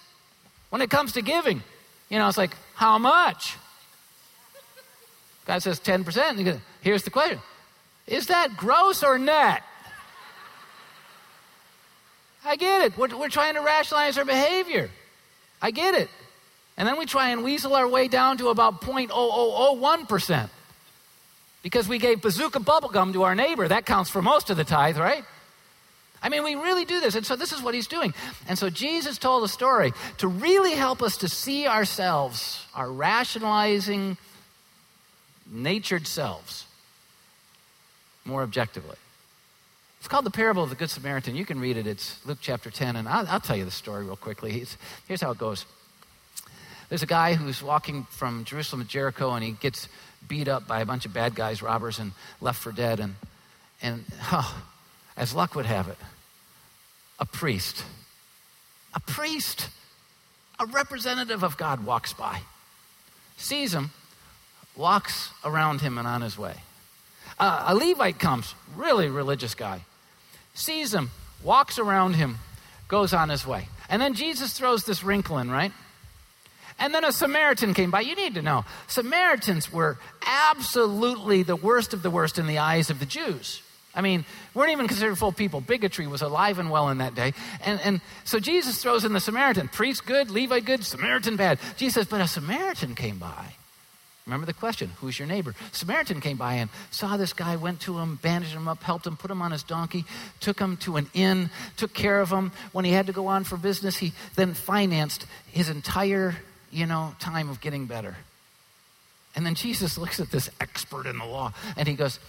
When 0.70 0.82
it 0.82 0.90
comes 0.90 1.14
to 1.14 1.22
giving, 1.22 1.64
you 2.10 2.20
know, 2.20 2.28
it's 2.28 2.38
like, 2.38 2.56
how 2.76 2.98
much? 2.98 3.56
God 5.46 5.62
says 5.62 5.80
10%. 5.80 6.60
Here's 6.82 7.04
the 7.04 7.10
question 7.10 7.40
Is 8.08 8.28
that 8.28 8.56
gross 8.56 9.04
or 9.04 9.18
net? 9.18 9.64
I 12.46 12.58
get 12.58 12.84
it. 12.84 12.98
We're, 12.98 13.16
we're 13.18 13.30
trying 13.30 13.56
to 13.56 13.62
rationalize 13.62 14.18
our 14.18 14.26
behavior. 14.26 14.92
I 15.62 15.72
get 15.72 15.96
it. 15.96 16.10
And 16.78 16.88
then 16.88 16.98
we 16.98 17.06
try 17.06 17.30
and 17.30 17.44
weasel 17.44 17.76
our 17.76 17.88
way 17.88 18.08
down 18.08 18.38
to 18.38 18.50
about 18.50 18.82
0.0001% 18.82 20.50
because 21.64 21.88
we 21.88 21.98
gave 21.98 22.22
bazooka 22.22 22.60
bubblegum 22.60 23.14
to 23.14 23.24
our 23.24 23.34
neighbor. 23.34 23.68
That 23.68 23.86
counts 23.86 24.12
for 24.12 24.22
most 24.22 24.50
of 24.52 24.58
the 24.58 24.64
tithe, 24.64 24.98
right? 24.98 25.24
I 26.26 26.30
mean, 26.30 26.44
we 26.44 26.56
really 26.56 26.86
do 26.86 27.00
this. 27.00 27.14
And 27.14 27.24
so 27.24 27.36
this 27.36 27.52
is 27.52 27.62
what 27.62 27.76
he's 27.76 27.86
doing. 27.86 28.12
And 28.48 28.58
so 28.58 28.72
Jesus 28.72 29.20
told 29.20 29.44
a 29.44 29.48
story 29.48 29.94
to 30.18 30.28
really 30.28 30.72
help 30.72 31.04
us 31.04 31.18
to 31.18 31.30
see 31.30 31.68
ourselves, 31.68 32.66
our 32.74 32.92
rationalizing, 32.92 34.18
natured 35.46 36.08
selves, 36.08 36.66
more 38.26 38.42
objectively. 38.42 38.96
It's 40.00 40.08
called 40.08 40.26
the 40.26 40.32
parable 40.32 40.64
of 40.64 40.72
the 40.72 40.76
Good 40.76 40.90
Samaritan. 40.90 41.36
You 41.36 41.46
can 41.46 41.60
read 41.60 41.78
it. 41.78 41.86
It's 41.86 42.20
Luke 42.26 42.40
chapter 42.42 42.72
10. 42.72 42.96
And 42.96 43.08
I'll, 43.08 43.28
I'll 43.28 43.40
tell 43.40 43.56
you 43.56 43.66
the 43.66 43.70
story 43.70 44.04
real 44.04 44.16
quickly. 44.16 44.66
Here's 45.08 45.22
how 45.22 45.30
it 45.30 45.38
goes. 45.38 45.68
There's 46.90 47.04
a 47.04 47.08
guy 47.08 47.36
who's 47.36 47.62
walking 47.62 48.08
from 48.10 48.46
Jerusalem 48.46 48.82
to 48.82 48.88
Jericho 48.88 49.32
and 49.34 49.44
he 49.44 49.52
gets 49.52 49.88
beat 50.28 50.48
up 50.48 50.68
by 50.68 50.82
a 50.82 50.88
bunch 50.88 51.06
of 51.06 51.14
bad 51.14 51.36
guys, 51.36 51.62
robbers, 51.62 52.00
and 52.00 52.14
left 52.42 52.64
for 52.64 52.72
dead. 52.72 53.00
And, 53.00 53.14
and 53.84 54.04
oh, 54.32 54.64
as 55.18 55.34
luck 55.34 55.56
would 55.56 55.66
have 55.66 55.88
it, 55.88 55.98
a 57.20 57.26
priest, 57.26 57.84
a 58.94 59.00
priest, 59.00 59.70
a 60.60 60.66
representative 60.66 61.44
of 61.44 61.58
God 61.58 61.86
walks 61.86 62.14
by, 62.14 62.42
sees 63.38 63.74
him, 63.74 63.92
walks 64.76 65.32
around 65.44 65.82
him 65.82 65.98
and 65.98 66.08
on 66.08 66.22
his 66.22 66.38
way. 66.38 66.56
Uh, 67.40 67.66
a 67.68 67.76
Levite 67.76 68.20
comes, 68.20 68.56
really 68.76 69.10
religious 69.10 69.56
guy, 69.56 69.82
sees 70.54 70.94
him, 70.94 71.12
walks 71.44 71.80
around 71.80 72.16
him, 72.16 72.38
goes 72.88 73.14
on 73.14 73.30
his 73.30 73.46
way. 73.46 73.68
And 73.90 74.02
then 74.02 74.14
Jesus 74.14 74.54
throws 74.54 74.86
this 74.86 75.04
wrinkle 75.04 75.38
in, 75.38 75.52
right? 75.52 75.72
And 76.80 76.94
then 76.94 77.06
a 77.06 77.12
Samaritan 77.12 77.74
came 77.74 77.92
by. 77.92 78.02
You 78.02 78.16
need 78.16 78.36
to 78.36 78.42
know 78.42 78.66
Samaritans 78.88 79.72
were 79.72 79.98
absolutely 80.26 81.44
the 81.44 81.56
worst 81.56 81.94
of 81.94 82.04
the 82.04 82.10
worst 82.10 82.38
in 82.38 82.48
the 82.48 82.58
eyes 82.58 82.90
of 82.90 83.00
the 83.00 83.06
Jews. 83.06 83.62
I 83.96 84.02
mean, 84.02 84.26
weren't 84.54 84.72
even 84.72 84.88
considered 84.88 85.18
full 85.18 85.32
people. 85.32 85.62
Bigotry 85.62 86.08
was 86.08 86.22
alive 86.22 86.60
and 86.60 86.70
well 86.70 86.90
in 86.90 86.98
that 86.98 87.16
day. 87.16 87.34
And, 87.64 87.80
and 87.82 88.02
so 88.24 88.40
Jesus 88.40 88.82
throws 88.82 89.06
in 89.06 89.14
the 89.14 89.20
Samaritan. 89.20 89.70
Priest 89.70 90.06
good, 90.06 90.30
Levite 90.30 90.66
good, 90.66 90.84
Samaritan 90.84 91.38
bad. 91.38 91.60
Jesus 91.78 91.96
says, 91.96 92.08
but 92.08 92.22
a 92.22 92.28
Samaritan 92.28 92.96
came 92.96 93.18
by. 93.18 93.54
Remember 94.26 94.48
the 94.48 94.54
question 94.54 94.92
who's 95.02 95.20
your 95.20 95.28
neighbor? 95.28 95.54
Samaritan 95.72 96.20
came 96.20 96.36
by 96.36 96.56
and 96.56 96.70
saw 96.90 97.16
this 97.16 97.32
guy, 97.32 97.56
went 97.56 97.80
to 97.82 98.00
him, 98.00 98.18
bandaged 98.22 98.54
him 98.54 98.68
up, 98.68 98.82
helped 98.82 99.06
him, 99.06 99.18
put 99.18 99.30
him 99.30 99.42
on 99.42 99.52
his 99.52 99.62
donkey, 99.62 100.04
took 100.40 100.60
him 100.60 100.78
to 100.78 100.98
an 100.98 101.08
inn, 101.14 101.52
took 101.78 101.94
care 101.94 102.20
of 102.20 102.32
him. 102.32 102.52
When 102.72 102.86
he 102.86 102.92
had 102.92 103.06
to 103.06 103.14
go 103.14 103.28
on 103.28 103.44
for 103.44 103.56
business, 103.56 103.98
he 103.98 104.14
then 104.36 104.56
financed 104.56 105.28
his 105.52 105.70
entire 105.70 106.36
you 106.76 106.86
know, 106.86 107.16
time 107.20 107.50
of 107.50 107.62
getting 107.62 107.86
better. 107.86 108.18
And 109.36 109.46
then 109.46 109.56
Jesus 109.56 109.98
looks 109.98 110.20
at 110.20 110.30
this 110.30 110.50
expert 110.60 111.06
in 111.06 111.18
the 111.18 111.26
law 111.26 111.54
and 111.78 111.88
he 111.88 111.94
goes, 111.94 112.20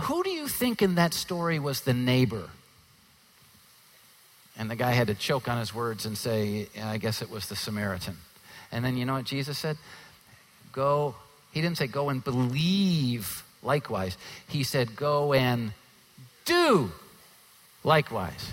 Who 0.00 0.22
do 0.22 0.30
you 0.30 0.46
think 0.46 0.82
in 0.82 0.96
that 0.96 1.14
story 1.14 1.58
was 1.58 1.80
the 1.80 1.94
neighbor? 1.94 2.50
And 4.58 4.70
the 4.70 4.76
guy 4.76 4.92
had 4.92 5.08
to 5.08 5.14
choke 5.14 5.48
on 5.48 5.58
his 5.58 5.74
words 5.74 6.06
and 6.06 6.16
say, 6.16 6.68
I 6.82 6.98
guess 6.98 7.22
it 7.22 7.30
was 7.30 7.48
the 7.48 7.56
Samaritan. 7.56 8.16
And 8.72 8.84
then 8.84 8.96
you 8.96 9.04
know 9.04 9.14
what 9.14 9.24
Jesus 9.24 9.58
said? 9.58 9.76
Go, 10.72 11.14
he 11.52 11.60
didn't 11.60 11.78
say 11.78 11.86
go 11.86 12.08
and 12.08 12.22
believe 12.22 13.42
likewise. 13.62 14.16
He 14.48 14.62
said 14.62 14.96
go 14.96 15.32
and 15.32 15.72
do 16.44 16.90
likewise. 17.84 18.52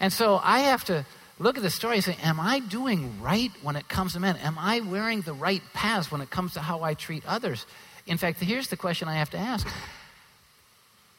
And 0.00 0.12
so 0.12 0.40
I 0.42 0.60
have 0.60 0.84
to 0.86 1.04
look 1.38 1.56
at 1.56 1.62
the 1.62 1.70
story 1.70 1.96
and 1.96 2.04
say, 2.04 2.16
Am 2.22 2.38
I 2.38 2.60
doing 2.60 3.20
right 3.20 3.50
when 3.62 3.76
it 3.76 3.88
comes 3.88 4.12
to 4.12 4.20
men? 4.20 4.36
Am 4.38 4.58
I 4.58 4.80
wearing 4.80 5.22
the 5.22 5.32
right 5.32 5.62
paths 5.72 6.10
when 6.10 6.20
it 6.20 6.30
comes 6.30 6.54
to 6.54 6.60
how 6.60 6.82
I 6.82 6.94
treat 6.94 7.24
others? 7.26 7.66
In 8.06 8.18
fact, 8.18 8.40
here's 8.40 8.68
the 8.68 8.76
question 8.76 9.08
I 9.08 9.14
have 9.14 9.30
to 9.30 9.38
ask 9.38 9.66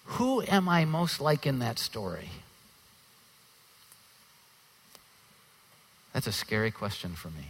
Who 0.06 0.42
am 0.44 0.70
I 0.70 0.86
most 0.86 1.20
like 1.20 1.46
in 1.46 1.60
that 1.60 1.80
story? 1.80 2.30
That's 6.14 6.28
a 6.28 6.32
scary 6.32 6.72
question 6.72 7.14
for 7.14 7.28
me. 7.30 7.50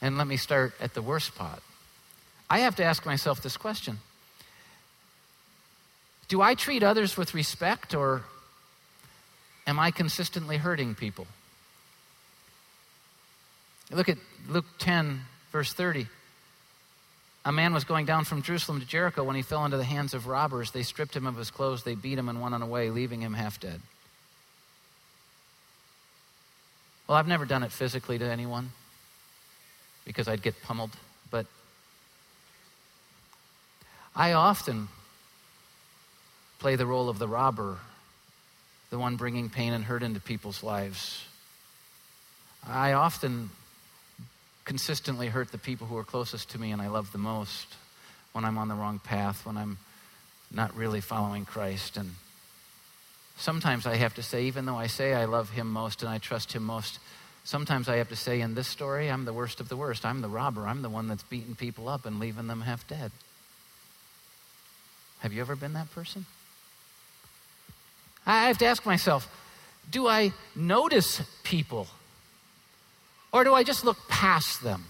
And 0.00 0.16
let 0.16 0.26
me 0.26 0.36
start 0.36 0.74
at 0.80 0.94
the 0.94 1.02
worst 1.02 1.26
spot. 1.26 1.60
I 2.48 2.60
have 2.60 2.76
to 2.76 2.84
ask 2.84 3.04
myself 3.04 3.42
this 3.42 3.56
question 3.56 3.98
Do 6.28 6.40
I 6.40 6.54
treat 6.54 6.82
others 6.82 7.16
with 7.16 7.34
respect 7.34 7.94
or 7.94 8.22
Am 9.68 9.78
I 9.78 9.90
consistently 9.90 10.56
hurting 10.56 10.94
people? 10.94 11.26
Look 13.90 14.08
at 14.08 14.16
Luke 14.48 14.64
10, 14.78 15.20
verse 15.52 15.74
30. 15.74 16.06
A 17.44 17.52
man 17.52 17.72
was 17.72 17.84
going 17.84 18.04
down 18.04 18.24
from 18.24 18.42
Jerusalem 18.42 18.80
to 18.80 18.86
Jericho 18.86 19.24
when 19.24 19.36
he 19.36 19.42
fell 19.42 19.64
into 19.64 19.76
the 19.76 19.84
hands 19.84 20.12
of 20.12 20.26
robbers. 20.26 20.70
They 20.70 20.82
stripped 20.82 21.16
him 21.16 21.26
of 21.26 21.36
his 21.36 21.50
clothes, 21.50 21.82
they 21.82 21.94
beat 21.94 22.18
him, 22.18 22.28
and 22.28 22.40
went 22.40 22.54
on 22.54 22.62
away, 22.62 22.90
leaving 22.90 23.20
him 23.20 23.34
half 23.34 23.58
dead. 23.58 23.80
Well, 27.06 27.16
I've 27.16 27.28
never 27.28 27.46
done 27.46 27.62
it 27.62 27.72
physically 27.72 28.18
to 28.18 28.24
anyone 28.24 28.70
because 30.04 30.28
I'd 30.28 30.42
get 30.42 30.62
pummeled, 30.62 30.90
but 31.30 31.46
I 34.14 34.32
often 34.32 34.88
play 36.58 36.76
the 36.76 36.86
role 36.86 37.08
of 37.08 37.18
the 37.18 37.28
robber 37.28 37.78
the 38.90 38.98
one 38.98 39.16
bringing 39.16 39.50
pain 39.50 39.72
and 39.72 39.84
hurt 39.84 40.02
into 40.02 40.20
people's 40.20 40.62
lives. 40.62 41.24
I 42.66 42.94
often 42.94 43.50
consistently 44.68 45.28
hurt 45.28 45.50
the 45.50 45.56
people 45.56 45.86
who 45.86 45.96
are 45.96 46.04
closest 46.04 46.50
to 46.50 46.60
me 46.60 46.72
and 46.72 46.82
I 46.82 46.88
love 46.88 47.10
the 47.10 47.18
most 47.18 47.74
when 48.32 48.44
I'm 48.44 48.58
on 48.58 48.68
the 48.68 48.74
wrong 48.74 48.98
path, 48.98 49.46
when 49.46 49.56
I'm 49.56 49.78
not 50.52 50.76
really 50.76 51.00
following 51.00 51.46
Christ. 51.46 51.96
And 51.96 52.10
sometimes 53.38 53.86
I 53.86 53.96
have 53.96 54.14
to 54.16 54.22
say, 54.22 54.44
even 54.44 54.66
though 54.66 54.76
I 54.76 54.86
say 54.86 55.14
I 55.14 55.24
love 55.24 55.48
Him 55.48 55.72
most 55.72 56.02
and 56.02 56.10
I 56.10 56.18
trust 56.18 56.52
Him 56.52 56.64
most, 56.64 56.98
sometimes 57.44 57.88
I 57.88 57.96
have 57.96 58.10
to 58.10 58.16
say, 58.16 58.42
in 58.42 58.54
this 58.54 58.68
story, 58.68 59.10
I'm 59.10 59.24
the 59.24 59.32
worst 59.32 59.58
of 59.58 59.70
the 59.70 59.76
worst. 59.76 60.04
I'm 60.04 60.20
the 60.20 60.28
robber. 60.28 60.68
I'm 60.68 60.82
the 60.82 60.90
one 60.90 61.08
that's 61.08 61.22
beating 61.22 61.54
people 61.54 61.88
up 61.88 62.04
and 62.04 62.20
leaving 62.20 62.46
them 62.46 62.60
half 62.60 62.86
dead. 62.86 63.10
Have 65.20 65.32
you 65.32 65.40
ever 65.40 65.56
been 65.56 65.72
that 65.72 65.90
person? 65.92 66.26
I 68.26 68.48
have 68.48 68.58
to 68.58 68.66
ask 68.66 68.84
myself 68.84 69.34
do 69.90 70.06
I 70.06 70.34
notice 70.54 71.22
people 71.42 71.88
or 73.32 73.44
do 73.44 73.54
I 73.54 73.62
just 73.62 73.84
look 73.84 73.96
past 74.08 74.62
them? 74.62 74.84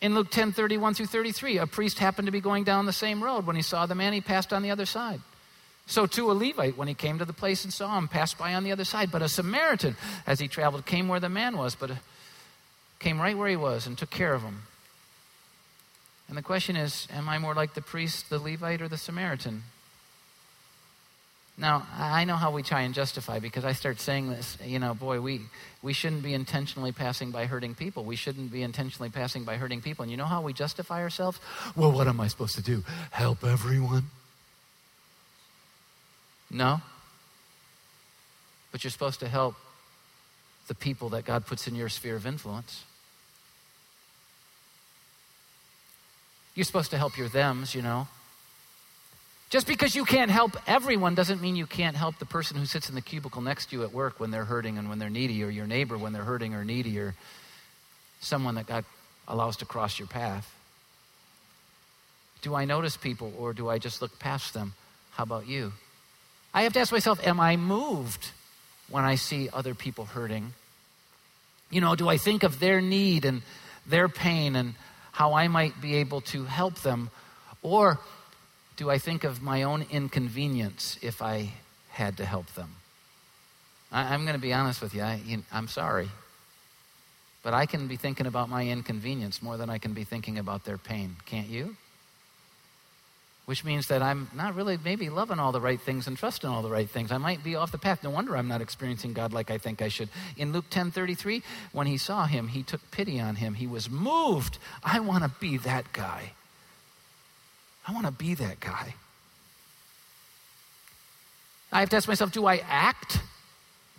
In 0.00 0.14
Luke 0.14 0.30
10 0.30 0.52
31 0.52 0.94
through 0.94 1.06
33, 1.06 1.58
a 1.58 1.66
priest 1.66 1.98
happened 1.98 2.26
to 2.26 2.32
be 2.32 2.40
going 2.40 2.64
down 2.64 2.86
the 2.86 2.92
same 2.92 3.22
road. 3.22 3.46
When 3.46 3.56
he 3.56 3.62
saw 3.62 3.86
the 3.86 3.94
man, 3.94 4.12
he 4.12 4.20
passed 4.20 4.52
on 4.52 4.62
the 4.62 4.70
other 4.70 4.86
side. 4.86 5.20
So 5.86 6.06
too 6.06 6.30
a 6.30 6.32
Levite, 6.32 6.76
when 6.76 6.88
he 6.88 6.94
came 6.94 7.18
to 7.18 7.24
the 7.24 7.32
place 7.32 7.64
and 7.64 7.72
saw 7.72 7.96
him, 7.98 8.08
passed 8.08 8.38
by 8.38 8.54
on 8.54 8.64
the 8.64 8.72
other 8.72 8.84
side. 8.84 9.10
But 9.10 9.22
a 9.22 9.28
Samaritan, 9.28 9.96
as 10.26 10.40
he 10.40 10.48
traveled, 10.48 10.86
came 10.86 11.08
where 11.08 11.20
the 11.20 11.28
man 11.28 11.56
was, 11.56 11.74
but 11.74 11.90
uh, 11.90 11.94
came 12.98 13.20
right 13.20 13.36
where 13.36 13.48
he 13.48 13.56
was 13.56 13.86
and 13.86 13.96
took 13.96 14.10
care 14.10 14.32
of 14.34 14.42
him. 14.42 14.62
And 16.28 16.38
the 16.38 16.42
question 16.42 16.76
is 16.76 17.06
Am 17.12 17.28
I 17.28 17.38
more 17.38 17.54
like 17.54 17.74
the 17.74 17.82
priest, 17.82 18.30
the 18.30 18.38
Levite, 18.38 18.80
or 18.80 18.88
the 18.88 18.96
Samaritan? 18.96 19.64
Now, 21.56 21.86
I 21.96 22.24
know 22.24 22.34
how 22.34 22.50
we 22.50 22.64
try 22.64 22.80
and 22.82 22.92
justify 22.92 23.38
because 23.38 23.64
I 23.64 23.72
start 23.72 24.00
saying 24.00 24.28
this, 24.28 24.58
you 24.64 24.80
know, 24.80 24.92
boy, 24.92 25.20
we, 25.20 25.42
we 25.82 25.92
shouldn't 25.92 26.24
be 26.24 26.34
intentionally 26.34 26.90
passing 26.90 27.30
by 27.30 27.46
hurting 27.46 27.76
people. 27.76 28.04
We 28.04 28.16
shouldn't 28.16 28.50
be 28.50 28.62
intentionally 28.62 29.08
passing 29.08 29.44
by 29.44 29.56
hurting 29.56 29.80
people. 29.80 30.02
And 30.02 30.10
you 30.10 30.16
know 30.16 30.24
how 30.24 30.42
we 30.42 30.52
justify 30.52 31.00
ourselves? 31.00 31.38
Well, 31.76 31.92
what 31.92 32.08
am 32.08 32.20
I 32.20 32.26
supposed 32.26 32.56
to 32.56 32.62
do? 32.62 32.82
Help 33.12 33.44
everyone? 33.44 34.10
No. 36.50 36.80
But 38.72 38.82
you're 38.82 38.90
supposed 38.90 39.20
to 39.20 39.28
help 39.28 39.54
the 40.66 40.74
people 40.74 41.10
that 41.10 41.24
God 41.24 41.46
puts 41.46 41.68
in 41.68 41.76
your 41.76 41.88
sphere 41.88 42.16
of 42.16 42.26
influence. 42.26 42.82
You're 46.56 46.64
supposed 46.64 46.90
to 46.90 46.98
help 46.98 47.16
your 47.16 47.28
thems, 47.28 47.74
you 47.76 47.82
know. 47.82 48.08
Just 49.50 49.66
because 49.66 49.94
you 49.94 50.04
can't 50.04 50.30
help 50.30 50.56
everyone 50.66 51.14
doesn't 51.14 51.40
mean 51.40 51.54
you 51.54 51.66
can't 51.66 51.96
help 51.96 52.18
the 52.18 52.26
person 52.26 52.56
who 52.56 52.66
sits 52.66 52.88
in 52.88 52.94
the 52.94 53.00
cubicle 53.00 53.40
next 53.40 53.70
to 53.70 53.76
you 53.76 53.82
at 53.84 53.92
work 53.92 54.18
when 54.18 54.30
they're 54.30 54.44
hurting 54.44 54.78
and 54.78 54.88
when 54.88 54.98
they're 54.98 55.10
needy, 55.10 55.44
or 55.44 55.50
your 55.50 55.66
neighbor 55.66 55.96
when 55.96 56.12
they're 56.12 56.24
hurting 56.24 56.54
or 56.54 56.64
needy, 56.64 56.98
or 56.98 57.14
someone 58.20 58.56
that 58.56 58.66
God 58.66 58.84
allows 59.28 59.56
to 59.58 59.64
cross 59.64 59.98
your 59.98 60.08
path. 60.08 60.52
Do 62.42 62.54
I 62.54 62.64
notice 62.64 62.96
people 62.96 63.32
or 63.38 63.52
do 63.52 63.68
I 63.68 63.78
just 63.78 64.02
look 64.02 64.18
past 64.18 64.54
them? 64.54 64.74
How 65.12 65.22
about 65.22 65.46
you? 65.46 65.72
I 66.52 66.62
have 66.62 66.72
to 66.74 66.80
ask 66.80 66.92
myself, 66.92 67.24
am 67.26 67.40
I 67.40 67.56
moved 67.56 68.30
when 68.90 69.04
I 69.04 69.14
see 69.14 69.48
other 69.52 69.74
people 69.74 70.04
hurting? 70.04 70.52
You 71.70 71.80
know, 71.80 71.94
do 71.94 72.08
I 72.08 72.18
think 72.18 72.42
of 72.42 72.60
their 72.60 72.80
need 72.80 73.24
and 73.24 73.42
their 73.86 74.08
pain 74.08 74.56
and 74.56 74.74
how 75.12 75.32
I 75.32 75.48
might 75.48 75.80
be 75.80 75.96
able 75.96 76.20
to 76.22 76.44
help 76.44 76.74
them? 76.82 77.10
Or 77.62 77.98
do 78.76 78.90
I 78.90 78.98
think 78.98 79.24
of 79.24 79.42
my 79.42 79.62
own 79.62 79.86
inconvenience 79.90 80.98
if 81.02 81.22
I 81.22 81.52
had 81.90 82.16
to 82.16 82.24
help 82.24 82.46
them? 82.54 82.76
I, 83.92 84.14
am 84.14 84.22
going 84.22 84.34
to 84.34 84.40
be 84.40 84.52
honest 84.52 84.82
with 84.82 84.94
you. 84.94 85.02
I, 85.02 85.20
I'm 85.52 85.68
sorry. 85.68 86.08
But 87.44 87.54
I 87.54 87.66
can 87.66 87.86
be 87.86 87.96
thinking 87.96 88.26
about 88.26 88.48
my 88.48 88.66
inconvenience 88.66 89.42
more 89.42 89.56
than 89.56 89.70
I 89.70 89.78
can 89.78 89.92
be 89.92 90.02
thinking 90.02 90.38
about 90.38 90.64
their 90.64 90.78
pain. 90.78 91.16
Can't 91.26 91.48
you? 91.48 91.76
Which 93.44 93.62
means 93.62 93.88
that 93.88 94.02
I'm 94.02 94.30
not 94.34 94.54
really 94.54 94.78
maybe 94.82 95.10
loving 95.10 95.38
all 95.38 95.52
the 95.52 95.60
right 95.60 95.80
things 95.80 96.06
and 96.06 96.16
trusting 96.16 96.48
all 96.48 96.62
the 96.62 96.70
right 96.70 96.88
things. 96.88 97.12
I 97.12 97.18
might 97.18 97.44
be 97.44 97.54
off 97.54 97.70
the 97.70 97.78
path. 97.78 98.02
No 98.02 98.08
wonder 98.08 98.36
I'm 98.36 98.48
not 98.48 98.62
experiencing 98.62 99.12
God 99.12 99.34
like 99.34 99.50
I 99.50 99.58
think 99.58 99.82
I 99.82 99.88
should. 99.88 100.08
In 100.38 100.52
Luke 100.52 100.70
10:33, 100.70 101.42
when 101.72 101.86
he 101.86 101.98
saw 101.98 102.24
him, 102.24 102.48
he 102.48 102.62
took 102.62 102.90
pity 102.90 103.20
on 103.20 103.36
him. 103.36 103.54
He 103.54 103.66
was 103.66 103.90
moved. 103.90 104.56
I 104.82 105.00
want 105.00 105.24
to 105.24 105.30
be 105.38 105.58
that 105.58 105.92
guy. 105.92 106.32
I 107.86 107.92
want 107.92 108.06
to 108.06 108.12
be 108.12 108.34
that 108.34 108.60
guy. 108.60 108.94
I 111.72 111.80
have 111.80 111.90
to 111.90 111.96
ask 111.96 112.08
myself 112.08 112.32
do 112.32 112.46
I 112.46 112.62
act? 112.68 113.20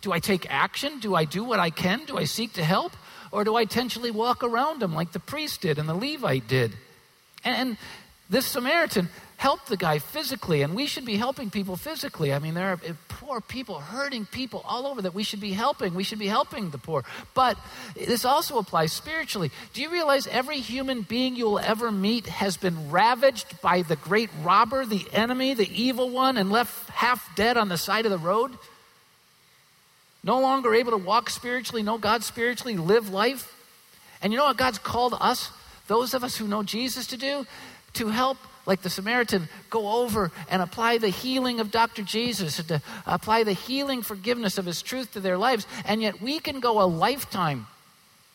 Do 0.01 0.11
I 0.11 0.19
take 0.19 0.49
action? 0.49 0.99
Do 0.99 1.15
I 1.15 1.25
do 1.25 1.43
what 1.43 1.59
I 1.59 1.69
can? 1.69 2.05
Do 2.05 2.17
I 2.17 2.25
seek 2.25 2.53
to 2.53 2.63
help? 2.63 2.93
Or 3.31 3.43
do 3.43 3.55
I 3.55 3.61
intentionally 3.61 4.11
walk 4.11 4.43
around 4.43 4.81
him 4.81 4.93
like 4.93 5.11
the 5.11 5.19
priest 5.19 5.61
did 5.61 5.77
and 5.77 5.89
the 5.89 5.95
Levite 5.95 6.47
did? 6.47 6.73
And, 7.43 7.77
this 8.29 8.45
Samaritan 8.45 9.09
helped 9.37 9.67
the 9.67 9.77
guy 9.77 9.99
physically, 9.99 10.61
and 10.61 10.75
we 10.75 10.85
should 10.85 11.05
be 11.05 11.17
helping 11.17 11.49
people 11.49 11.75
physically. 11.75 12.33
I 12.33 12.39
mean, 12.39 12.53
there 12.53 12.71
are 12.71 12.79
eh, 12.85 12.93
poor 13.09 13.41
people, 13.41 13.79
hurting 13.79 14.25
people 14.25 14.63
all 14.65 14.87
over 14.87 15.01
that 15.01 15.13
we 15.13 15.23
should 15.23 15.41
be 15.41 15.51
helping. 15.51 15.93
We 15.93 16.03
should 16.03 16.19
be 16.19 16.27
helping 16.27 16.69
the 16.69 16.77
poor. 16.77 17.03
But 17.33 17.57
this 17.95 18.23
also 18.23 18.57
applies 18.57 18.93
spiritually. 18.93 19.51
Do 19.73 19.81
you 19.81 19.89
realize 19.91 20.27
every 20.27 20.59
human 20.59 21.01
being 21.01 21.35
you 21.35 21.45
will 21.45 21.59
ever 21.59 21.91
meet 21.91 22.27
has 22.27 22.55
been 22.55 22.89
ravaged 22.89 23.61
by 23.61 23.81
the 23.81 23.97
great 23.97 24.29
robber, 24.41 24.85
the 24.85 25.05
enemy, 25.11 25.53
the 25.53 25.69
evil 25.69 26.09
one, 26.09 26.37
and 26.37 26.51
left 26.51 26.89
half 26.89 27.35
dead 27.35 27.57
on 27.57 27.69
the 27.69 27.77
side 27.77 28.05
of 28.05 28.11
the 28.11 28.17
road? 28.17 28.51
No 30.23 30.39
longer 30.39 30.73
able 30.73 30.91
to 30.91 30.97
walk 30.97 31.29
spiritually, 31.29 31.83
know 31.83 31.97
God 31.97 32.23
spiritually, 32.23 32.77
live 32.77 33.09
life. 33.09 33.51
And 34.21 34.31
you 34.31 34.39
know 34.39 34.45
what 34.45 34.57
God's 34.57 34.79
called 34.79 35.15
us, 35.19 35.51
those 35.87 36.13
of 36.13 36.23
us 36.23 36.37
who 36.37 36.47
know 36.47 36.63
Jesus, 36.63 37.05
to 37.07 37.17
do? 37.17 37.45
To 37.93 38.07
help 38.07 38.37
like 38.65 38.81
the 38.81 38.89
Samaritan, 38.89 39.47
go 39.69 40.01
over 40.01 40.31
and 40.49 40.61
apply 40.61 40.97
the 40.97 41.09
healing 41.09 41.59
of 41.59 41.71
Dr. 41.71 42.01
Jesus, 42.01 42.59
and 42.59 42.67
to 42.67 42.81
apply 43.05 43.43
the 43.43 43.53
healing 43.53 44.01
forgiveness 44.01 44.57
of 44.57 44.65
his 44.65 44.81
truth 44.81 45.13
to 45.13 45.19
their 45.19 45.37
lives. 45.37 45.67
And 45.85 46.01
yet 46.01 46.21
we 46.21 46.39
can 46.39 46.59
go 46.59 46.81
a 46.81 46.85
lifetime 46.85 47.67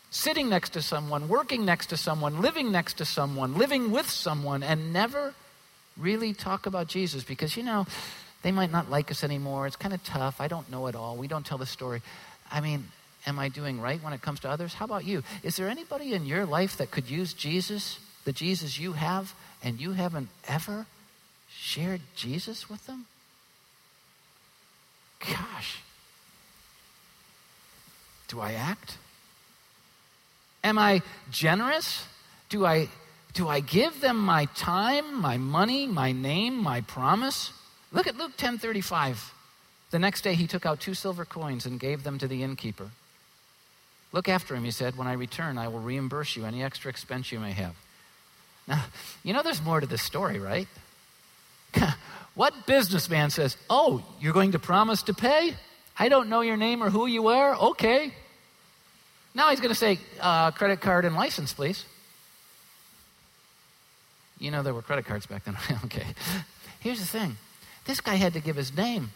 sitting 0.09 0.49
next 0.49 0.71
to 0.71 0.81
someone, 0.81 1.27
working 1.27 1.65
next 1.65 1.87
to 1.87 1.97
someone, 1.97 2.41
living 2.41 2.71
next 2.71 2.97
to 2.97 3.05
someone, 3.05 3.57
living 3.57 3.91
with 3.91 4.09
someone, 4.09 4.61
and 4.61 4.91
never 4.93 5.33
really 5.97 6.33
talk 6.33 6.65
about 6.65 6.87
Jesus 6.87 7.23
because, 7.23 7.55
you 7.55 7.63
know, 7.63 7.85
they 8.43 8.51
might 8.51 8.71
not 8.71 8.89
like 8.89 9.11
us 9.11 9.23
anymore. 9.23 9.67
It's 9.67 9.75
kind 9.75 9.93
of 9.93 10.03
tough. 10.03 10.41
I 10.41 10.47
don't 10.47 10.69
know 10.71 10.87
it 10.87 10.95
all. 10.95 11.15
We 11.15 11.27
don't 11.27 11.45
tell 11.45 11.57
the 11.57 11.65
story. 11.65 12.01
I 12.51 12.59
mean, 12.59 12.85
am 13.25 13.39
I 13.39 13.49
doing 13.49 13.79
right 13.79 14.01
when 14.03 14.13
it 14.13 14.21
comes 14.21 14.39
to 14.41 14.49
others? 14.49 14.73
How 14.73 14.85
about 14.85 15.05
you? 15.05 15.23
Is 15.43 15.55
there 15.55 15.69
anybody 15.69 16.13
in 16.13 16.25
your 16.25 16.45
life 16.45 16.77
that 16.77 16.91
could 16.91 17.09
use 17.09 17.33
Jesus, 17.33 17.99
the 18.25 18.33
Jesus 18.33 18.79
you 18.79 18.93
have, 18.93 19.33
and 19.63 19.79
you 19.79 19.93
haven't 19.93 20.29
ever 20.47 20.85
shared 21.49 22.01
Jesus 22.15 22.69
with 22.69 22.85
them? 22.87 23.05
Gosh. 25.19 25.81
Do 28.27 28.39
I 28.39 28.53
act? 28.53 28.97
Am 30.63 30.77
I 30.77 31.01
generous? 31.31 32.05
Do 32.49 32.65
I 32.65 32.89
do 33.33 33.47
I 33.47 33.61
give 33.61 34.01
them 34.01 34.17
my 34.17 34.45
time, 34.55 35.21
my 35.21 35.37
money, 35.37 35.87
my 35.87 36.11
name, 36.11 36.61
my 36.61 36.81
promise? 36.81 37.53
Look 37.91 38.07
at 38.07 38.17
Luke 38.17 38.35
10:35. 38.37 39.31
The 39.91 39.99
next 39.99 40.21
day 40.21 40.35
he 40.35 40.47
took 40.47 40.65
out 40.65 40.79
two 40.79 40.93
silver 40.93 41.25
coins 41.25 41.65
and 41.65 41.79
gave 41.79 42.03
them 42.03 42.17
to 42.19 42.27
the 42.27 42.43
innkeeper. 42.43 42.91
Look 44.11 44.27
after 44.27 44.55
him, 44.55 44.63
he 44.63 44.71
said. 44.71 44.97
When 44.97 45.07
I 45.07 45.13
return, 45.13 45.57
I 45.57 45.67
will 45.67 45.79
reimburse 45.79 46.35
you 46.35 46.45
any 46.45 46.63
extra 46.63 46.89
expense 46.89 47.31
you 47.31 47.39
may 47.39 47.51
have. 47.51 47.75
You 49.23 49.33
know 49.33 49.43
there's 49.43 49.61
more 49.61 49.79
to 49.79 49.85
this 49.85 50.01
story, 50.01 50.39
right? 50.39 50.67
what 52.33 52.65
businessman 52.65 53.29
says, 53.29 53.55
Oh, 53.69 54.03
you're 54.19 54.33
going 54.33 54.53
to 54.53 54.59
promise 54.59 55.03
to 55.03 55.13
pay? 55.13 55.53
I 55.99 56.09
don't 56.09 56.27
know 56.27 56.41
your 56.41 56.57
name 56.57 56.81
or 56.81 56.89
who 56.89 57.05
you 57.05 57.27
are. 57.27 57.55
Okay. 57.55 58.13
Now 59.35 59.51
he's 59.51 59.59
going 59.59 59.69
to 59.69 59.75
say, 59.75 59.99
uh, 60.19 60.49
Credit 60.51 60.81
card 60.81 61.05
and 61.05 61.15
license, 61.15 61.53
please. 61.53 61.85
You 64.39 64.49
know 64.49 64.63
there 64.63 64.73
were 64.73 64.81
credit 64.81 65.05
cards 65.05 65.27
back 65.27 65.43
then. 65.43 65.55
okay. 65.85 66.07
Here's 66.79 66.99
the 66.99 67.05
thing 67.05 67.37
this 67.85 68.01
guy 68.01 68.15
had 68.15 68.33
to 68.33 68.39
give 68.39 68.55
his 68.55 68.75
name. 68.75 69.11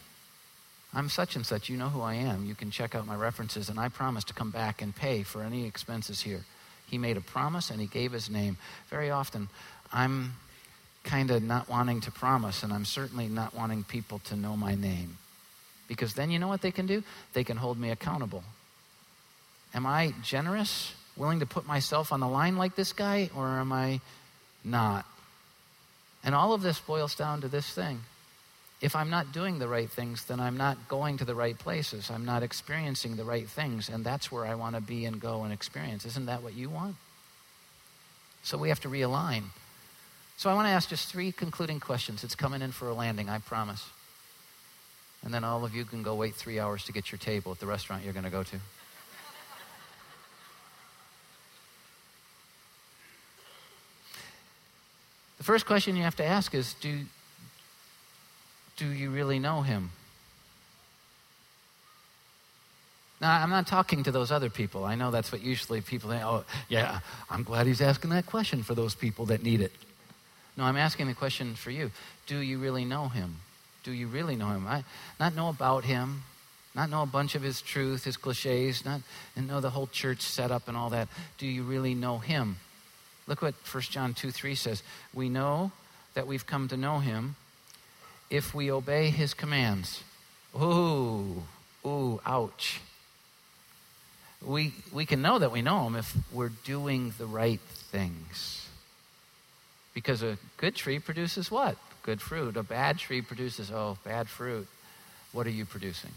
I'm 0.94 1.08
such 1.08 1.34
and 1.36 1.44
such. 1.44 1.68
You 1.68 1.76
know 1.76 1.88
who 1.88 2.00
I 2.00 2.14
am. 2.14 2.46
You 2.46 2.54
can 2.54 2.70
check 2.70 2.94
out 2.94 3.06
my 3.06 3.16
references, 3.16 3.68
and 3.68 3.78
I 3.78 3.88
promise 3.88 4.22
to 4.24 4.34
come 4.34 4.50
back 4.50 4.80
and 4.80 4.94
pay 4.94 5.24
for 5.24 5.42
any 5.42 5.66
expenses 5.66 6.22
here. 6.22 6.44
He 6.86 6.98
made 6.98 7.16
a 7.16 7.20
promise 7.20 7.70
and 7.70 7.80
he 7.80 7.86
gave 7.86 8.12
his 8.12 8.30
name. 8.30 8.56
Very 8.88 9.10
often, 9.10 9.48
I'm 9.92 10.34
kind 11.04 11.30
of 11.30 11.42
not 11.42 11.68
wanting 11.68 12.00
to 12.02 12.10
promise, 12.10 12.62
and 12.62 12.72
I'm 12.72 12.84
certainly 12.84 13.28
not 13.28 13.54
wanting 13.54 13.84
people 13.84 14.18
to 14.20 14.36
know 14.36 14.56
my 14.56 14.74
name. 14.74 15.18
Because 15.88 16.14
then 16.14 16.30
you 16.30 16.38
know 16.38 16.48
what 16.48 16.62
they 16.62 16.72
can 16.72 16.86
do? 16.86 17.02
They 17.32 17.44
can 17.44 17.56
hold 17.56 17.78
me 17.78 17.90
accountable. 17.90 18.42
Am 19.72 19.86
I 19.86 20.14
generous, 20.22 20.94
willing 21.16 21.40
to 21.40 21.46
put 21.46 21.66
myself 21.66 22.12
on 22.12 22.20
the 22.20 22.28
line 22.28 22.56
like 22.56 22.74
this 22.74 22.92
guy, 22.92 23.30
or 23.36 23.46
am 23.46 23.72
I 23.72 24.00
not? 24.64 25.06
And 26.24 26.34
all 26.34 26.52
of 26.52 26.62
this 26.62 26.80
boils 26.80 27.14
down 27.14 27.40
to 27.42 27.48
this 27.48 27.70
thing 27.70 28.00
if 28.80 28.94
I'm 28.94 29.08
not 29.08 29.32
doing 29.32 29.58
the 29.58 29.68
right 29.68 29.90
things, 29.90 30.24
then 30.26 30.38
I'm 30.38 30.56
not 30.56 30.88
going 30.88 31.16
to 31.18 31.24
the 31.24 31.34
right 31.34 31.58
places. 31.58 32.10
I'm 32.10 32.26
not 32.26 32.42
experiencing 32.42 33.16
the 33.16 33.24
right 33.24 33.48
things. 33.48 33.88
And 33.88 34.04
that's 34.04 34.30
where 34.30 34.44
I 34.44 34.54
want 34.54 34.74
to 34.74 34.82
be 34.82 35.06
and 35.06 35.18
go 35.18 35.44
and 35.44 35.52
experience. 35.52 36.04
Isn't 36.04 36.26
that 36.26 36.42
what 36.42 36.54
you 36.54 36.68
want? 36.68 36.96
So 38.42 38.58
we 38.58 38.68
have 38.68 38.80
to 38.80 38.88
realign. 38.88 39.44
So 40.36 40.50
I 40.50 40.54
want 40.54 40.66
to 40.66 40.70
ask 40.70 40.90
just 40.90 41.10
three 41.10 41.32
concluding 41.32 41.80
questions. 41.80 42.22
It's 42.22 42.34
coming 42.34 42.60
in 42.60 42.70
for 42.70 42.88
a 42.88 42.94
landing, 42.94 43.30
I 43.30 43.38
promise. 43.38 43.82
And 45.24 45.32
then 45.32 45.42
all 45.42 45.64
of 45.64 45.74
you 45.74 45.86
can 45.86 46.02
go 46.02 46.14
wait 46.14 46.34
three 46.34 46.60
hours 46.60 46.84
to 46.84 46.92
get 46.92 47.10
your 47.10 47.18
table 47.18 47.52
at 47.52 47.58
the 47.58 47.66
restaurant 47.66 48.04
you're 48.04 48.12
going 48.12 48.24
to 48.24 48.30
go 48.30 48.42
to. 48.42 48.60
The 55.38 55.44
first 55.44 55.66
question 55.66 55.96
you 55.96 56.02
have 56.02 56.16
to 56.16 56.24
ask 56.24 56.54
is 56.54 56.74
do, 56.74 57.00
do 58.76 58.88
you 58.88 59.10
really 59.10 59.38
know 59.38 59.62
him? 59.62 59.90
Now, 63.20 63.42
I'm 63.42 63.50
not 63.50 63.66
talking 63.66 64.02
to 64.04 64.12
those 64.12 64.30
other 64.30 64.50
people. 64.50 64.84
I 64.84 64.94
know 64.94 65.10
that's 65.10 65.32
what 65.32 65.42
usually 65.42 65.80
people 65.80 66.10
think. 66.10 66.22
Oh, 66.22 66.44
yeah, 66.68 67.00
I'm 67.30 67.44
glad 67.44 67.66
he's 67.66 67.80
asking 67.80 68.10
that 68.10 68.26
question 68.26 68.62
for 68.62 68.74
those 68.74 68.94
people 68.94 69.26
that 69.26 69.42
need 69.42 69.62
it. 69.62 69.72
No, 70.56 70.64
I'm 70.64 70.76
asking 70.76 71.06
the 71.06 71.14
question 71.14 71.54
for 71.54 71.70
you. 71.70 71.90
Do 72.26 72.38
you 72.38 72.58
really 72.58 72.84
know 72.84 73.08
him? 73.08 73.36
Do 73.84 73.92
you 73.92 74.06
really 74.06 74.36
know 74.36 74.48
him? 74.48 74.66
I, 74.66 74.84
not 75.18 75.34
know 75.34 75.48
about 75.48 75.84
him, 75.84 76.24
not 76.74 76.90
know 76.90 77.02
a 77.02 77.06
bunch 77.06 77.34
of 77.34 77.42
his 77.42 77.62
truth, 77.62 78.04
his 78.04 78.16
cliches, 78.16 78.84
not 78.84 79.00
and 79.34 79.48
know 79.48 79.60
the 79.60 79.70
whole 79.70 79.86
church 79.86 80.20
setup 80.20 80.68
and 80.68 80.76
all 80.76 80.90
that. 80.90 81.08
Do 81.38 81.46
you 81.46 81.62
really 81.62 81.94
know 81.94 82.18
him? 82.18 82.56
Look 83.26 83.42
what 83.42 83.54
1 83.70 83.82
John 83.84 84.12
2 84.12 84.30
3 84.30 84.54
says. 84.54 84.82
We 85.14 85.28
know 85.28 85.72
that 86.14 86.26
we've 86.26 86.46
come 86.46 86.68
to 86.68 86.76
know 86.76 86.98
him 86.98 87.36
if 88.30 88.54
we 88.54 88.70
obey 88.70 89.10
his 89.10 89.34
commands. 89.34 90.02
Ooh, 90.54 91.42
ooh, 91.84 92.20
ouch. 92.24 92.80
We, 94.44 94.72
we 94.92 95.06
can 95.06 95.22
know 95.22 95.38
that 95.38 95.52
we 95.52 95.62
know 95.62 95.86
him 95.86 95.96
if 95.96 96.16
we're 96.32 96.52
doing 96.64 97.14
the 97.18 97.26
right 97.26 97.60
things. 97.60 98.68
Because 99.94 100.22
a 100.22 100.38
good 100.56 100.74
tree 100.74 100.98
produces 100.98 101.50
what? 101.50 101.76
Good 102.02 102.20
fruit. 102.20 102.56
A 102.56 102.62
bad 102.62 102.98
tree 102.98 103.22
produces, 103.22 103.70
oh, 103.70 103.98
bad 104.04 104.28
fruit. 104.28 104.68
What 105.32 105.46
are 105.46 105.50
you 105.50 105.64
producing? 105.64 106.12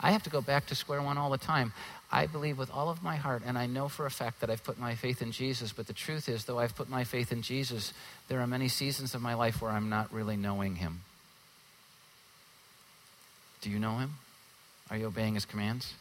I 0.00 0.12
have 0.12 0.22
to 0.24 0.30
go 0.30 0.40
back 0.40 0.66
to 0.66 0.74
square 0.74 1.02
one 1.02 1.18
all 1.18 1.30
the 1.30 1.38
time. 1.38 1.72
I 2.10 2.26
believe 2.26 2.56
with 2.56 2.70
all 2.70 2.88
of 2.88 3.02
my 3.02 3.16
heart, 3.16 3.42
and 3.44 3.58
I 3.58 3.66
know 3.66 3.88
for 3.88 4.06
a 4.06 4.10
fact 4.10 4.40
that 4.40 4.50
I've 4.50 4.62
put 4.64 4.78
my 4.78 4.94
faith 4.94 5.20
in 5.20 5.32
Jesus, 5.32 5.72
but 5.72 5.86
the 5.86 5.92
truth 5.92 6.28
is, 6.28 6.44
though 6.44 6.58
I've 6.58 6.76
put 6.76 6.88
my 6.88 7.04
faith 7.04 7.32
in 7.32 7.42
Jesus, 7.42 7.92
there 8.28 8.40
are 8.40 8.46
many 8.46 8.68
seasons 8.68 9.14
of 9.14 9.20
my 9.20 9.34
life 9.34 9.60
where 9.60 9.70
I'm 9.70 9.88
not 9.88 10.12
really 10.12 10.36
knowing 10.36 10.76
Him. 10.76 11.00
Do 13.60 13.70
you 13.70 13.78
know 13.78 13.98
Him? 13.98 14.14
Are 14.90 14.96
you 14.96 15.06
obeying 15.06 15.34
His 15.34 15.44
commands? 15.44 15.94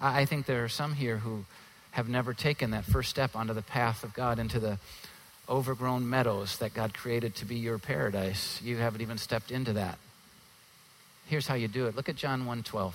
I 0.00 0.24
think 0.24 0.46
there 0.46 0.64
are 0.64 0.68
some 0.68 0.94
here 0.94 1.18
who 1.18 1.44
have 1.92 2.08
never 2.08 2.34
taken 2.34 2.72
that 2.72 2.84
first 2.84 3.08
step 3.08 3.36
onto 3.36 3.54
the 3.54 3.62
path 3.62 4.02
of 4.02 4.12
God 4.12 4.38
into 4.38 4.58
the 4.58 4.78
overgrown 5.48 6.08
meadows 6.08 6.58
that 6.58 6.74
God 6.74 6.92
created 6.92 7.36
to 7.36 7.44
be 7.44 7.56
your 7.56 7.78
paradise. 7.78 8.60
You 8.62 8.78
haven't 8.78 9.00
even 9.00 9.18
stepped 9.18 9.50
into 9.50 9.74
that. 9.74 9.98
Here's 11.32 11.46
how 11.46 11.54
you 11.54 11.66
do 11.66 11.86
it. 11.86 11.96
Look 11.96 12.10
at 12.10 12.16
John 12.16 12.44
1:12. 12.44 12.94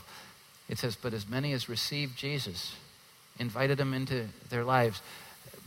It 0.69 0.77
says, 0.77 0.95
"But 0.95 1.11
as 1.11 1.27
many 1.27 1.53
as 1.53 1.67
received 1.67 2.15
Jesus, 2.15 2.75
invited 3.39 3.79
him 3.79 3.95
into 3.95 4.29
their 4.49 4.63
lives 4.63 5.01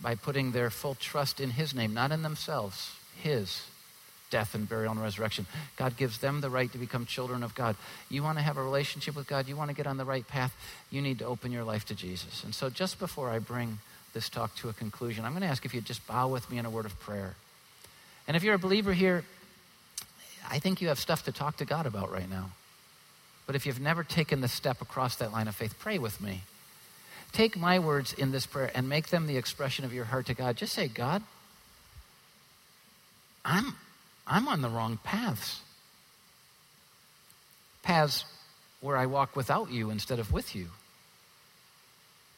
by 0.01 0.15
putting 0.15 0.53
their 0.53 0.71
full 0.71 0.95
trust 0.95 1.41
in 1.41 1.51
his 1.51 1.75
name, 1.75 1.93
not 1.93 2.13
in 2.13 2.23
themselves, 2.23 2.93
his 3.17 3.63
death 4.31 4.55
and 4.55 4.69
burial 4.69 4.93
and 4.93 5.03
resurrection. 5.03 5.49
God 5.75 5.97
gives 5.97 6.19
them 6.19 6.43
the 6.43 6.49
right 6.49 6.71
to 6.71 6.79
become 6.79 7.07
children 7.07 7.43
of 7.43 7.57
God. 7.57 7.75
You 8.09 8.23
want 8.23 8.39
to 8.39 8.43
have 8.43 8.57
a 8.57 8.63
relationship 8.63 9.17
with 9.17 9.27
God, 9.27 9.49
you 9.49 9.57
want 9.57 9.71
to 9.71 9.75
get 9.75 9.89
on 9.89 9.97
the 9.97 10.05
right 10.05 10.29
path, 10.29 10.55
you 10.91 11.03
need 11.03 11.19
to 11.19 11.25
open 11.25 11.51
your 11.51 11.65
life 11.65 11.85
to 11.87 11.97
Jesus. 11.97 12.45
And 12.45 12.55
so 12.55 12.71
just 12.71 13.01
before 13.01 13.31
I 13.31 13.41
bring 13.41 13.81
this 14.13 14.29
talk 14.29 14.55
to 14.59 14.69
a 14.69 14.73
conclusion, 14.73 15.25
I'm 15.25 15.33
going 15.33 15.43
to 15.43 15.49
ask 15.49 15.65
if 15.65 15.75
you'd 15.75 15.87
just 15.87 16.07
bow 16.07 16.29
with 16.29 16.49
me 16.49 16.59
in 16.59 16.67
a 16.67 16.71
word 16.71 16.87
of 16.87 17.01
prayer. 17.01 17.35
And 18.29 18.37
if 18.37 18.45
you're 18.45 18.55
a 18.55 18.61
believer 18.61 18.93
here, 18.93 19.25
I 20.49 20.61
think 20.61 20.81
you 20.81 20.87
have 20.87 21.01
stuff 21.01 21.25
to 21.25 21.33
talk 21.33 21.57
to 21.57 21.65
God 21.65 21.87
about 21.87 22.13
right 22.13 22.31
now. 22.31 22.53
But 23.51 23.57
if 23.57 23.67
you've 23.67 23.81
never 23.81 24.05
taken 24.05 24.43
the 24.43 24.47
step 24.47 24.81
across 24.81 25.17
that 25.17 25.33
line 25.33 25.49
of 25.49 25.57
faith, 25.57 25.75
pray 25.81 25.99
with 25.99 26.21
me. 26.21 26.43
Take 27.33 27.57
my 27.57 27.81
words 27.81 28.13
in 28.13 28.31
this 28.31 28.47
prayer 28.47 28.71
and 28.77 28.89
make 28.89 29.09
them 29.09 29.27
the 29.27 29.37
expression 29.37 29.85
of 29.85 29.93
your 29.93 30.05
heart 30.05 30.27
to 30.27 30.35
God. 30.35 30.57
Just 30.57 30.73
say, 30.73 30.87
God, 30.87 31.21
I'm, 33.45 33.75
I'm 34.25 34.47
on 34.47 34.63
the 34.63 34.69
wrong 34.69 35.01
paths. 35.03 35.63
Paths 37.83 38.25
where 38.81 38.97
I 38.97 39.07
walk 39.07 39.35
without 39.35 39.73
you 39.73 39.91
instead 39.91 40.21
of 40.21 40.33
with 40.33 40.55
you. 40.55 40.69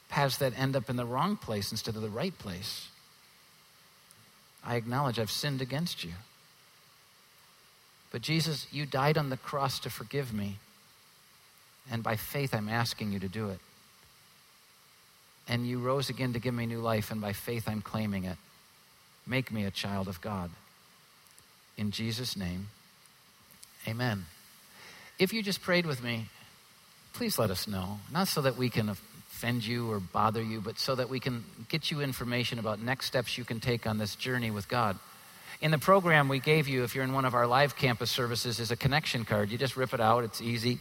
Paths 0.09 0.37
that 0.37 0.57
end 0.57 0.75
up 0.75 0.89
in 0.89 0.95
the 0.95 1.05
wrong 1.05 1.37
place 1.37 1.71
instead 1.71 1.95
of 1.95 2.01
the 2.01 2.09
right 2.09 2.35
place. 2.39 2.87
I 4.65 4.77
acknowledge 4.77 5.19
I've 5.19 5.29
sinned 5.29 5.61
against 5.61 6.03
you. 6.03 6.13
But 8.11 8.23
Jesus, 8.23 8.65
you 8.71 8.87
died 8.87 9.19
on 9.19 9.29
the 9.29 9.37
cross 9.37 9.77
to 9.81 9.91
forgive 9.91 10.33
me. 10.33 10.57
And 11.91 12.03
by 12.03 12.15
faith, 12.15 12.53
I'm 12.53 12.69
asking 12.69 13.11
you 13.11 13.19
to 13.19 13.27
do 13.27 13.49
it. 13.49 13.59
And 15.47 15.67
you 15.67 15.79
rose 15.79 16.09
again 16.09 16.33
to 16.33 16.39
give 16.39 16.53
me 16.53 16.65
new 16.65 16.79
life, 16.79 17.11
and 17.11 17.19
by 17.19 17.33
faith, 17.33 17.67
I'm 17.67 17.81
claiming 17.81 18.23
it. 18.23 18.37
Make 19.27 19.51
me 19.51 19.65
a 19.65 19.71
child 19.71 20.07
of 20.07 20.21
God. 20.21 20.49
In 21.77 21.91
Jesus' 21.91 22.37
name, 22.37 22.67
amen. 23.87 24.25
If 25.19 25.33
you 25.33 25.43
just 25.43 25.61
prayed 25.61 25.85
with 25.85 26.03
me, 26.03 26.27
please 27.13 27.37
let 27.37 27.51
us 27.51 27.67
know. 27.67 27.99
Not 28.11 28.27
so 28.27 28.41
that 28.41 28.57
we 28.57 28.69
can 28.69 28.89
offend 28.89 29.65
you 29.65 29.91
or 29.91 29.99
bother 29.99 30.41
you, 30.41 30.61
but 30.61 30.79
so 30.79 30.95
that 30.95 31.09
we 31.09 31.19
can 31.19 31.43
get 31.69 31.91
you 31.91 32.01
information 32.01 32.59
about 32.59 32.81
next 32.81 33.07
steps 33.07 33.37
you 33.37 33.43
can 33.43 33.59
take 33.59 33.85
on 33.85 33.97
this 33.97 34.15
journey 34.15 34.51
with 34.51 34.67
God. 34.69 34.97
In 35.61 35.71
the 35.71 35.77
program 35.77 36.27
we 36.27 36.39
gave 36.39 36.67
you, 36.67 36.83
if 36.83 36.95
you're 36.95 37.03
in 37.03 37.13
one 37.13 37.25
of 37.25 37.33
our 37.33 37.47
live 37.47 37.75
campus 37.75 38.11
services, 38.11 38.59
is 38.59 38.71
a 38.71 38.75
connection 38.75 39.25
card. 39.25 39.49
You 39.49 39.57
just 39.57 39.77
rip 39.77 39.93
it 39.93 40.01
out, 40.01 40.23
it's 40.23 40.41
easy. 40.41 40.79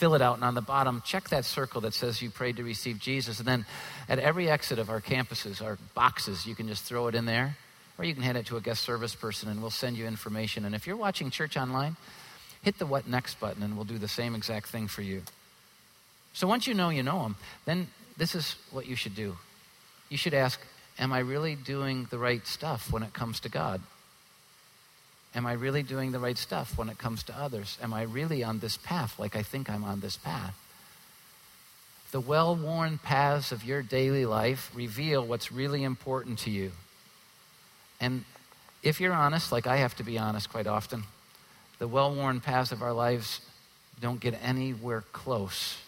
Fill 0.00 0.14
it 0.14 0.22
out, 0.22 0.36
and 0.36 0.44
on 0.44 0.54
the 0.54 0.62
bottom, 0.62 1.02
check 1.04 1.28
that 1.28 1.44
circle 1.44 1.82
that 1.82 1.92
says 1.92 2.22
you 2.22 2.30
prayed 2.30 2.56
to 2.56 2.64
receive 2.64 2.98
Jesus. 2.98 3.38
And 3.38 3.46
then 3.46 3.66
at 4.08 4.18
every 4.18 4.48
exit 4.48 4.78
of 4.78 4.88
our 4.88 5.02
campuses, 5.02 5.62
our 5.62 5.76
boxes, 5.92 6.46
you 6.46 6.54
can 6.54 6.68
just 6.68 6.84
throw 6.84 7.08
it 7.08 7.14
in 7.14 7.26
there, 7.26 7.58
or 7.98 8.06
you 8.06 8.14
can 8.14 8.22
hand 8.22 8.38
it 8.38 8.46
to 8.46 8.56
a 8.56 8.62
guest 8.62 8.82
service 8.82 9.14
person, 9.14 9.50
and 9.50 9.60
we'll 9.60 9.68
send 9.68 9.98
you 9.98 10.06
information. 10.06 10.64
And 10.64 10.74
if 10.74 10.86
you're 10.86 10.96
watching 10.96 11.28
church 11.28 11.58
online, 11.58 11.96
hit 12.62 12.78
the 12.78 12.86
What 12.86 13.08
Next 13.08 13.38
button, 13.40 13.62
and 13.62 13.76
we'll 13.76 13.84
do 13.84 13.98
the 13.98 14.08
same 14.08 14.34
exact 14.34 14.68
thing 14.68 14.88
for 14.88 15.02
you. 15.02 15.20
So 16.32 16.46
once 16.46 16.66
you 16.66 16.72
know 16.72 16.88
you 16.88 17.02
know 17.02 17.20
Him, 17.24 17.36
then 17.66 17.88
this 18.16 18.34
is 18.34 18.56
what 18.70 18.86
you 18.86 18.96
should 18.96 19.14
do. 19.14 19.36
You 20.08 20.16
should 20.16 20.32
ask, 20.32 20.58
Am 20.98 21.12
I 21.12 21.18
really 21.18 21.56
doing 21.56 22.06
the 22.08 22.18
right 22.18 22.46
stuff 22.46 22.90
when 22.90 23.02
it 23.02 23.12
comes 23.12 23.40
to 23.40 23.50
God? 23.50 23.82
Am 25.34 25.46
I 25.46 25.52
really 25.52 25.82
doing 25.82 26.10
the 26.10 26.18
right 26.18 26.36
stuff 26.36 26.76
when 26.76 26.88
it 26.88 26.98
comes 26.98 27.22
to 27.24 27.38
others? 27.38 27.78
Am 27.82 27.94
I 27.94 28.02
really 28.02 28.42
on 28.42 28.58
this 28.58 28.76
path 28.76 29.18
like 29.18 29.36
I 29.36 29.42
think 29.42 29.70
I'm 29.70 29.84
on 29.84 30.00
this 30.00 30.16
path? 30.16 30.56
The 32.10 32.20
well 32.20 32.56
worn 32.56 32.98
paths 32.98 33.52
of 33.52 33.64
your 33.64 33.82
daily 33.82 34.26
life 34.26 34.70
reveal 34.74 35.24
what's 35.24 35.52
really 35.52 35.84
important 35.84 36.40
to 36.40 36.50
you. 36.50 36.72
And 38.00 38.24
if 38.82 39.00
you're 39.00 39.12
honest, 39.12 39.52
like 39.52 39.68
I 39.68 39.76
have 39.76 39.94
to 39.96 40.02
be 40.02 40.18
honest 40.18 40.50
quite 40.50 40.66
often, 40.66 41.04
the 41.78 41.86
well 41.86 42.12
worn 42.12 42.40
paths 42.40 42.72
of 42.72 42.82
our 42.82 42.92
lives 42.92 43.40
don't 44.00 44.18
get 44.18 44.34
anywhere 44.42 45.04
close 45.12 45.78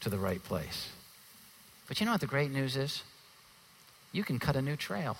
to 0.00 0.08
the 0.08 0.18
right 0.18 0.42
place. 0.42 0.88
But 1.88 1.98
you 1.98 2.06
know 2.06 2.12
what 2.12 2.20
the 2.20 2.26
great 2.26 2.52
news 2.52 2.76
is? 2.76 3.02
You 4.12 4.22
can 4.22 4.38
cut 4.38 4.54
a 4.54 4.62
new 4.62 4.76
trail. 4.76 5.16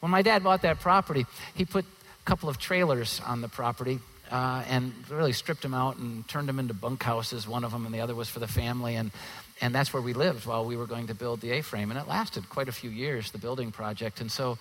When 0.00 0.10
my 0.12 0.22
dad 0.22 0.44
bought 0.44 0.62
that 0.62 0.80
property, 0.80 1.26
he 1.54 1.64
put 1.64 1.84
a 1.84 2.24
couple 2.24 2.48
of 2.48 2.58
trailers 2.58 3.20
on 3.26 3.40
the 3.40 3.48
property 3.48 3.98
uh, 4.30 4.62
and 4.68 4.92
really 5.10 5.32
stripped 5.32 5.62
them 5.62 5.74
out 5.74 5.96
and 5.96 6.26
turned 6.28 6.48
them 6.48 6.58
into 6.58 6.74
bunkhouses, 6.74 7.48
one 7.48 7.64
of 7.64 7.72
them, 7.72 7.86
and 7.86 7.94
the 7.94 8.00
other 8.00 8.14
was 8.14 8.28
for 8.28 8.38
the 8.38 8.46
family. 8.46 8.94
And, 8.94 9.10
and 9.60 9.74
that's 9.74 9.92
where 9.92 10.02
we 10.02 10.12
lived 10.12 10.46
while 10.46 10.64
we 10.64 10.76
were 10.76 10.86
going 10.86 11.08
to 11.08 11.14
build 11.14 11.40
the 11.40 11.52
A 11.52 11.62
frame. 11.62 11.90
And 11.90 11.98
it 11.98 12.06
lasted 12.06 12.48
quite 12.48 12.68
a 12.68 12.72
few 12.72 12.90
years, 12.90 13.30
the 13.32 13.38
building 13.38 13.72
project. 13.72 14.20
And 14.20 14.30
so 14.30 14.58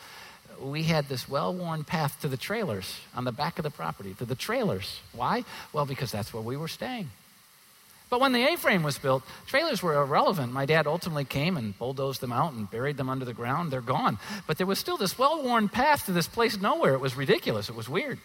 we 0.61 0.83
had 0.83 1.07
this 1.07 1.29
well 1.29 1.53
worn 1.53 1.83
path 1.83 2.19
to 2.21 2.27
the 2.27 2.37
trailers 2.37 2.99
on 3.15 3.23
the 3.23 3.31
back 3.31 3.59
of 3.59 3.63
the 3.63 3.69
property, 3.69 4.13
to 4.15 4.25
the 4.25 4.35
trailers. 4.35 5.01
Why? 5.13 5.43
Well, 5.73 5.85
because 5.85 6.11
that's 6.11 6.33
where 6.33 6.43
we 6.43 6.57
were 6.57 6.67
staying. 6.67 7.09
But 8.09 8.21
when 8.21 8.31
the 8.31 8.45
A 8.45 8.55
frame 8.55 8.83
was 8.83 8.97
built, 8.97 9.23
trailers 9.47 9.83
were 9.83 10.01
irrelevant. 10.01 10.53
My 10.53 10.65
dad 10.65 10.87
ultimately 10.87 11.25
came 11.25 11.57
and 11.57 11.77
bulldozed 11.77 12.21
them 12.21 12.31
out 12.31 12.53
and 12.53 12.69
buried 12.71 12.95
them 12.95 13.09
under 13.09 13.25
the 13.25 13.33
ground. 13.33 13.71
They're 13.71 13.81
gone. 13.81 14.17
But 14.45 14.57
there 14.57 14.67
was 14.67 14.79
still 14.79 14.97
this 14.97 15.17
well 15.17 15.43
worn 15.43 15.67
path 15.67 16.05
to 16.05 16.13
this 16.13 16.27
place 16.27 16.59
nowhere. 16.59 16.93
It 16.93 17.01
was 17.01 17.17
ridiculous. 17.17 17.69
It 17.69 17.75
was 17.75 17.89
weird. 17.89 18.19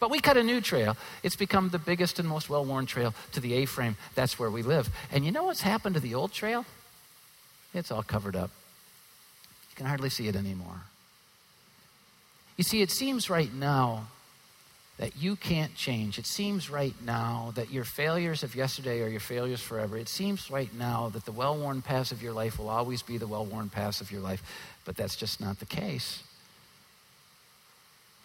But 0.00 0.10
we 0.10 0.20
cut 0.20 0.36
a 0.36 0.42
new 0.42 0.60
trail. 0.60 0.96
It's 1.22 1.36
become 1.36 1.70
the 1.70 1.78
biggest 1.78 2.18
and 2.18 2.28
most 2.28 2.50
well 2.50 2.64
worn 2.64 2.86
trail 2.86 3.14
to 3.32 3.40
the 3.40 3.54
A 3.54 3.64
frame. 3.64 3.96
That's 4.14 4.38
where 4.38 4.50
we 4.50 4.62
live. 4.62 4.88
And 5.12 5.24
you 5.24 5.30
know 5.30 5.44
what's 5.44 5.62
happened 5.62 5.94
to 5.94 6.00
the 6.00 6.14
old 6.14 6.32
trail? 6.32 6.64
It's 7.74 7.92
all 7.92 8.02
covered 8.02 8.34
up. 8.34 8.50
You 9.70 9.76
can 9.76 9.86
hardly 9.86 10.10
see 10.10 10.26
it 10.26 10.34
anymore. 10.34 10.82
You 12.56 12.64
see, 12.64 12.82
it 12.82 12.90
seems 12.90 13.30
right 13.30 13.52
now 13.52 14.08
that 14.98 15.16
you 15.16 15.36
can't 15.36 15.74
change. 15.76 16.18
It 16.18 16.26
seems 16.26 16.68
right 16.68 16.94
now 17.04 17.52
that 17.54 17.70
your 17.70 17.84
failures 17.84 18.42
of 18.42 18.56
yesterday 18.56 19.00
are 19.00 19.08
your 19.08 19.20
failures 19.20 19.60
forever. 19.60 19.96
It 19.96 20.08
seems 20.08 20.50
right 20.50 20.72
now 20.74 21.08
that 21.10 21.24
the 21.24 21.32
well 21.32 21.56
worn 21.56 21.82
paths 21.82 22.10
of 22.10 22.20
your 22.20 22.32
life 22.32 22.58
will 22.58 22.68
always 22.68 23.00
be 23.02 23.16
the 23.16 23.26
well 23.26 23.46
worn 23.46 23.68
paths 23.68 24.00
of 24.00 24.10
your 24.10 24.20
life, 24.20 24.42
but 24.84 24.96
that's 24.96 25.14
just 25.14 25.40
not 25.40 25.60
the 25.60 25.66
case. 25.66 26.24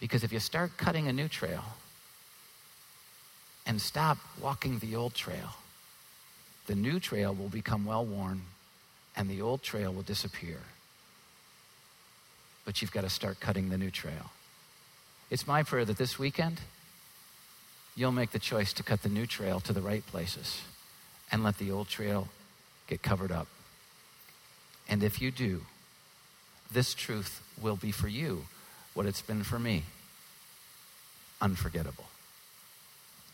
Because 0.00 0.24
if 0.24 0.32
you 0.32 0.40
start 0.40 0.76
cutting 0.76 1.06
a 1.06 1.12
new 1.12 1.28
trail 1.28 1.64
and 3.66 3.80
stop 3.80 4.18
walking 4.42 4.80
the 4.80 4.96
old 4.96 5.14
trail, 5.14 5.54
the 6.66 6.74
new 6.74 6.98
trail 6.98 7.34
will 7.34 7.48
become 7.48 7.84
well 7.84 8.04
worn 8.04 8.42
and 9.16 9.30
the 9.30 9.40
old 9.40 9.62
trail 9.62 9.92
will 9.92 10.02
disappear. 10.02 10.58
But 12.64 12.82
you've 12.82 12.92
got 12.92 13.02
to 13.02 13.10
start 13.10 13.38
cutting 13.38 13.68
the 13.68 13.78
new 13.78 13.90
trail. 13.90 14.32
It's 15.30 15.46
my 15.46 15.62
prayer 15.62 15.84
that 15.84 15.98
this 15.98 16.18
weekend, 16.18 16.60
you'll 17.96 18.12
make 18.12 18.30
the 18.30 18.38
choice 18.38 18.72
to 18.74 18.82
cut 18.82 19.02
the 19.02 19.08
new 19.08 19.26
trail 19.26 19.60
to 19.60 19.72
the 19.72 19.80
right 19.80 20.06
places 20.06 20.62
and 21.32 21.42
let 21.42 21.58
the 21.58 21.70
old 21.70 21.88
trail 21.88 22.28
get 22.86 23.02
covered 23.02 23.32
up. 23.32 23.48
And 24.88 25.02
if 25.02 25.20
you 25.20 25.30
do, 25.30 25.62
this 26.70 26.94
truth 26.94 27.42
will 27.60 27.76
be 27.76 27.90
for 27.90 28.08
you 28.08 28.44
what 28.92 29.06
it's 29.06 29.22
been 29.22 29.42
for 29.42 29.58
me 29.58 29.84
unforgettable. 31.40 32.04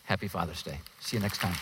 Happy 0.05 0.28
Father's 0.28 0.62
Day. 0.62 0.78
See 1.01 1.16
you 1.16 1.22
next 1.22 1.38
time. 1.38 1.55